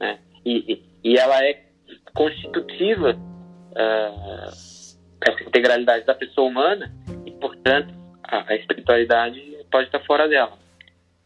Né? 0.00 0.18
E, 0.44 0.82
e, 1.02 1.16
ela 1.16 1.42
é 1.42 1.62
constitutiva 2.14 3.12
uh, 3.12 4.48
essa 5.26 5.42
integralidade 5.42 6.04
da 6.04 6.14
pessoa 6.14 6.48
humana 6.48 6.94
e, 7.24 7.30
portanto, 7.32 7.94
a, 8.22 8.52
a 8.52 8.56
espiritualidade 8.56 9.40
pode 9.70 9.86
estar 9.86 10.00
fora 10.00 10.28
dela. 10.28 10.58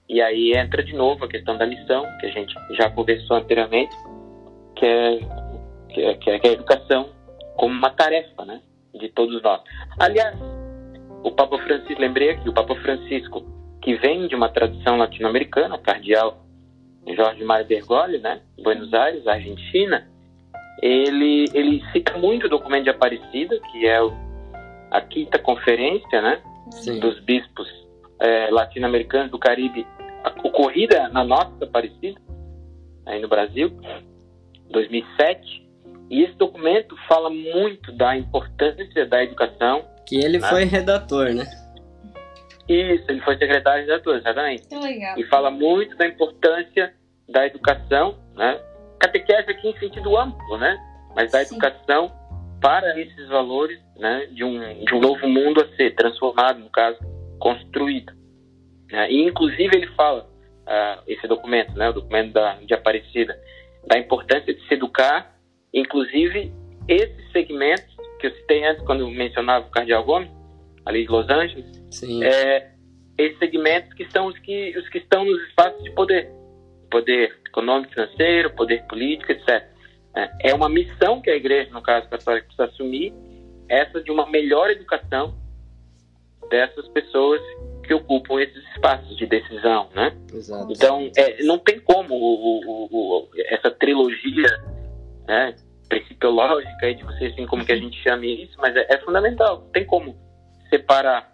E 0.08 0.22
aí 0.22 0.52
entra 0.56 0.82
de 0.82 0.94
novo 0.94 1.24
a 1.24 1.28
questão 1.28 1.56
da 1.58 1.66
missão, 1.66 2.04
que 2.20 2.26
a 2.26 2.30
gente 2.30 2.54
já 2.76 2.90
conversou 2.90 3.36
anteriormente, 3.36 3.94
que 4.76 4.86
é, 4.86 5.18
que 5.90 6.00
é, 6.00 6.38
que 6.38 6.46
é 6.46 6.50
a 6.50 6.52
educação 6.54 7.10
como 7.56 7.74
uma 7.74 7.90
tarefa, 7.90 8.44
né, 8.44 8.62
de 8.94 9.08
todos 9.10 9.42
nós. 9.42 9.60
Aliás, 9.98 10.38
o 11.22 11.30
Papa 11.32 11.58
Francisco, 11.58 12.00
lembrei 12.00 12.30
aqui, 12.30 12.48
o 12.48 12.54
Papa 12.54 12.74
Francisco, 12.76 13.44
que 13.82 13.96
vem 13.96 14.28
de 14.28 14.34
uma 14.34 14.48
tradição 14.48 14.96
latino-americana, 14.96 15.76
cardeal 15.78 16.47
Jorge 17.14 17.44
Mário 17.44 17.66
Bergoglio, 17.66 18.20
né, 18.20 18.40
Buenos 18.62 18.92
Aires, 18.92 19.26
Argentina, 19.26 20.06
ele, 20.82 21.46
ele 21.52 21.82
cita 21.92 22.16
muito 22.18 22.46
o 22.46 22.48
documento 22.48 22.84
de 22.84 22.90
Aparecida, 22.90 23.58
que 23.70 23.86
é 23.86 24.00
o, 24.02 24.12
a 24.90 25.00
quinta 25.00 25.38
conferência, 25.38 26.22
né, 26.22 26.40
Sim. 26.70 27.00
dos 27.00 27.18
bispos 27.20 27.68
é, 28.20 28.48
latino-americanos 28.50 29.30
do 29.30 29.38
Caribe, 29.38 29.86
ocorrida 30.44 31.08
na 31.08 31.24
nossa 31.24 31.52
Aparecida, 31.62 32.20
aí 33.06 33.20
no 33.20 33.28
Brasil, 33.28 33.72
2007, 34.70 35.66
e 36.10 36.22
esse 36.22 36.34
documento 36.34 36.96
fala 37.08 37.28
muito 37.28 37.92
da 37.92 38.16
importância 38.16 39.06
da 39.06 39.22
educação. 39.22 39.84
Que 40.06 40.16
ele 40.16 40.38
né? 40.38 40.48
foi 40.48 40.64
redator, 40.64 41.34
né? 41.34 41.44
Isso, 42.68 43.04
ele 43.08 43.20
foi 43.20 43.36
secretário 43.38 43.84
de 43.84 43.90
redator, 43.90 44.16
exatamente. 44.16 44.68
Que 44.68 44.76
legal. 44.76 45.18
E 45.18 45.24
fala 45.24 45.50
muito 45.50 45.96
da 45.96 46.06
importância 46.06 46.92
da 47.28 47.46
educação, 47.46 48.18
né? 48.34 48.60
Catequese 48.98 49.50
aqui 49.50 49.68
em 49.68 49.78
sentido 49.78 50.16
amplo, 50.18 50.58
né? 50.58 50.76
Mas 51.14 51.32
da 51.32 51.44
Sim. 51.44 51.54
educação 51.54 52.12
para 52.60 52.98
esses 53.00 53.28
valores, 53.28 53.80
né? 53.96 54.26
De 54.32 54.44
um, 54.44 54.84
de 54.84 54.94
um 54.94 55.00
novo 55.00 55.26
mundo 55.28 55.62
a 55.62 55.76
ser 55.76 55.94
transformado, 55.94 56.58
no 56.58 56.70
caso, 56.70 56.98
construído. 57.38 58.12
Né? 58.90 59.10
E, 59.10 59.24
inclusive, 59.24 59.76
ele 59.76 59.86
fala, 59.88 60.28
uh, 60.66 61.02
esse 61.06 61.26
documento, 61.26 61.72
né? 61.74 61.88
O 61.88 61.92
documento 61.94 62.32
da, 62.32 62.54
de 62.54 62.74
Aparecida, 62.74 63.38
da 63.86 63.98
importância 63.98 64.52
de 64.52 64.66
se 64.66 64.74
educar 64.74 65.38
Inclusive, 65.72 66.52
esses 66.86 67.32
segmentos 67.32 67.96
que 68.20 68.26
eu 68.26 68.34
citei 68.34 68.64
antes, 68.64 68.84
quando 68.84 69.00
eu 69.00 69.10
mencionava 69.10 69.66
o 69.66 69.70
Cardeal 69.70 70.04
Gomes, 70.04 70.30
ali 70.88 71.04
de 71.04 71.10
Los 71.10 71.28
Angeles, 71.28 71.66
é, 72.22 72.70
esses 73.18 73.38
segmentos 73.38 73.92
que 73.92 74.10
são 74.10 74.26
os 74.26 74.38
que, 74.38 74.76
os 74.78 74.88
que 74.88 74.98
estão 74.98 75.24
nos 75.24 75.40
espaços 75.48 75.82
de 75.84 75.90
poder. 75.90 76.30
Poder 76.90 77.36
econômico, 77.46 77.92
financeiro, 77.92 78.50
poder 78.54 78.82
político, 78.84 79.30
etc. 79.30 79.66
É, 80.16 80.50
é 80.50 80.54
uma 80.54 80.70
missão 80.70 81.20
que 81.20 81.28
a 81.28 81.36
igreja, 81.36 81.70
no 81.70 81.82
caso 81.82 82.08
católico, 82.08 82.46
precisa 82.46 82.64
assumir, 82.64 83.12
essa 83.68 84.02
de 84.02 84.10
uma 84.10 84.26
melhor 84.26 84.70
educação 84.70 85.34
dessas 86.48 86.88
pessoas 86.88 87.42
que 87.84 87.92
ocupam 87.92 88.40
esses 88.40 88.64
espaços 88.74 89.14
de 89.18 89.26
decisão, 89.26 89.90
né? 89.94 90.16
Exato. 90.32 90.72
Então, 90.72 91.10
é, 91.14 91.42
não 91.42 91.58
tem 91.58 91.78
como 91.80 92.14
o, 92.14 92.60
o, 92.64 92.88
o, 92.90 93.28
essa 93.36 93.70
trilogia 93.70 94.48
né, 95.26 95.54
principiológica 95.90 96.94
de 96.94 97.02
você, 97.02 97.26
assim, 97.26 97.46
como 97.46 97.66
que 97.66 97.72
a 97.72 97.76
gente 97.76 98.02
chame 98.02 98.44
isso, 98.44 98.54
mas 98.58 98.74
é, 98.74 98.86
é 98.88 98.98
fundamental. 98.98 99.60
Não 99.60 99.70
tem 99.70 99.84
como 99.84 100.16
separar 100.68 101.30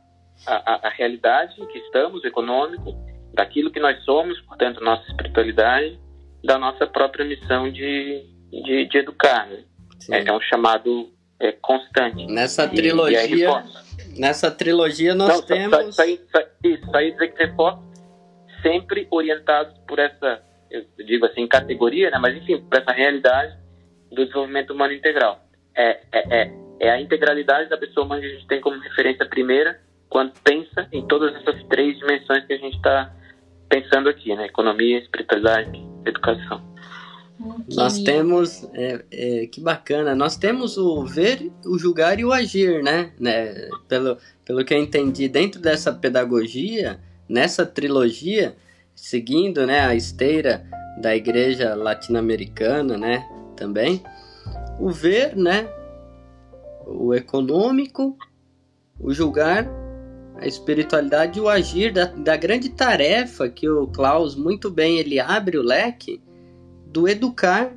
a, 0.47 0.72
a, 0.72 0.89
a, 0.89 0.91
realidade 0.91 1.61
em 1.61 1.66
que 1.66 1.78
estamos, 1.78 2.24
econômico, 2.24 2.95
daquilo 3.32 3.70
que 3.70 3.80
nós 3.80 4.03
somos, 4.05 4.41
portanto, 4.43 4.82
nossa 4.82 5.07
espiritualidade, 5.11 5.99
da 6.45 6.59
nossa 6.59 6.87
própria 6.87 7.24
missão 7.24 7.70
de, 7.70 8.24
de, 8.51 8.87
de 8.87 8.99
educar. 8.99 9.47
Né? 9.49 9.64
É, 10.11 10.28
é, 10.28 10.32
um 10.32 10.41
chamado 10.41 11.11
é, 11.41 11.53
constante. 11.53 12.26
Nessa 12.26 12.68
trilogia, 12.68 13.26
e 13.26 14.18
nessa 14.18 14.51
trilogia 14.51 15.14
nós 15.14 15.28
Não, 15.28 15.43
temos... 15.43 15.99
Isso, 15.99 16.87
só 16.91 17.01
dizer 17.01 17.28
que 17.32 17.45
reforço 17.45 17.82
sempre 18.62 19.07
orientados 19.11 19.76
por 19.87 19.99
essa, 19.99 20.43
eu 20.70 20.85
digo 21.05 21.26
assim, 21.26 21.47
categoria, 21.47 22.11
né? 22.11 22.18
mas 22.18 22.37
enfim, 22.37 22.61
por 22.62 22.78
essa 22.78 22.93
realidade 22.93 23.57
do 24.11 24.24
desenvolvimento 24.24 24.72
humano 24.72 24.93
integral. 24.95 25.41
É, 25.76 26.01
é, 26.12 26.43
é, 26.43 26.63
é 26.81 26.91
a 26.91 27.01
integralidade 27.01 27.68
da 27.68 27.77
pessoa 27.77 28.05
humana 28.05 28.20
que 28.20 28.27
a 28.27 28.31
gente 28.31 28.47
tem 28.47 28.61
como 28.61 28.79
referência 28.81 29.27
primeira 29.27 29.81
quando 30.09 30.33
pensa 30.43 30.87
em 30.93 31.07
todas 31.07 31.35
essas 31.35 31.62
três 31.64 31.99
dimensões 31.99 32.45
que 32.47 32.53
a 32.53 32.59
gente 32.59 32.77
está 32.77 33.12
pensando 33.68 34.09
aqui, 34.09 34.35
né? 34.35 34.47
Economia, 34.47 34.99
espiritualidade, 34.99 35.83
educação. 36.05 36.62
Nós 37.75 37.99
temos, 37.99 38.64
é, 38.75 39.05
é, 39.11 39.47
que 39.47 39.61
bacana, 39.61 40.14
nós 40.14 40.37
temos 40.37 40.79
o 40.79 41.05
ver, 41.05 41.51
o 41.66 41.77
julgar 41.79 42.20
e 42.20 42.25
o 42.25 42.33
agir, 42.33 42.83
né? 42.83 43.12
né? 43.18 43.68
Pelo, 43.89 44.16
pelo 44.45 44.64
que 44.64 44.72
eu 44.72 44.79
entendi, 44.79 45.29
dentro 45.29 45.61
dessa 45.61 45.93
pedagogia, 45.93 47.01
nessa 47.29 47.66
trilogia, 47.66 48.55
seguindo 48.95 49.66
né, 49.66 49.81
a 49.81 49.95
esteira 49.95 50.64
da 51.03 51.16
igreja 51.16 51.75
latino-americana, 51.75 52.97
né? 52.97 53.29
também. 53.57 54.03
O 54.79 54.91
ver, 54.91 55.37
né? 55.37 55.68
O 56.87 57.14
econômico, 57.14 58.16
o 59.01 59.12
julgar, 59.12 59.68
a 60.37 60.47
espiritualidade 60.47 61.39
e 61.39 61.43
o 61.43 61.49
agir 61.49 61.93
da, 61.93 62.07
da 62.07 62.37
grande 62.37 62.68
tarefa 62.68 63.49
que 63.49 63.68
o 63.68 63.87
Klaus 63.87 64.35
muito 64.35 64.70
bem 64.70 64.99
ele 64.99 65.18
abre 65.20 65.57
o 65.57 65.62
leque 65.62 66.20
do 66.87 67.09
educar 67.09 67.72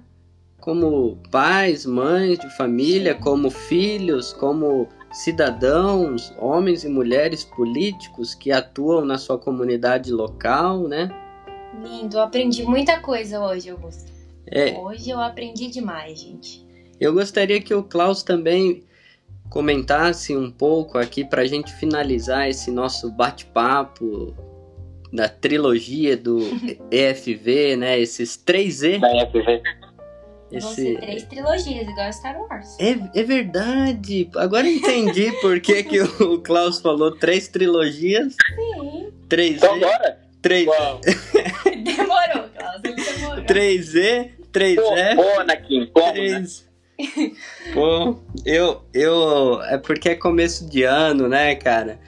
como 0.59 1.17
pais, 1.31 1.85
mães 1.85 2.37
de 2.39 2.49
família, 2.57 3.15
como 3.15 3.49
filhos, 3.49 4.33
como 4.33 4.87
cidadãos, 5.13 6.33
homens 6.37 6.83
e 6.83 6.89
mulheres 6.89 7.43
políticos 7.43 8.35
que 8.35 8.51
atuam 8.51 9.05
na 9.05 9.17
sua 9.17 9.37
comunidade 9.37 10.11
local, 10.11 10.87
né? 10.87 11.09
Lindo, 11.81 12.19
aprendi 12.19 12.63
muita 12.63 12.99
coisa 12.99 13.39
hoje, 13.39 13.69
Augusto. 13.69 14.11
É, 14.45 14.77
Hoje 14.77 15.09
eu 15.09 15.19
aprendi 15.19 15.69
demais, 15.69 16.19
gente. 16.19 16.65
Eu 16.99 17.13
gostaria 17.13 17.61
que 17.61 17.73
o 17.73 17.83
Klaus 17.83 18.23
também 18.23 18.83
comentasse 19.49 20.35
um 20.35 20.51
pouco 20.51 20.97
aqui 20.97 21.23
para 21.23 21.41
a 21.41 21.45
gente 21.45 21.73
finalizar 21.73 22.49
esse 22.49 22.71
nosso 22.71 23.11
bate-papo 23.11 24.35
da 25.11 25.29
trilogia 25.29 26.17
do 26.17 26.39
EFV, 26.91 27.75
né? 27.77 27.99
Esses 27.99 28.35
três 28.37 28.83
E. 28.83 28.97
Da 28.99 29.09
EFV. 29.23 29.61
Esse... 30.51 30.65
Vão 30.65 30.75
ser 30.75 30.99
três 30.99 31.23
trilogias, 31.23 31.87
igual 31.87 32.13
Star 32.13 32.39
Wars. 32.39 32.77
É, 32.79 33.19
é 33.19 33.23
verdade. 33.23 34.29
Agora 34.35 34.67
entendi 34.67 35.31
por 35.41 35.59
que, 35.59 35.83
que 35.83 36.01
o 36.01 36.39
Klaus 36.39 36.79
falou 36.79 37.11
três 37.11 37.47
trilogias. 37.47 38.33
Sim. 38.55 39.11
Três 39.27 39.57
então, 39.57 39.79
bora. 39.79 40.19
Três... 40.41 40.67
demorou, 41.83 42.49
Klaus. 42.55 42.81
Ele 42.83 42.95
demorou. 42.95 43.43
3E, 43.43 44.31
3E. 44.53 45.15
Pô, 45.15 45.39
Anakin, 45.39 45.91
3... 45.93 46.66
Pô, 47.73 48.17
eu, 48.45 48.81
eu... 48.93 49.61
É 49.63 49.77
porque 49.77 50.09
é 50.09 50.15
começo 50.15 50.67
de 50.67 50.83
ano, 50.83 51.27
né, 51.27 51.55
cara? 51.55 51.99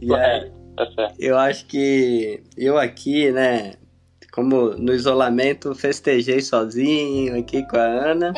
E 0.00 0.08
tá 0.08 0.86
certo. 0.94 1.14
Eu 1.18 1.38
acho 1.38 1.66
que 1.66 2.42
eu 2.56 2.78
aqui, 2.78 3.30
né, 3.32 3.74
como 4.36 4.72
no 4.74 4.92
isolamento, 4.92 5.74
festejei 5.74 6.42
sozinho 6.42 7.38
aqui 7.38 7.66
com 7.66 7.78
a 7.78 8.10
Ana 8.10 8.34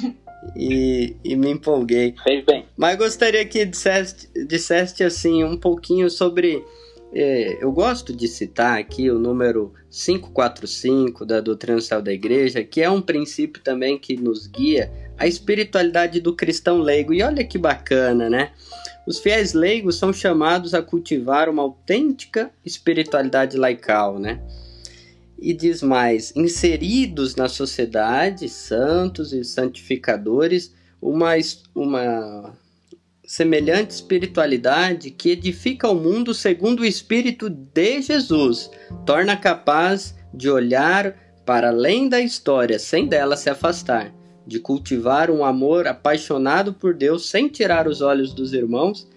e, 0.56 1.14
e 1.22 1.36
me 1.36 1.50
empolguei. 1.50 2.14
Fez 2.24 2.42
bem. 2.44 2.64
Mas 2.74 2.96
gostaria 2.96 3.44
que 3.44 3.66
disseste, 3.66 4.28
disseste 4.46 5.04
assim 5.04 5.44
um 5.44 5.56
pouquinho 5.56 6.08
sobre. 6.08 6.64
É, 7.14 7.62
eu 7.62 7.70
gosto 7.70 8.16
de 8.16 8.26
citar 8.26 8.78
aqui 8.78 9.10
o 9.10 9.18
número 9.18 9.74
545 9.90 11.26
da 11.26 11.40
Doutrina 11.40 11.78
Social 11.78 12.00
da 12.00 12.10
Igreja, 12.10 12.64
que 12.64 12.80
é 12.80 12.88
um 12.88 13.02
princípio 13.02 13.62
também 13.62 13.98
que 13.98 14.16
nos 14.16 14.46
guia 14.46 14.90
a 15.18 15.26
espiritualidade 15.26 16.20
do 16.20 16.34
cristão 16.34 16.78
leigo. 16.78 17.12
E 17.12 17.22
olha 17.22 17.44
que 17.44 17.58
bacana, 17.58 18.28
né? 18.28 18.52
Os 19.06 19.18
fiéis 19.18 19.52
leigos 19.52 19.96
são 19.96 20.12
chamados 20.12 20.74
a 20.74 20.82
cultivar 20.82 21.48
uma 21.48 21.62
autêntica 21.62 22.50
espiritualidade 22.64 23.56
laical, 23.56 24.18
né? 24.18 24.40
E 25.38 25.52
diz 25.52 25.82
mais: 25.82 26.32
inseridos 26.36 27.34
na 27.34 27.48
sociedade, 27.48 28.48
santos 28.48 29.32
e 29.32 29.44
santificadores, 29.44 30.72
uma, 31.00 31.32
uma 31.74 32.56
semelhante 33.24 33.90
espiritualidade 33.90 35.10
que 35.10 35.30
edifica 35.30 35.88
o 35.88 35.94
mundo 35.94 36.32
segundo 36.32 36.80
o 36.80 36.86
Espírito 36.86 37.50
de 37.50 38.02
Jesus, 38.02 38.70
torna 39.04 39.36
capaz 39.36 40.14
de 40.32 40.48
olhar 40.48 41.16
para 41.44 41.68
além 41.68 42.08
da 42.08 42.20
história 42.20 42.78
sem 42.78 43.06
dela 43.06 43.36
se 43.36 43.50
afastar, 43.50 44.14
de 44.46 44.58
cultivar 44.58 45.30
um 45.30 45.44
amor 45.44 45.86
apaixonado 45.86 46.72
por 46.72 46.94
Deus 46.94 47.28
sem 47.28 47.48
tirar 47.48 47.86
os 47.86 48.00
olhos 48.00 48.32
dos 48.32 48.52
irmãos, 48.52 49.08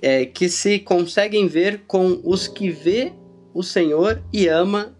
é, 0.00 0.24
que 0.24 0.48
se 0.48 0.78
conseguem 0.78 1.46
ver 1.46 1.82
com 1.86 2.20
os 2.24 2.48
que 2.48 2.70
vê 2.70 3.12
o 3.54 3.62
Senhor 3.62 4.22
e 4.32 4.48
ama 4.48 4.96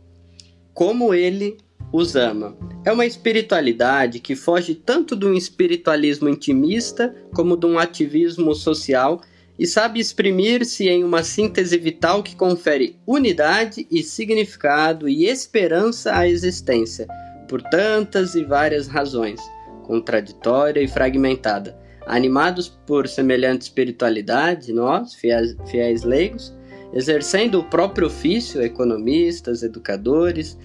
como 0.74 1.12
ele 1.12 1.58
os 1.92 2.16
ama. 2.16 2.56
É 2.84 2.92
uma 2.92 3.04
espiritualidade 3.06 4.18
que 4.18 4.34
foge 4.34 4.74
tanto 4.74 5.14
de 5.14 5.26
um 5.26 5.34
espiritualismo 5.34 6.28
intimista 6.28 7.14
como 7.34 7.56
de 7.56 7.66
um 7.66 7.78
ativismo 7.78 8.54
social 8.54 9.20
e 9.58 9.66
sabe 9.66 10.00
exprimir-se 10.00 10.88
em 10.88 11.04
uma 11.04 11.22
síntese 11.22 11.76
vital 11.76 12.22
que 12.22 12.34
confere 12.34 12.96
unidade 13.06 13.86
e 13.90 14.02
significado 14.02 15.08
e 15.08 15.26
esperança 15.26 16.16
à 16.16 16.26
existência, 16.26 17.06
por 17.52 17.60
tantas 17.60 18.34
e 18.34 18.42
várias 18.42 18.86
razões, 18.86 19.38
contraditória 19.82 20.80
e 20.80 20.88
fragmentada. 20.88 21.78
Animados 22.06 22.66
por 22.66 23.06
semelhante 23.06 23.60
espiritualidade, 23.60 24.72
nós, 24.72 25.12
fiéis, 25.12 25.54
fiéis 25.66 26.02
leigos, 26.02 26.56
exercendo 26.94 27.60
o 27.60 27.64
próprio 27.64 28.06
ofício, 28.06 28.62
economistas, 28.62 29.62
educadores, 29.62 30.58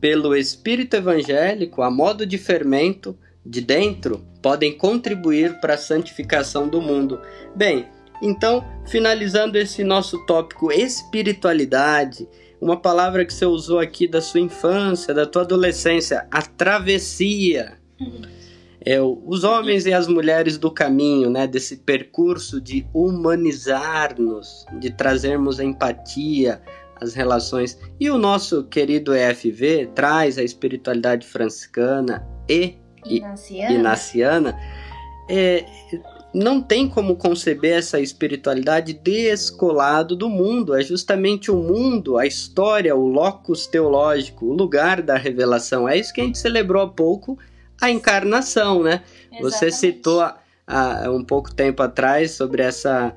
pelo 0.00 0.34
espírito 0.34 0.96
evangélico, 0.96 1.80
a 1.80 1.88
modo 1.88 2.26
de 2.26 2.38
fermento, 2.38 3.16
de 3.46 3.60
dentro, 3.60 4.26
podem 4.42 4.76
contribuir 4.76 5.60
para 5.60 5.74
a 5.74 5.78
santificação 5.78 6.66
do 6.66 6.82
mundo. 6.82 7.20
Bem, 7.54 7.86
então, 8.20 8.64
finalizando 8.84 9.56
esse 9.56 9.84
nosso 9.84 10.26
tópico 10.26 10.72
espiritualidade, 10.72 12.28
uma 12.62 12.76
palavra 12.76 13.24
que 13.24 13.34
você 13.34 13.44
usou 13.44 13.80
aqui 13.80 14.06
da 14.06 14.20
sua 14.20 14.38
infância, 14.38 15.12
da 15.12 15.26
tua 15.26 15.42
adolescência, 15.42 16.28
a 16.30 16.40
travessia. 16.42 17.72
É, 18.84 19.00
os 19.00 19.42
homens 19.42 19.84
e 19.84 19.92
as 19.92 20.06
mulheres 20.06 20.56
do 20.58 20.70
caminho, 20.70 21.28
né, 21.28 21.44
desse 21.46 21.78
percurso 21.78 22.60
de 22.60 22.86
humanizar-nos, 22.94 24.64
de 24.78 24.90
trazermos 24.90 25.58
empatia 25.58 26.62
às 27.00 27.14
relações. 27.14 27.76
E 27.98 28.08
o 28.08 28.16
nosso 28.16 28.62
querido 28.64 29.12
EFV 29.12 29.90
traz 29.92 30.38
a 30.38 30.42
espiritualidade 30.44 31.26
franciscana 31.26 32.24
e 32.48 32.76
inaciana. 33.04 33.74
inaciana 33.74 34.58
é, 35.28 35.64
não 36.34 36.62
tem 36.62 36.88
como 36.88 37.16
conceber 37.16 37.78
essa 37.78 38.00
espiritualidade 38.00 38.92
descolado 38.92 40.16
do 40.16 40.28
mundo. 40.28 40.74
É 40.74 40.82
justamente 40.82 41.50
o 41.50 41.56
mundo, 41.56 42.16
a 42.18 42.26
história, 42.26 42.96
o 42.96 43.06
locus 43.06 43.66
teológico, 43.66 44.46
o 44.46 44.52
lugar 44.52 45.02
da 45.02 45.16
revelação. 45.16 45.88
É 45.88 45.96
isso 45.96 46.12
que 46.12 46.20
a 46.20 46.24
gente 46.24 46.38
celebrou 46.38 46.82
há 46.82 46.88
pouco 46.88 47.38
a 47.80 47.90
encarnação, 47.90 48.82
né? 48.82 49.02
Exatamente. 49.30 49.42
Você 49.42 49.70
citou 49.70 50.20
há, 50.20 50.38
há 50.66 51.10
um 51.10 51.24
pouco 51.24 51.52
tempo 51.54 51.82
atrás 51.82 52.32
sobre 52.32 52.62
essa 52.62 53.14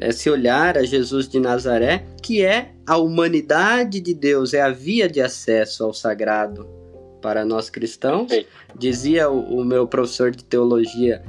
esse 0.00 0.28
olhar 0.28 0.76
a 0.76 0.82
Jesus 0.82 1.28
de 1.28 1.38
Nazaré, 1.38 2.04
que 2.22 2.44
é 2.44 2.72
a 2.84 2.96
humanidade 2.96 4.00
de 4.00 4.12
Deus, 4.12 4.52
é 4.52 4.60
a 4.60 4.70
via 4.70 5.08
de 5.08 5.20
acesso 5.20 5.84
ao 5.84 5.94
sagrado 5.94 6.66
para 7.20 7.44
nós 7.44 7.70
cristãos. 7.70 8.32
Dizia 8.76 9.30
o, 9.30 9.60
o 9.60 9.64
meu 9.64 9.86
professor 9.86 10.32
de 10.32 10.42
teologia, 10.42 11.22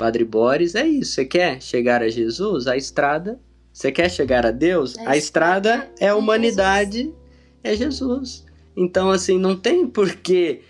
Padre 0.00 0.24
Boris, 0.24 0.74
é 0.74 0.86
isso. 0.86 1.12
Você 1.12 1.26
quer 1.26 1.60
chegar 1.60 2.02
a 2.02 2.08
Jesus? 2.08 2.66
A 2.66 2.74
estrada. 2.74 3.38
Você 3.70 3.92
quer 3.92 4.10
chegar 4.10 4.46
a 4.46 4.50
Deus? 4.50 4.96
A, 4.96 5.10
a 5.10 5.16
estrada 5.18 5.90
é 6.00 6.08
a 6.08 6.16
humanidade, 6.16 7.02
Jesus. 7.02 7.14
é 7.62 7.76
Jesus. 7.76 8.46
Então, 8.74 9.10
assim, 9.10 9.38
não 9.38 9.54
tem 9.54 9.86
por 9.86 10.16
que 10.16 10.62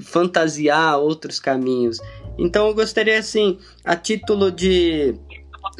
fantasiar 0.00 0.98
outros 0.98 1.38
caminhos. 1.38 2.00
Então 2.36 2.66
eu 2.66 2.74
gostaria 2.74 3.16
assim, 3.16 3.60
a 3.84 3.94
título 3.94 4.50
de, 4.50 5.14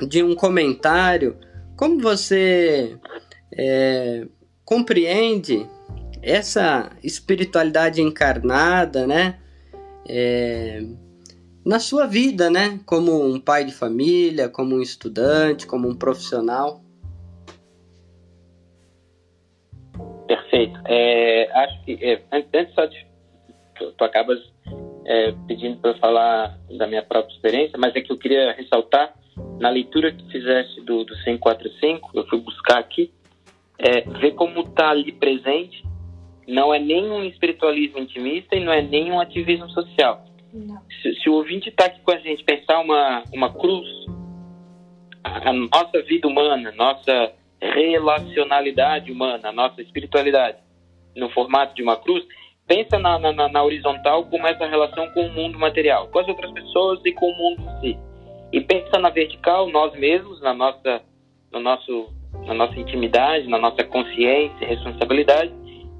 de 0.06 0.22
um 0.22 0.36
comentário, 0.36 1.36
como 1.76 2.00
você 2.00 2.96
é, 3.52 4.24
compreende 4.64 5.66
essa 6.22 6.90
espiritualidade 7.02 8.00
encarnada, 8.00 9.04
né? 9.04 9.36
É, 10.08 10.80
na 11.68 11.78
sua 11.78 12.06
vida, 12.06 12.48
né? 12.48 12.80
Como 12.86 13.22
um 13.22 13.38
pai 13.38 13.62
de 13.62 13.72
família, 13.72 14.48
como 14.48 14.76
um 14.76 14.80
estudante, 14.80 15.66
como 15.66 15.86
um 15.86 15.94
profissional. 15.94 16.80
Perfeito. 20.26 20.80
É, 20.86 21.50
acho 21.52 21.84
que 21.84 21.92
é, 22.02 22.22
antes 22.32 22.74
só 22.74 22.86
de 22.86 23.06
tu, 23.76 23.92
tu 23.92 24.02
acabas 24.02 24.38
é, 25.04 25.34
pedindo 25.46 25.76
para 25.76 25.90
eu 25.90 25.98
falar 25.98 26.58
da 26.78 26.86
minha 26.86 27.02
própria 27.02 27.34
experiência, 27.34 27.78
mas 27.78 27.94
é 27.94 28.00
que 28.00 28.10
eu 28.10 28.16
queria 28.16 28.52
ressaltar, 28.52 29.12
na 29.60 29.68
leitura 29.68 30.10
que 30.10 30.26
fizeste 30.32 30.80
do, 30.80 31.04
do 31.04 31.14
545, 31.22 32.12
eu 32.14 32.26
fui 32.28 32.40
buscar 32.40 32.78
aqui, 32.78 33.12
é, 33.78 34.00
ver 34.18 34.32
como 34.32 34.60
está 34.60 34.88
ali 34.88 35.12
presente, 35.12 35.84
não 36.46 36.72
é 36.72 36.78
nem 36.78 37.10
um 37.10 37.24
espiritualismo 37.24 37.98
intimista 37.98 38.56
e 38.56 38.64
não 38.64 38.72
é 38.72 38.80
nem 38.80 39.12
um 39.12 39.20
ativismo 39.20 39.68
social. 39.68 40.27
Se, 41.02 41.14
se, 41.14 41.28
o 41.28 41.34
ouvinte 41.34 41.68
está 41.68 41.86
aqui 41.86 42.00
com 42.00 42.12
a 42.12 42.18
gente 42.18 42.44
pensar 42.44 42.80
uma, 42.80 43.22
uma 43.32 43.52
cruz, 43.52 43.86
a, 45.22 45.50
a 45.50 45.52
nossa 45.52 46.02
vida 46.06 46.26
humana, 46.26 46.72
nossa 46.76 47.32
relacionalidade 47.60 49.10
humana, 49.10 49.48
a 49.48 49.52
nossa 49.52 49.82
espiritualidade, 49.82 50.58
no 51.16 51.28
formato 51.30 51.74
de 51.74 51.82
uma 51.82 51.96
cruz, 51.96 52.24
pensa 52.66 52.98
na, 52.98 53.18
na, 53.18 53.48
na, 53.48 53.64
horizontal 53.64 54.24
como 54.26 54.46
essa 54.46 54.66
relação 54.66 55.10
com 55.10 55.26
o 55.26 55.32
mundo 55.32 55.58
material, 55.58 56.08
com 56.08 56.18
as 56.18 56.28
outras 56.28 56.52
pessoas 56.52 57.00
e 57.04 57.12
com 57.12 57.26
o 57.26 57.36
mundo 57.36 57.62
em 57.62 57.80
si. 57.80 57.98
E 58.52 58.60
pensa 58.60 58.98
na 58.98 59.10
vertical, 59.10 59.68
nós 59.68 59.92
mesmos, 59.98 60.40
na 60.40 60.54
nossa, 60.54 61.02
no 61.52 61.60
nosso, 61.60 62.12
na 62.46 62.54
nossa 62.54 62.78
intimidade, 62.78 63.48
na 63.48 63.58
nossa 63.58 63.82
consciência, 63.84 64.66
responsabilidade, 64.66 65.52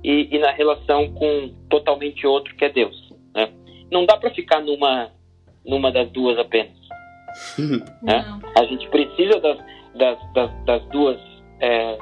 e, 0.05 0.29
e 0.31 0.39
na 0.39 0.53
relação 0.53 1.13
com 1.15 1.55
totalmente 1.69 2.27
outro 2.27 2.55
que 2.55 2.65
é 2.65 2.71
Deus. 2.71 3.13
Né? 3.35 3.51
Não 3.91 4.05
dá 4.05 4.17
para 4.17 4.31
ficar 4.31 4.61
numa, 4.61 5.11
numa 5.65 5.91
das 5.91 6.11
duas 6.11 6.39
apenas. 6.39 6.77
né? 8.03 8.41
A 8.57 8.65
gente 8.65 8.89
precisa 8.89 9.41
das, 9.41 9.59
das, 9.95 10.33
das, 10.33 10.65
das 10.65 10.85
duas 10.89 11.19
é, 11.61 11.99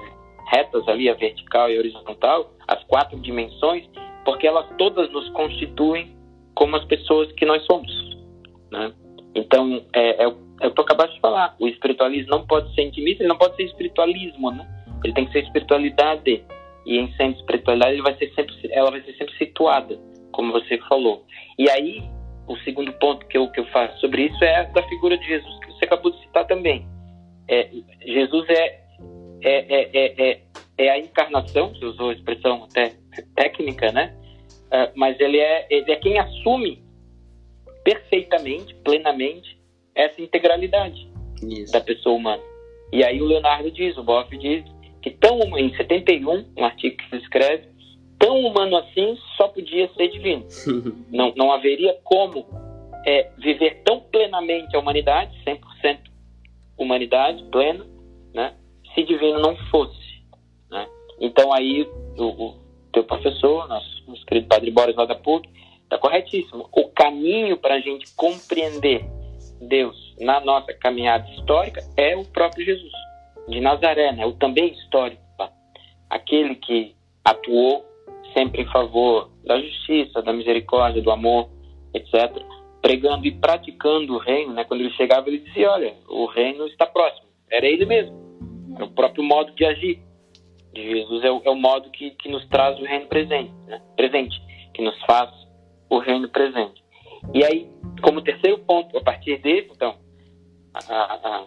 retas 0.51 0.87
ali, 0.89 1.09
a 1.09 1.14
vertical 1.14 1.70
e 1.70 1.76
a 1.76 1.78
horizontal, 1.78 2.53
as 2.66 2.82
quatro 2.84 3.18
dimensões, 3.20 3.84
porque 4.24 4.47
elas 4.47 4.66
todas 4.76 5.11
nos 5.12 5.28
constituem 5.30 6.16
como 6.55 6.76
as 6.76 6.84
pessoas 6.87 7.30
que 7.32 7.45
nós 7.45 7.64
somos, 7.66 7.93
né? 8.70 8.93
Então, 9.34 9.84
é, 9.93 10.24
é, 10.24 10.34
é 10.62 10.66
o 10.66 10.72
que 10.72 10.80
eu 10.80 10.84
acabaste 10.84 11.14
de 11.16 11.20
falar. 11.20 11.55
O 11.61 11.68
espiritualismo 11.68 12.30
não 12.30 12.47
pode 12.47 12.74
ser 12.74 12.82
intimista, 12.82 13.22
ele 13.22 13.28
não 13.28 13.37
pode 13.37 13.55
ser 13.57 13.64
espiritualismo, 13.64 14.51
né? 14.51 14.66
Ele 15.05 15.12
tem 15.12 15.26
que 15.26 15.32
ser 15.32 15.41
espiritualidade. 15.41 16.43
E 16.87 16.99
em 16.99 17.12
sendo 17.16 17.37
espiritualidade, 17.37 18.01
vai 18.01 18.16
ser 18.16 18.32
sempre, 18.34 18.55
ela 18.70 18.91
vai 18.91 19.03
ser 19.03 19.14
sempre 19.16 19.37
situada, 19.37 19.99
como 20.33 20.53
você 20.53 20.79
falou. 20.89 21.24
E 21.59 21.68
aí, 21.70 22.03
o 22.47 22.57
segundo 22.59 22.93
ponto 22.95 23.27
que 23.27 23.37
eu, 23.37 23.49
que 23.51 23.61
eu 23.61 23.66
faço 23.66 23.99
sobre 24.01 24.27
isso 24.27 24.43
é 24.45 24.64
da 24.72 24.83
figura 24.85 25.16
de 25.18 25.27
Jesus, 25.27 25.59
que 25.61 25.72
você 25.72 25.85
acabou 25.85 26.12
de 26.12 26.20
citar 26.20 26.47
também. 26.47 26.87
É, 27.49 27.70
Jesus 28.05 28.49
é, 28.49 28.81
é, 29.43 29.74
é, 29.74 29.91
é, 29.93 30.31
é, 30.31 30.41
é 30.79 30.91
a 30.91 30.99
encarnação, 30.99 31.74
você 31.74 31.85
usou 31.85 32.11
a 32.11 32.12
expressão 32.12 32.64
até 32.64 32.95
técnica, 33.35 33.91
né? 33.93 34.14
Uh, 34.66 34.91
mas 34.97 35.18
ele 35.20 35.39
é, 35.39 35.66
ele 35.70 35.91
é 35.91 35.97
quem 35.97 36.18
assume 36.18 36.83
perfeitamente, 37.85 38.74
plenamente, 38.85 39.57
essa 39.95 40.20
integralidade 40.20 41.09
Isso. 41.43 41.72
da 41.72 41.81
pessoa 41.81 42.16
humana. 42.16 42.43
E 42.93 43.05
aí 43.05 43.20
o 43.20 43.27
Leonardo 43.27 43.70
diz, 43.70 43.97
o 43.97 44.03
Boff 44.03 44.37
diz, 44.37 44.64
que 45.01 45.11
tão 45.11 45.39
em 45.57 45.74
71, 45.77 46.47
um 46.57 46.64
artigo 46.64 46.97
que 46.97 47.14
ele 47.14 47.22
escreve, 47.22 47.68
tão 48.19 48.41
humano 48.41 48.77
assim 48.77 49.17
só 49.37 49.49
podia 49.49 49.89
ser 49.95 50.09
divino. 50.09 50.47
não, 51.11 51.33
não 51.37 51.53
haveria 51.53 51.99
como 52.05 52.47
é, 53.07 53.31
viver 53.39 53.83
tão 53.85 54.01
plenamente 54.01 54.75
a 54.77 54.81
humanidade, 54.81 55.37
100% 55.47 55.99
humanidade 56.77 57.43
plena, 57.45 57.87
né, 58.35 58.55
se 58.95 59.03
divino 59.03 59.39
não 59.41 59.57
fosse. 59.71 60.23
Né? 60.71 60.87
Então 61.21 61.53
aí 61.53 61.83
o, 62.19 62.25
o 62.25 62.55
teu 62.93 63.05
professor, 63.05 63.69
nosso, 63.69 64.05
nosso 64.07 64.25
querido 64.27 64.49
Padre 64.49 64.71
Boris 64.71 64.97
lá 64.97 65.05
da 65.05 65.14
PUC, 65.14 65.49
está 65.85 65.99
corretíssimo. 65.99 66.69
O 66.73 66.89
caminho 66.89 67.57
para 67.57 67.75
a 67.75 67.81
gente 67.81 68.12
compreender 68.14 69.05
Deus 69.61 70.14
na 70.21 70.41
nossa 70.41 70.73
caminhada 70.75 71.29
histórica 71.31 71.83
é 71.97 72.17
o 72.17 72.25
próprio 72.25 72.64
Jesus 72.64 72.93
de 73.49 73.61
Nazaré, 73.61 74.12
né? 74.12 74.27
o 74.27 74.33
também 74.33 74.73
histórico, 74.73 75.23
tá? 75.39 75.51
aquele 76.11 76.57
que 76.57 76.95
atuou 77.25 77.85
sempre 78.37 78.62
em 78.62 78.66
favor 78.66 79.30
da 79.45 79.59
justiça, 79.61 80.20
da 80.20 80.32
misericórdia, 80.32 81.01
do 81.01 81.11
amor, 81.11 81.49
etc., 81.95 82.43
pregando 82.82 83.26
e 83.26 83.32
praticando 83.32 84.14
o 84.14 84.18
reino. 84.18 84.53
Né? 84.53 84.64
Quando 84.64 84.80
ele 84.80 84.93
chegava, 84.93 85.28
ele 85.28 85.39
dizia: 85.39 85.70
Olha, 85.70 85.95
o 86.09 86.26
reino 86.26 86.66
está 86.66 86.87
próximo. 86.87 87.26
Era 87.51 87.66
ele 87.66 87.87
mesmo, 87.87 88.14
era 88.74 88.84
o 88.84 88.91
próprio 88.91 89.24
modo 89.24 89.53
de 89.53 89.64
agir 89.64 90.03
de 90.72 90.82
Jesus, 90.82 91.24
é 91.24 91.30
o, 91.30 91.41
é 91.45 91.51
o 91.51 91.55
modo 91.55 91.89
que, 91.91 92.11
que 92.11 92.28
nos 92.28 92.47
traz 92.49 92.78
o 92.78 92.84
reino 92.84 93.07
presente, 93.07 93.51
né? 93.66 93.80
presente, 93.97 94.39
que 94.74 94.82
nos 94.82 95.01
faz 95.05 95.30
o 95.89 95.99
reino 95.99 96.28
presente. 96.28 96.84
E 97.32 97.43
aí, 97.43 97.70
como 98.03 98.20
terceiro 98.20 98.59
ponto, 98.59 98.97
a 98.99 99.01
partir 99.01 99.39
desse, 99.39 99.70
então, 99.72 99.95
a, 100.74 100.78
a, 100.91 101.45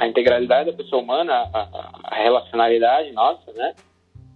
a 0.00 0.08
integralidade 0.08 0.70
da 0.70 0.76
pessoa 0.76 1.00
humana, 1.00 1.48
a, 1.52 1.90
a 2.02 2.14
relacionalidade 2.16 3.12
nossa, 3.12 3.52
né? 3.52 3.72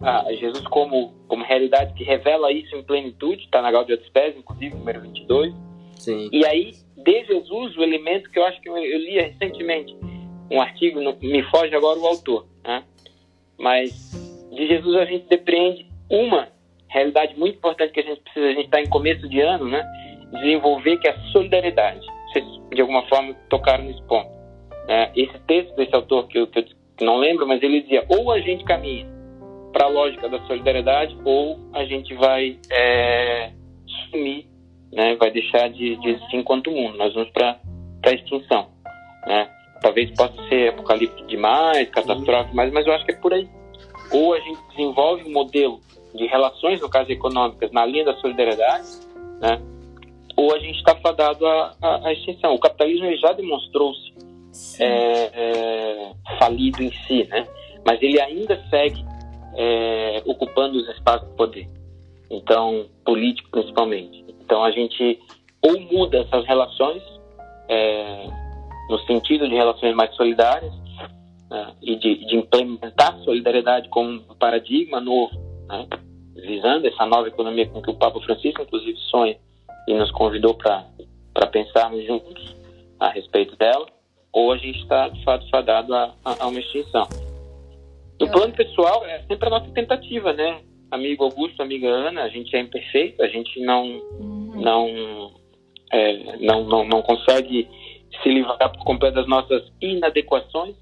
A 0.00 0.32
Jesus 0.34 0.66
como, 0.68 1.14
como 1.28 1.44
realidade 1.44 1.94
que 1.94 2.04
revela 2.04 2.52
isso 2.52 2.74
em 2.76 2.82
plenitude, 2.82 3.44
está 3.44 3.62
na 3.62 3.70
Gaudium 3.70 3.96
et 3.96 4.04
Spes, 4.06 4.36
inclusive, 4.36 4.74
número 4.74 5.00
22. 5.00 5.54
Sim. 5.96 6.28
E 6.30 6.44
aí, 6.44 6.72
de 6.96 7.24
Jesus, 7.24 7.76
o 7.76 7.82
elemento 7.82 8.30
que 8.30 8.38
eu 8.38 8.44
acho 8.44 8.60
que 8.60 8.68
eu, 8.68 8.76
eu 8.76 8.98
li 8.98 9.14
recentemente, 9.14 9.96
um 10.50 10.60
artigo, 10.60 11.00
não, 11.00 11.16
me 11.22 11.42
foge 11.44 11.74
agora 11.74 11.98
o 11.98 12.06
autor, 12.06 12.46
né? 12.62 12.84
mas 13.58 14.12
de 14.52 14.66
Jesus 14.66 14.96
a 14.96 15.04
gente 15.04 15.26
depreende 15.28 15.86
uma 16.10 16.48
realidade 16.88 17.36
muito 17.38 17.56
importante 17.56 17.92
que 17.92 18.00
a 18.00 18.04
gente 18.04 18.20
precisa, 18.20 18.46
a 18.46 18.52
gente 18.52 18.66
está 18.66 18.80
em 18.80 18.88
começo 18.88 19.28
de 19.28 19.40
ano, 19.40 19.68
né? 19.68 19.84
Desenvolver, 20.32 20.96
que 20.98 21.08
é 21.08 21.12
a 21.12 21.20
solidariedade. 21.32 22.06
Vocês, 22.28 22.44
de 22.72 22.80
alguma 22.80 23.02
forma, 23.08 23.34
tocaram 23.48 23.84
nesse 23.84 24.02
ponto. 24.02 24.28
É, 24.88 25.10
esse 25.16 25.38
texto 25.46 25.74
desse 25.76 25.94
autor, 25.94 26.28
que 26.28 26.38
eu, 26.38 26.46
que 26.46 26.60
eu 26.60 27.06
não 27.06 27.16
lembro, 27.16 27.46
mas 27.46 27.62
ele 27.62 27.82
dizia: 27.82 28.04
ou 28.08 28.30
a 28.30 28.40
gente 28.40 28.64
caminha 28.64 29.13
para 29.74 29.86
a 29.86 29.88
lógica 29.88 30.28
da 30.28 30.38
solidariedade, 30.46 31.18
ou 31.24 31.58
a 31.72 31.84
gente 31.84 32.14
vai 32.14 32.56
é, 32.70 33.50
sumir, 34.08 34.46
né? 34.92 35.16
vai 35.16 35.32
deixar 35.32 35.68
de, 35.68 35.96
de 35.96 36.10
existir 36.10 36.36
enquanto 36.36 36.70
mundo. 36.70 36.96
Nós 36.96 37.12
vamos 37.12 37.28
para 37.30 37.58
a 38.06 38.12
extinção. 38.12 38.68
Né? 39.26 39.50
Talvez 39.82 40.12
possa 40.12 40.40
ser 40.48 40.68
apocalipse 40.68 41.24
demais, 41.24 41.90
catastrófico, 41.90 42.54
mas, 42.54 42.72
mas 42.72 42.86
eu 42.86 42.92
acho 42.92 43.04
que 43.04 43.12
é 43.12 43.16
por 43.16 43.34
aí. 43.34 43.48
Ou 44.12 44.32
a 44.32 44.38
gente 44.38 44.60
desenvolve 44.70 45.24
um 45.24 45.32
modelo 45.32 45.80
de 46.14 46.24
relações, 46.26 46.80
no 46.80 46.88
caso 46.88 47.10
econômicas, 47.10 47.72
na 47.72 47.84
linha 47.84 48.04
da 48.04 48.14
solidariedade, 48.18 48.86
né? 49.40 49.60
ou 50.36 50.54
a 50.54 50.58
gente 50.60 50.78
está 50.78 50.94
fadado 50.96 51.44
à, 51.46 52.12
extinção. 52.12 52.54
O 52.54 52.60
capitalismo 52.60 53.16
já 53.16 53.32
demonstrou-se 53.32 54.14
é, 54.80 55.30
é, 55.34 56.12
falido 56.38 56.80
em 56.80 56.92
si, 57.06 57.24
né? 57.24 57.44
mas 57.84 58.00
ele 58.00 58.20
ainda 58.20 58.62
segue 58.70 59.04
é, 59.56 60.22
ocupando 60.26 60.78
os 60.78 60.88
espaços 60.88 61.28
de 61.28 61.34
poder, 61.36 61.68
então 62.30 62.86
político 63.04 63.50
principalmente. 63.50 64.24
Então 64.40 64.64
a 64.64 64.70
gente 64.70 65.20
ou 65.62 65.80
muda 65.80 66.18
essas 66.18 66.44
relações 66.46 67.02
é, 67.68 68.26
no 68.88 68.98
sentido 69.00 69.48
de 69.48 69.54
relações 69.54 69.94
mais 69.94 70.14
solidárias 70.14 70.72
né, 71.50 71.72
e 71.82 71.96
de, 71.96 72.26
de 72.26 72.36
implementar 72.36 73.18
solidariedade 73.20 73.88
como 73.88 74.10
um 74.10 74.34
paradigma 74.38 75.00
novo, 75.00 75.32
né? 75.66 75.86
visando 76.34 76.86
essa 76.86 77.06
nova 77.06 77.28
economia 77.28 77.68
com 77.68 77.80
que 77.80 77.90
o 77.90 77.94
Papa 77.94 78.20
Francisco, 78.20 78.62
inclusive, 78.62 78.98
sonha 79.10 79.36
e 79.88 79.94
nos 79.94 80.10
convidou 80.10 80.54
para 80.54 81.46
pensarmos 81.50 82.04
juntos 82.06 82.56
a 82.98 83.08
respeito 83.08 83.56
dela, 83.56 83.86
ou 84.32 84.52
a 84.52 84.56
gente 84.56 84.80
está, 84.80 85.08
de 85.08 85.22
fato, 85.24 85.48
fadado 85.48 85.94
a, 85.94 86.12
a, 86.24 86.44
a 86.44 86.46
uma 86.46 86.58
extinção. 86.58 87.06
No 88.20 88.30
plano 88.30 88.52
pessoal, 88.54 89.04
é 89.06 89.22
sempre 89.22 89.46
a 89.46 89.50
nossa 89.50 89.70
tentativa, 89.72 90.32
né? 90.32 90.60
Amigo 90.90 91.24
Augusto, 91.24 91.60
amiga 91.60 91.88
Ana, 91.88 92.22
a 92.22 92.28
gente 92.28 92.54
é 92.54 92.60
imperfeito, 92.60 93.22
a 93.22 93.28
gente 93.28 93.60
não, 93.60 93.84
uhum. 94.20 94.60
não, 94.60 95.32
é, 95.92 96.36
não, 96.38 96.64
não, 96.64 96.84
não 96.84 97.02
consegue 97.02 97.68
se 98.22 98.28
livrar 98.28 98.70
por 98.72 98.84
completo 98.84 99.16
das 99.16 99.26
nossas 99.26 99.62
inadequações, 99.80 100.76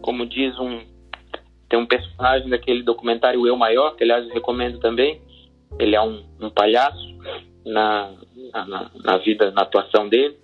como 0.00 0.24
diz 0.26 0.56
um, 0.60 0.80
tem 1.68 1.78
um 1.78 1.86
personagem 1.86 2.48
daquele 2.48 2.82
documentário 2.82 3.46
Eu 3.46 3.56
Maior, 3.56 3.94
que 3.94 4.02
aliás 4.02 4.26
eu 4.26 4.32
recomendo 4.32 4.78
também. 4.78 5.20
Ele 5.78 5.94
é 5.94 6.00
um, 6.00 6.24
um 6.40 6.50
palhaço 6.50 7.14
na, 7.64 8.14
na, 8.52 8.90
na, 9.04 9.18
vida, 9.18 9.50
na 9.50 9.62
atuação 9.62 10.08
dele. 10.08 10.36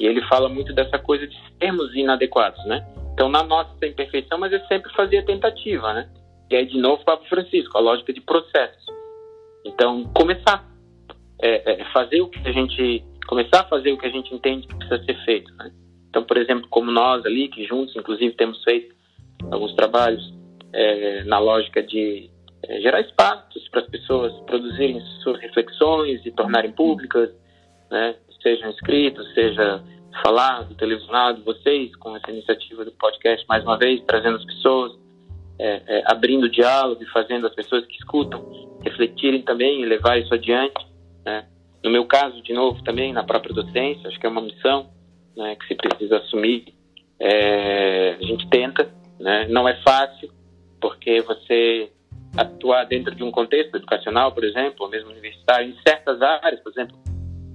E 0.00 0.06
ele 0.06 0.20
fala 0.22 0.48
muito 0.48 0.74
dessa 0.74 0.98
coisa 0.98 1.26
de 1.26 1.36
sermos 1.58 1.94
inadequados, 1.94 2.62
né? 2.66 2.84
Então, 3.16 3.30
na 3.30 3.42
nossa 3.42 3.74
imperfeição, 3.86 4.36
mas 4.36 4.52
eu 4.52 4.60
sempre 4.66 4.92
fazia 4.92 5.24
tentativa, 5.24 5.94
né? 5.94 6.06
E 6.50 6.54
aí, 6.54 6.66
de 6.66 6.78
novo, 6.78 7.02
Papa 7.02 7.24
Francisco, 7.30 7.78
a 7.78 7.80
lógica 7.80 8.12
de 8.12 8.20
processo. 8.20 8.92
Então, 9.64 10.04
começar. 10.12 10.62
É, 11.40 11.80
é, 11.80 11.84
fazer 11.92 12.20
o 12.20 12.28
que 12.28 12.46
a 12.46 12.52
gente... 12.52 13.02
Começar 13.26 13.60
a 13.60 13.68
fazer 13.68 13.90
o 13.90 13.98
que 13.98 14.06
a 14.06 14.10
gente 14.10 14.34
entende 14.34 14.66
que 14.66 14.74
precisa 14.74 15.02
ser 15.02 15.24
feito, 15.24 15.50
né? 15.54 15.72
Então, 16.10 16.24
por 16.24 16.36
exemplo, 16.36 16.68
como 16.68 16.90
nós 16.90 17.24
ali, 17.24 17.48
que 17.48 17.64
juntos, 17.64 17.96
inclusive, 17.96 18.34
temos 18.34 18.62
feito 18.62 18.94
alguns 19.50 19.74
trabalhos 19.74 20.34
é, 20.74 21.24
na 21.24 21.38
lógica 21.38 21.82
de 21.82 22.30
é, 22.68 22.80
gerar 22.82 23.00
espaços 23.00 23.66
para 23.70 23.80
as 23.80 23.88
pessoas 23.88 24.32
produzirem 24.40 25.00
suas 25.22 25.40
reflexões 25.40 26.20
e 26.26 26.30
tornarem 26.32 26.72
públicas, 26.72 27.30
né? 27.90 28.14
sejam 28.42 28.70
escritos, 28.70 29.32
seja 29.32 29.82
falado, 30.22 30.74
televisionado, 30.74 31.42
vocês 31.42 31.94
com 31.96 32.16
essa 32.16 32.30
iniciativa 32.30 32.84
do 32.84 32.92
podcast, 32.92 33.44
mais 33.48 33.62
uma 33.64 33.78
vez, 33.78 34.02
trazendo 34.06 34.36
as 34.36 34.44
pessoas, 34.44 34.92
é, 35.58 35.82
é, 35.86 36.02
abrindo 36.06 36.48
diálogo 36.48 37.02
e 37.02 37.06
fazendo 37.06 37.46
as 37.46 37.54
pessoas 37.54 37.84
que 37.86 37.96
escutam 37.96 38.78
refletirem 38.82 39.42
também 39.42 39.82
e 39.82 39.86
levar 39.86 40.18
isso 40.18 40.32
adiante. 40.32 40.86
Né? 41.24 41.46
No 41.82 41.90
meu 41.90 42.06
caso, 42.06 42.42
de 42.42 42.52
novo, 42.52 42.82
também 42.84 43.12
na 43.12 43.24
própria 43.24 43.54
docência, 43.54 44.08
acho 44.08 44.18
que 44.18 44.26
é 44.26 44.28
uma 44.28 44.40
missão 44.40 44.90
né, 45.36 45.56
que 45.56 45.66
se 45.66 45.74
precisa 45.74 46.18
assumir. 46.18 46.74
É, 47.18 48.16
a 48.20 48.22
gente 48.22 48.48
tenta, 48.48 48.88
né? 49.18 49.46
não 49.48 49.68
é 49.68 49.80
fácil, 49.82 50.30
porque 50.80 51.20
você 51.22 51.90
atuar 52.36 52.84
dentro 52.84 53.14
de 53.14 53.22
um 53.22 53.30
contexto 53.30 53.76
educacional, 53.76 54.32
por 54.32 54.44
exemplo, 54.44 54.84
ou 54.84 54.88
mesmo 54.88 55.10
universitário, 55.10 55.70
em 55.70 55.76
certas 55.86 56.20
áreas, 56.20 56.60
por 56.60 56.70
exemplo, 56.70 56.96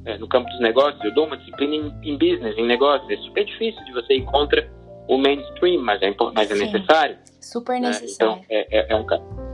é, 0.06 0.18
no 0.18 0.28
campo 0.28 0.50
dos 0.50 0.60
negócios, 0.60 1.04
eu 1.04 1.14
dou 1.14 1.28
uma 1.28 1.38
disciplina 1.38 1.76
em, 1.76 2.10
em, 2.10 2.18
business, 2.18 2.58
em 2.58 2.66
negócios, 2.66 3.10
é 3.10 3.18
super 3.18 3.46
difícil 3.46 3.84
de 3.86 3.94
você 3.94 4.16
encontrar 4.16 4.68
o 5.08 5.18
mainstream, 5.18 5.82
mas 5.82 6.02
é, 6.02 6.14
mas 6.34 6.52
é 6.52 6.56
necessário. 6.56 7.18
Super 7.40 7.80
né? 7.80 7.88
necessário. 7.90 8.34
Então, 8.34 8.46
é, 8.50 8.80
é, 8.80 8.94
é, 8.94 8.96
um, 8.96 9.06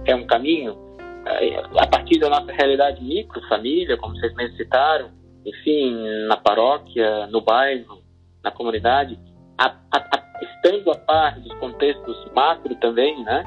é 0.05 0.15
um 0.15 0.27
caminho, 0.27 0.77
é, 1.25 1.59
a 1.77 1.87
partir 1.87 2.19
da 2.19 2.29
nossa 2.29 2.51
realidade 2.51 3.03
micro, 3.03 3.41
família, 3.47 3.97
como 3.97 4.15
vocês 4.15 4.33
mesmos 4.35 4.57
citaram, 4.57 5.11
enfim, 5.45 5.95
na 6.27 6.37
paróquia, 6.37 7.27
no 7.27 7.41
bairro, 7.41 8.01
na 8.43 8.51
comunidade, 8.51 9.19
a, 9.57 9.75
a, 9.91 9.97
a, 9.97 10.23
estando 10.41 10.91
a 10.91 10.95
par 10.95 11.39
dos 11.39 11.53
contextos 11.59 12.31
macro 12.35 12.75
também, 12.75 13.23
né? 13.23 13.43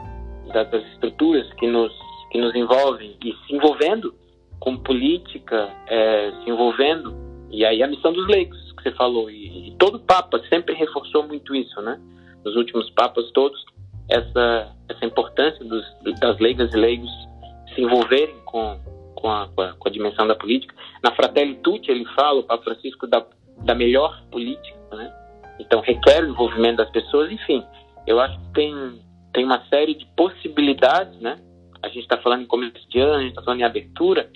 das 0.53 0.85
estruturas 0.93 1.51
que 1.55 1.67
nos, 1.67 1.93
que 2.31 2.41
nos 2.41 2.55
envolvem 2.55 3.17
e 3.25 3.33
se 3.47 3.55
envolvendo 3.55 4.13
com 4.61 4.77
política, 4.77 5.71
é, 5.89 6.31
se 6.31 6.51
envolvendo, 6.51 7.15
e 7.51 7.65
aí 7.65 7.83
a 7.83 7.89
missão 7.89 8.13
dos 8.13 8.29
leigos, 8.29 8.73
que 8.73 8.83
você 8.83 8.93
falou, 8.93 9.31
e, 9.31 9.69
e 9.69 9.77
todo 9.79 9.99
Papa 9.99 10.41
sempre 10.49 10.75
reforçou 10.75 11.27
muito 11.27 11.55
isso, 11.55 11.81
né? 11.81 11.99
Nos 12.45 12.55
últimos 12.57 12.89
Papas 12.91 13.31
todos, 13.33 13.65
essa, 14.09 14.73
essa 14.89 15.05
importância 15.05 15.65
dos, 15.65 15.85
das 16.21 16.39
leigas 16.39 16.73
e 16.73 16.77
leigos 16.77 17.11
se 17.75 17.81
envolverem 17.81 18.37
com, 18.45 18.79
com, 19.15 19.31
a, 19.31 19.49
com, 19.49 19.63
a, 19.63 19.73
com 19.75 19.89
a 19.89 19.91
dimensão 19.91 20.27
da 20.27 20.35
política. 20.35 20.75
Na 21.03 21.13
Fratelli 21.13 21.55
Tutti 21.57 21.91
ele 21.91 22.05
fala, 22.15 22.41
o 22.41 22.43
Papa 22.43 22.65
Francisco, 22.65 23.07
da, 23.07 23.25
da 23.65 23.75
melhor 23.75 24.23
política, 24.31 24.79
né? 24.93 25.13
Então 25.59 25.81
requer 25.81 26.25
o 26.25 26.29
envolvimento 26.29 26.79
das 26.79 26.91
pessoas, 26.91 27.31
enfim, 27.31 27.65
eu 28.07 28.19
acho 28.21 28.39
que 28.39 28.53
tem, 28.55 29.01
tem 29.33 29.45
uma 29.45 29.65
série 29.69 29.95
de 29.95 30.07
possibilidades, 30.17 31.19
né? 31.21 31.39
A 31.83 31.89
gente 31.89 32.01
está 32.01 32.19
falando 32.19 32.43
em 32.43 32.47
começo 32.47 32.89
de 32.89 33.01
ano, 33.01 33.17
a 33.17 33.21
gente 33.21 33.31
está 33.31 33.43
falando 33.43 33.61
em 33.61 33.65
abertura, 33.65 34.31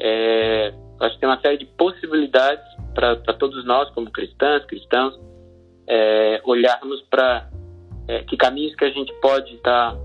é, 0.00 0.72
acho 1.00 1.14
que 1.14 1.20
tem 1.20 1.28
uma 1.28 1.40
série 1.40 1.58
de 1.58 1.66
possibilidades 1.66 2.64
para 2.94 3.16
todos 3.34 3.64
nós, 3.64 3.90
como 3.90 4.10
cristãs, 4.10 4.64
cristãos, 4.66 5.18
é, 5.86 6.40
olharmos 6.44 7.00
para 7.10 7.50
é, 8.08 8.22
que 8.22 8.36
caminhos 8.36 8.74
que 8.74 8.84
a 8.84 8.90
gente 8.90 9.12
pode 9.20 9.54
estar 9.54 9.92
tá 9.92 9.98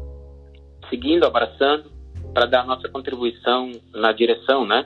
seguindo, 0.90 1.26
abraçando, 1.26 1.92
para 2.34 2.46
dar 2.46 2.66
nossa 2.66 2.88
contribuição 2.90 3.72
na 3.94 4.12
direção, 4.12 4.66
né, 4.66 4.86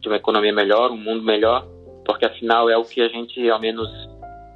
de 0.00 0.08
uma 0.08 0.16
economia 0.16 0.52
melhor, 0.52 0.90
um 0.90 0.96
mundo 0.96 1.22
melhor, 1.22 1.66
porque 2.04 2.24
afinal 2.24 2.70
é 2.70 2.76
o 2.76 2.84
que 2.84 3.00
a 3.00 3.08
gente, 3.08 3.48
ao 3.50 3.60
menos, 3.60 3.88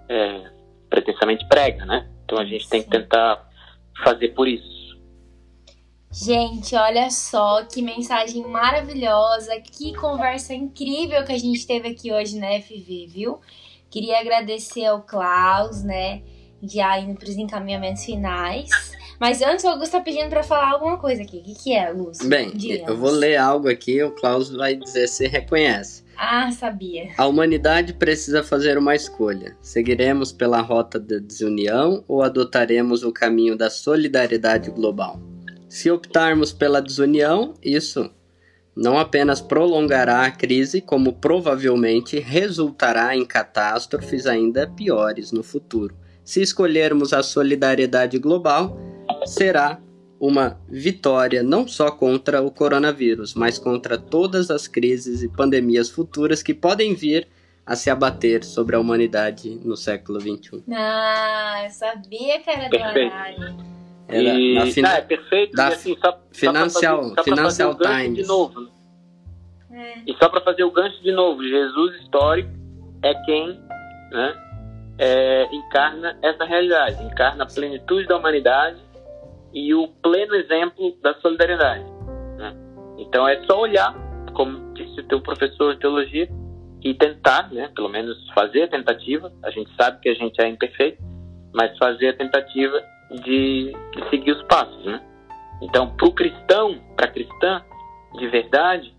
é, 0.08 0.50
pretensamente 0.88 1.46
prega, 1.48 1.84
né? 1.84 2.08
Então 2.24 2.38
a 2.38 2.44
gente 2.44 2.68
tem 2.68 2.82
que 2.82 2.88
tentar 2.88 3.46
fazer 4.02 4.28
por 4.28 4.48
isso. 4.48 4.71
Gente, 6.12 6.76
olha 6.76 7.10
só 7.10 7.64
que 7.64 7.80
mensagem 7.80 8.46
maravilhosa, 8.46 9.58
que 9.60 9.94
conversa 9.94 10.52
incrível 10.52 11.24
que 11.24 11.32
a 11.32 11.38
gente 11.38 11.66
teve 11.66 11.88
aqui 11.88 12.12
hoje 12.12 12.38
na 12.38 12.60
FV, 12.60 13.06
viu? 13.08 13.40
Queria 13.90 14.20
agradecer 14.20 14.84
ao 14.84 15.02
Klaus, 15.02 15.82
né? 15.82 16.22
Já 16.62 16.98
indo 16.98 17.18
para 17.18 17.30
os 17.30 17.36
encaminhamentos 17.36 18.04
finais. 18.04 18.68
Mas 19.18 19.40
antes 19.40 19.64
o 19.64 19.68
Augusto 19.68 19.92
tá 19.92 20.00
pedindo 20.00 20.28
para 20.28 20.42
falar 20.42 20.72
alguma 20.72 20.98
coisa 20.98 21.22
aqui. 21.22 21.38
O 21.38 21.42
que, 21.42 21.54
que 21.54 21.72
é, 21.74 21.90
Lúcio? 21.90 22.28
Bem, 22.28 22.52
eu 22.86 22.96
vou 22.96 23.10
ler 23.10 23.36
algo 23.36 23.68
aqui, 23.68 24.02
o 24.02 24.10
Klaus 24.10 24.50
vai 24.50 24.76
dizer 24.76 25.06
se 25.08 25.26
reconhece. 25.26 26.04
Ah, 26.16 26.50
sabia. 26.50 27.10
A 27.16 27.26
humanidade 27.26 27.94
precisa 27.94 28.42
fazer 28.42 28.76
uma 28.76 28.94
escolha. 28.94 29.56
Seguiremos 29.60 30.30
pela 30.30 30.60
rota 30.60 31.00
da 31.00 31.18
desunião 31.18 32.04
ou 32.06 32.22
adotaremos 32.22 33.02
o 33.02 33.12
caminho 33.12 33.56
da 33.56 33.70
solidariedade 33.70 34.70
global? 34.70 35.18
Se 35.72 35.90
optarmos 35.90 36.52
pela 36.52 36.82
desunião, 36.82 37.54
isso 37.62 38.10
não 38.76 38.98
apenas 38.98 39.40
prolongará 39.40 40.26
a 40.26 40.30
crise, 40.30 40.82
como 40.82 41.14
provavelmente 41.14 42.18
resultará 42.18 43.16
em 43.16 43.24
catástrofes 43.24 44.26
ainda 44.26 44.66
piores 44.66 45.32
no 45.32 45.42
futuro. 45.42 45.96
Se 46.22 46.42
escolhermos 46.42 47.14
a 47.14 47.22
solidariedade 47.22 48.18
global, 48.18 48.78
será 49.24 49.80
uma 50.20 50.60
vitória 50.68 51.42
não 51.42 51.66
só 51.66 51.90
contra 51.90 52.42
o 52.42 52.50
coronavírus, 52.50 53.32
mas 53.32 53.58
contra 53.58 53.96
todas 53.96 54.50
as 54.50 54.68
crises 54.68 55.22
e 55.22 55.28
pandemias 55.28 55.88
futuras 55.88 56.42
que 56.42 56.52
podem 56.52 56.94
vir 56.94 57.26
a 57.64 57.74
se 57.74 57.88
abater 57.88 58.44
sobre 58.44 58.76
a 58.76 58.78
humanidade 58.78 59.58
no 59.64 59.74
século 59.74 60.20
XXI. 60.20 60.64
Ah, 60.70 61.62
eu 61.64 61.70
sabia 61.70 62.40
que 62.40 62.50
era 62.50 62.68
do 62.68 62.76
horário. 62.76 63.81
Era 64.12 64.38
e, 64.38 64.54
na 64.54 64.66
fina... 64.66 64.90
ah, 64.90 64.98
é 64.98 65.00
perfeito. 65.00 65.52
Da 65.56 65.68
assim, 65.68 65.96
só, 65.98 66.20
Financial, 66.32 67.02
só 67.02 67.14
fazer, 67.14 67.30
Financial 67.30 67.74
Times. 67.74 68.14
De 68.14 68.26
novo, 68.26 68.60
né? 68.60 68.68
é. 69.72 70.02
E 70.06 70.14
só 70.18 70.28
para 70.28 70.40
fazer 70.42 70.64
o 70.64 70.70
gancho 70.70 71.02
de 71.02 71.12
novo, 71.12 71.42
Jesus 71.42 72.00
histórico 72.02 72.50
é 73.02 73.14
quem 73.24 73.58
né, 74.10 74.34
é, 74.98 75.48
encarna 75.52 76.18
essa 76.22 76.44
realidade, 76.44 77.02
encarna 77.04 77.44
a 77.44 77.46
plenitude 77.46 78.06
da 78.06 78.16
humanidade 78.16 78.78
e 79.52 79.74
o 79.74 79.88
pleno 79.88 80.34
exemplo 80.34 80.96
da 81.02 81.14
solidariedade. 81.14 81.84
Né? 82.36 82.54
Então 82.98 83.26
é 83.26 83.42
só 83.46 83.60
olhar, 83.60 83.94
como 84.34 84.72
disse 84.74 85.00
o 85.00 85.04
teu 85.04 85.20
professor 85.20 85.74
de 85.74 85.80
teologia, 85.80 86.28
e 86.84 86.94
tentar, 86.94 87.52
né, 87.52 87.70
pelo 87.74 87.88
menos 87.88 88.28
fazer 88.30 88.64
a 88.64 88.68
tentativa. 88.68 89.32
A 89.42 89.50
gente 89.50 89.70
sabe 89.76 90.00
que 90.00 90.08
a 90.08 90.14
gente 90.14 90.40
é 90.40 90.48
imperfeito, 90.48 91.00
mas 91.54 91.76
fazer 91.78 92.08
a 92.08 92.16
tentativa 92.16 92.82
de, 93.20 93.72
de 93.72 94.10
seguir 94.10 94.32
os 94.32 94.42
passos, 94.44 94.84
né? 94.84 95.02
Então, 95.60 95.94
para 95.96 96.08
o 96.08 96.12
cristão, 96.12 96.80
para 96.96 97.06
a 97.06 97.10
cristã, 97.10 97.62
de 98.14 98.26
verdade, 98.28 98.94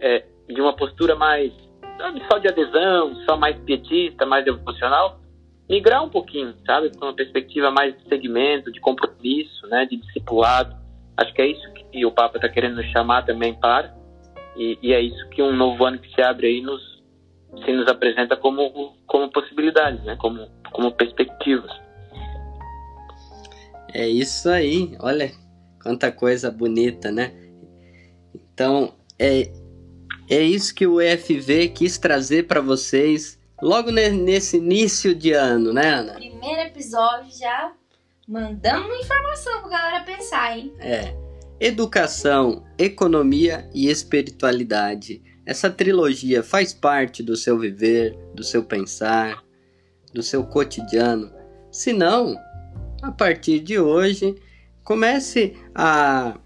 é, 0.00 0.24
de 0.48 0.60
uma 0.60 0.74
postura 0.74 1.14
mais 1.14 1.52
só 2.30 2.38
de 2.38 2.48
adesão, 2.48 3.14
só 3.24 3.36
mais 3.36 3.56
pietista, 3.60 4.26
mais 4.26 4.44
devocional, 4.44 5.18
migrar 5.68 6.04
um 6.04 6.08
pouquinho, 6.08 6.54
sabe, 6.66 6.90
para 6.90 7.08
uma 7.08 7.14
perspectiva 7.14 7.70
mais 7.70 7.96
de 7.96 8.08
segmento, 8.08 8.70
de 8.70 8.80
compromisso, 8.80 9.66
né, 9.68 9.86
de 9.86 9.96
discipulado. 9.96 10.76
Acho 11.16 11.32
que 11.32 11.42
é 11.42 11.46
isso 11.46 11.72
que 11.72 12.04
o 12.04 12.12
Papa 12.12 12.36
está 12.36 12.48
querendo 12.48 12.76
nos 12.76 12.86
chamar 12.90 13.24
também 13.24 13.54
para, 13.54 13.94
e, 14.56 14.78
e, 14.82 14.92
é 14.92 15.00
isso 15.00 15.28
que 15.30 15.42
um 15.42 15.54
novo 15.54 15.84
ano 15.84 15.98
que 15.98 16.14
se 16.14 16.22
abre 16.22 16.46
aí 16.46 16.60
nos 16.62 16.96
se 17.64 17.72
nos 17.72 17.88
apresenta 17.88 18.36
como 18.36 18.96
como 19.06 19.30
possibilidades, 19.30 20.02
né, 20.04 20.16
como 20.16 20.46
como 20.72 20.92
perspectivas. 20.92 21.70
É 23.92 24.08
isso 24.08 24.48
aí, 24.48 24.94
olha 25.00 25.32
quanta 25.82 26.10
coisa 26.10 26.50
bonita, 26.50 27.10
né? 27.12 27.32
Então, 28.34 28.94
é, 29.18 29.50
é 30.28 30.40
isso 30.42 30.74
que 30.74 30.86
o 30.86 31.00
EFV 31.00 31.68
quis 31.68 31.96
trazer 31.96 32.46
para 32.46 32.60
vocês 32.60 33.38
logo 33.62 33.90
nesse 33.90 34.56
início 34.56 35.14
de 35.14 35.32
ano, 35.32 35.72
né, 35.72 35.88
Ana? 35.88 36.14
Primeiro 36.14 36.62
episódio 36.62 37.38
já 37.38 37.72
mandando 38.26 38.92
informação 38.94 39.60
pra 39.60 39.70
galera 39.70 40.04
pensar, 40.04 40.58
hein? 40.58 40.74
É. 40.80 41.14
Educação, 41.60 42.64
economia 42.76 43.70
e 43.72 43.88
espiritualidade. 43.88 45.22
Essa 45.46 45.70
trilogia 45.70 46.42
faz 46.42 46.74
parte 46.74 47.22
do 47.22 47.36
seu 47.36 47.56
viver, 47.58 48.18
do 48.34 48.42
seu 48.42 48.64
pensar, 48.64 49.42
do 50.12 50.22
seu 50.22 50.44
cotidiano. 50.44 51.32
Se 51.70 51.92
não, 51.92 52.36
a 53.02 53.10
partir 53.10 53.60
de 53.60 53.78
hoje, 53.78 54.34
comece 54.82 55.56
a, 55.74 56.38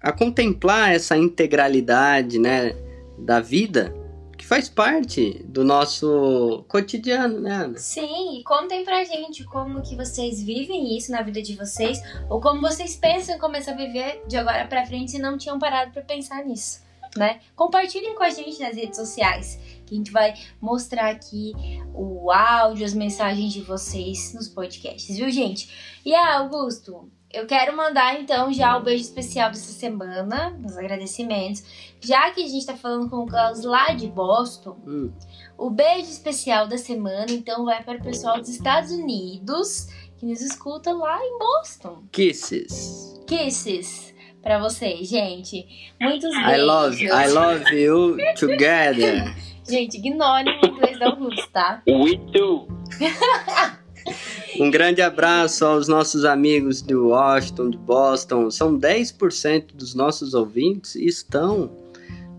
a 0.00 0.12
contemplar 0.12 0.94
essa 0.94 1.16
integralidade 1.16 2.38
né, 2.38 2.74
da 3.18 3.40
vida 3.40 3.94
que 4.36 4.46
faz 4.46 4.68
parte 4.68 5.42
do 5.44 5.64
nosso 5.64 6.64
cotidiano, 6.68 7.40
né, 7.40 7.52
Ana? 7.52 7.78
Sim, 7.78 8.38
e 8.38 8.44
contem 8.44 8.84
pra 8.84 9.02
gente 9.04 9.44
como 9.44 9.82
que 9.82 9.96
vocês 9.96 10.42
vivem 10.42 10.96
isso 10.96 11.10
na 11.10 11.22
vida 11.22 11.40
de 11.40 11.56
vocês, 11.56 12.00
ou 12.28 12.40
como 12.40 12.60
vocês 12.60 12.96
pensam 12.96 13.36
em 13.36 13.38
começar 13.38 13.72
a 13.72 13.76
viver 13.76 14.22
de 14.28 14.36
agora 14.36 14.66
pra 14.66 14.84
frente 14.84 15.12
se 15.12 15.18
não 15.18 15.38
tinham 15.38 15.58
parado 15.58 15.90
para 15.90 16.02
pensar 16.02 16.44
nisso, 16.44 16.82
né? 17.16 17.40
Compartilhem 17.54 18.14
com 18.14 18.22
a 18.22 18.30
gente 18.30 18.60
nas 18.60 18.76
redes 18.76 18.96
sociais 18.96 19.58
que 19.86 19.94
a 19.94 19.98
gente 19.98 20.10
vai 20.10 20.34
mostrar 20.60 21.10
aqui 21.10 21.52
o 21.94 22.30
áudio, 22.30 22.84
as 22.84 22.92
mensagens 22.92 23.52
de 23.52 23.62
vocês 23.62 24.34
nos 24.34 24.48
podcasts, 24.48 25.16
viu, 25.16 25.30
gente? 25.30 25.98
E 26.04 26.14
ah, 26.14 26.38
Augusto, 26.38 27.10
eu 27.32 27.46
quero 27.46 27.76
mandar 27.76 28.20
então 28.20 28.52
já 28.52 28.76
o 28.76 28.82
beijo 28.82 29.02
especial 29.02 29.50
dessa 29.50 29.72
semana, 29.72 30.58
os 30.64 30.76
agradecimentos. 30.76 31.62
Já 32.00 32.30
que 32.30 32.42
a 32.42 32.48
gente 32.48 32.64
tá 32.64 32.76
falando 32.76 33.10
com 33.10 33.18
o 33.18 33.26
Klaus 33.26 33.62
lá 33.62 33.92
de 33.92 34.06
Boston, 34.06 34.76
hum. 34.86 35.12
o 35.58 35.70
beijo 35.70 36.10
especial 36.10 36.66
da 36.66 36.78
semana 36.78 37.30
então 37.30 37.64
vai 37.64 37.82
para 37.82 37.98
o 37.98 38.02
pessoal 38.02 38.38
dos 38.38 38.48
Estados 38.48 38.90
Unidos 38.90 39.88
que 40.16 40.24
nos 40.24 40.40
escuta 40.40 40.92
lá 40.92 41.18
em 41.22 41.38
Boston. 41.38 42.04
Kisses. 42.10 43.20
Kisses 43.26 44.14
para 44.42 44.58
vocês, 44.58 45.08
gente. 45.08 45.66
Muitos 46.00 46.30
beijos. 46.30 46.52
I 46.52 46.56
love, 46.56 47.04
I 47.04 47.26
love 47.28 47.74
you 47.74 48.16
together. 48.38 49.34
Gente, 49.68 49.96
ignore 49.96 50.48
o 50.48 50.66
inglês 50.66 50.98
da 50.98 51.16
tá? 51.52 51.82
We 51.86 52.18
too. 52.32 52.68
Um 54.58 54.70
grande 54.70 55.02
abraço 55.02 55.66
aos 55.66 55.88
nossos 55.88 56.24
amigos 56.24 56.80
de 56.80 56.94
Washington, 56.94 57.70
de 57.70 57.76
Boston. 57.76 58.50
São 58.50 58.78
10% 58.78 59.74
dos 59.74 59.94
nossos 59.94 60.32
ouvintes 60.32 60.94
estão 60.94 61.70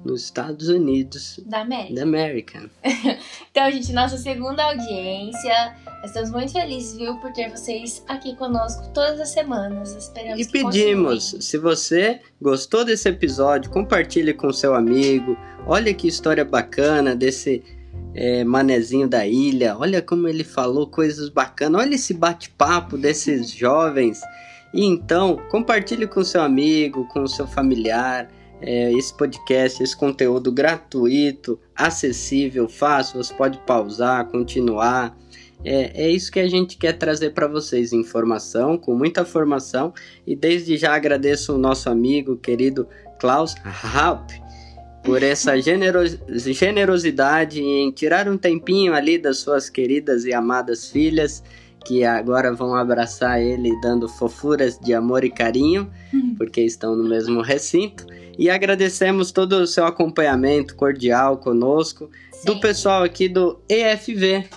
nos 0.08 0.24
Estados 0.24 0.70
Unidos 0.70 1.40
da 1.46 1.62
América. 1.62 1.94
Da 1.94 2.02
América. 2.04 2.70
então, 3.52 3.72
gente, 3.72 3.92
nossa 3.92 4.18
segunda 4.18 4.64
audiência. 4.64 5.76
Estamos 6.04 6.32
muito 6.32 6.54
felizes, 6.54 6.98
viu, 6.98 7.18
por 7.18 7.34
ter 7.34 7.50
vocês 7.50 8.04
aqui 8.08 8.36
conosco 8.36 8.88
todas 8.94 9.20
as 9.20 9.30
semanas. 9.30 9.94
Esperamos 9.96 10.40
e 10.40 10.50
pedimos, 10.50 11.36
se 11.42 11.58
você 11.58 12.22
gostou 12.42 12.86
desse 12.86 13.10
episódio, 13.10 13.70
compartilhe 13.70 14.34
com 14.34 14.52
seu 14.54 14.74
amigo. 14.74 15.38
Olha 15.66 15.94
que 15.94 16.08
história 16.08 16.46
bacana 16.46 17.14
desse 17.14 17.62
é, 18.16 18.46
manezinho 18.46 19.08
da 19.08 19.28
ilha. 19.28 19.78
Olha 19.78 20.02
como 20.02 20.28
ele 20.28 20.46
falou 20.46 20.88
coisas 20.88 21.28
bacanas. 21.28 21.82
Olha 21.82 21.96
esse 21.96 22.14
bate-papo 22.14 22.98
desses 22.98 23.52
jovens. 23.52 24.22
E 24.74 24.86
então, 24.86 25.38
compartilhe 25.50 26.08
com 26.08 26.24
seu 26.24 26.42
amigo, 26.42 27.06
com 27.10 27.28
seu 27.28 27.46
familiar 27.48 28.30
é, 28.62 28.92
esse 28.94 29.16
podcast, 29.16 29.82
esse 29.82 29.96
conteúdo 29.96 30.52
gratuito, 30.52 31.60
acessível, 31.76 32.68
fácil, 32.68 33.24
você 33.24 33.34
pode 33.34 33.58
pausar, 33.60 34.26
continuar. 34.28 35.16
É, 35.64 36.06
é 36.06 36.10
isso 36.10 36.32
que 36.32 36.40
a 36.40 36.48
gente 36.48 36.78
quer 36.78 36.94
trazer 36.94 37.32
para 37.32 37.48
vocês, 37.48 37.94
informação, 37.94 38.78
com 38.78 38.96
muita 38.96 39.26
formação. 39.26 39.94
E 40.26 40.36
desde 40.36 40.78
já 40.78 40.96
agradeço 40.96 41.56
o 41.56 41.58
nosso 41.58 41.90
amigo, 41.90 42.38
querido 42.38 42.88
Klaus 43.20 43.56
Haupt, 43.64 44.42
por 45.04 45.24
essa 45.24 45.58
generos 45.62 46.18
generosidade 46.28 47.62
em 47.62 47.92
tirar 47.92 48.28
um 48.28 48.38
tempinho 48.38 48.94
ali 48.94 49.18
das 49.18 49.38
suas 49.38 49.70
queridas 49.70 50.26
e 50.26 50.34
amadas 50.34 50.90
filhas, 50.90 51.44
que 51.86 52.04
agora 52.04 52.54
vão 52.54 52.76
abraçar 52.76 53.42
ele 53.42 53.80
dando 53.82 54.10
fofuras 54.10 54.78
de 54.78 54.94
amor 54.94 55.24
e 55.24 55.30
carinho, 55.30 55.90
porque 56.38 56.62
estão 56.62 56.96
no 56.96 57.08
mesmo 57.08 57.42
recinto. 57.42 58.06
E 58.38 58.50
agradecemos 58.50 59.32
todo 59.32 59.54
o 59.54 59.68
seu 59.68 59.86
acompanhamento 59.86 60.76
cordial 60.76 61.38
conosco, 61.38 62.10
Sim. 62.32 62.46
do 62.46 62.60
pessoal 62.60 63.04
aqui 63.04 63.28
do 63.28 63.60
EFV. 63.68 64.48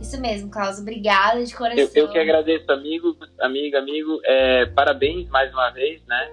Isso 0.00 0.20
mesmo, 0.20 0.50
Klaus. 0.50 0.78
Obrigada 0.78 1.44
de 1.44 1.54
coração. 1.54 1.78
Eu, 1.78 1.90
eu 1.94 2.08
que 2.08 2.18
agradeço, 2.18 2.70
amigo, 2.70 3.16
amiga, 3.40 3.78
amigo. 3.78 4.20
É, 4.24 4.66
parabéns 4.66 5.28
mais 5.28 5.52
uma 5.52 5.70
vez, 5.70 6.00
né? 6.06 6.30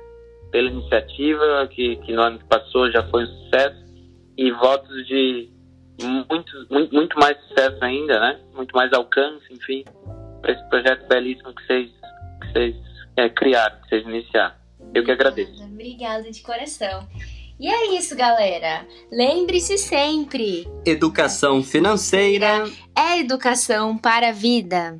Pela 0.51 0.69
iniciativa 0.69 1.67
que, 1.69 1.97
que 1.97 2.13
no 2.13 2.21
ano 2.21 2.39
que 2.39 2.45
passou 2.45 2.91
já 2.91 3.03
foi 3.09 3.23
um 3.23 3.27
sucesso. 3.27 3.83
E 4.37 4.51
votos 4.51 5.07
de 5.07 5.49
muito, 6.29 6.67
muito, 6.69 6.93
muito 6.93 7.19
mais 7.19 7.37
sucesso 7.47 7.77
ainda, 7.81 8.19
né? 8.19 8.39
Muito 8.53 8.75
mais 8.75 8.91
alcance, 8.93 9.45
enfim, 9.51 9.83
para 10.41 10.51
esse 10.51 10.69
projeto 10.69 11.07
belíssimo 11.07 11.53
que 11.55 11.65
vocês, 11.65 11.91
que 12.41 12.51
vocês 12.51 12.75
é, 13.17 13.29
criaram, 13.29 13.77
que 13.81 13.89
vocês 13.89 14.05
iniciaram. 14.05 14.64
Eu 14.95 15.03
que 15.03 15.11
agradeço. 15.11 15.61
Obrigada 15.61 16.31
de 16.31 16.41
coração. 16.41 17.05
E 17.59 17.67
é 17.67 17.97
isso, 17.97 18.15
galera. 18.15 18.87
Lembre-se 19.11 19.77
sempre: 19.77 20.65
educação 20.85 21.61
financeira 21.61 22.63
é 22.97 23.19
educação 23.19 23.97
para 23.97 24.29
a 24.29 24.31
vida. 24.31 24.97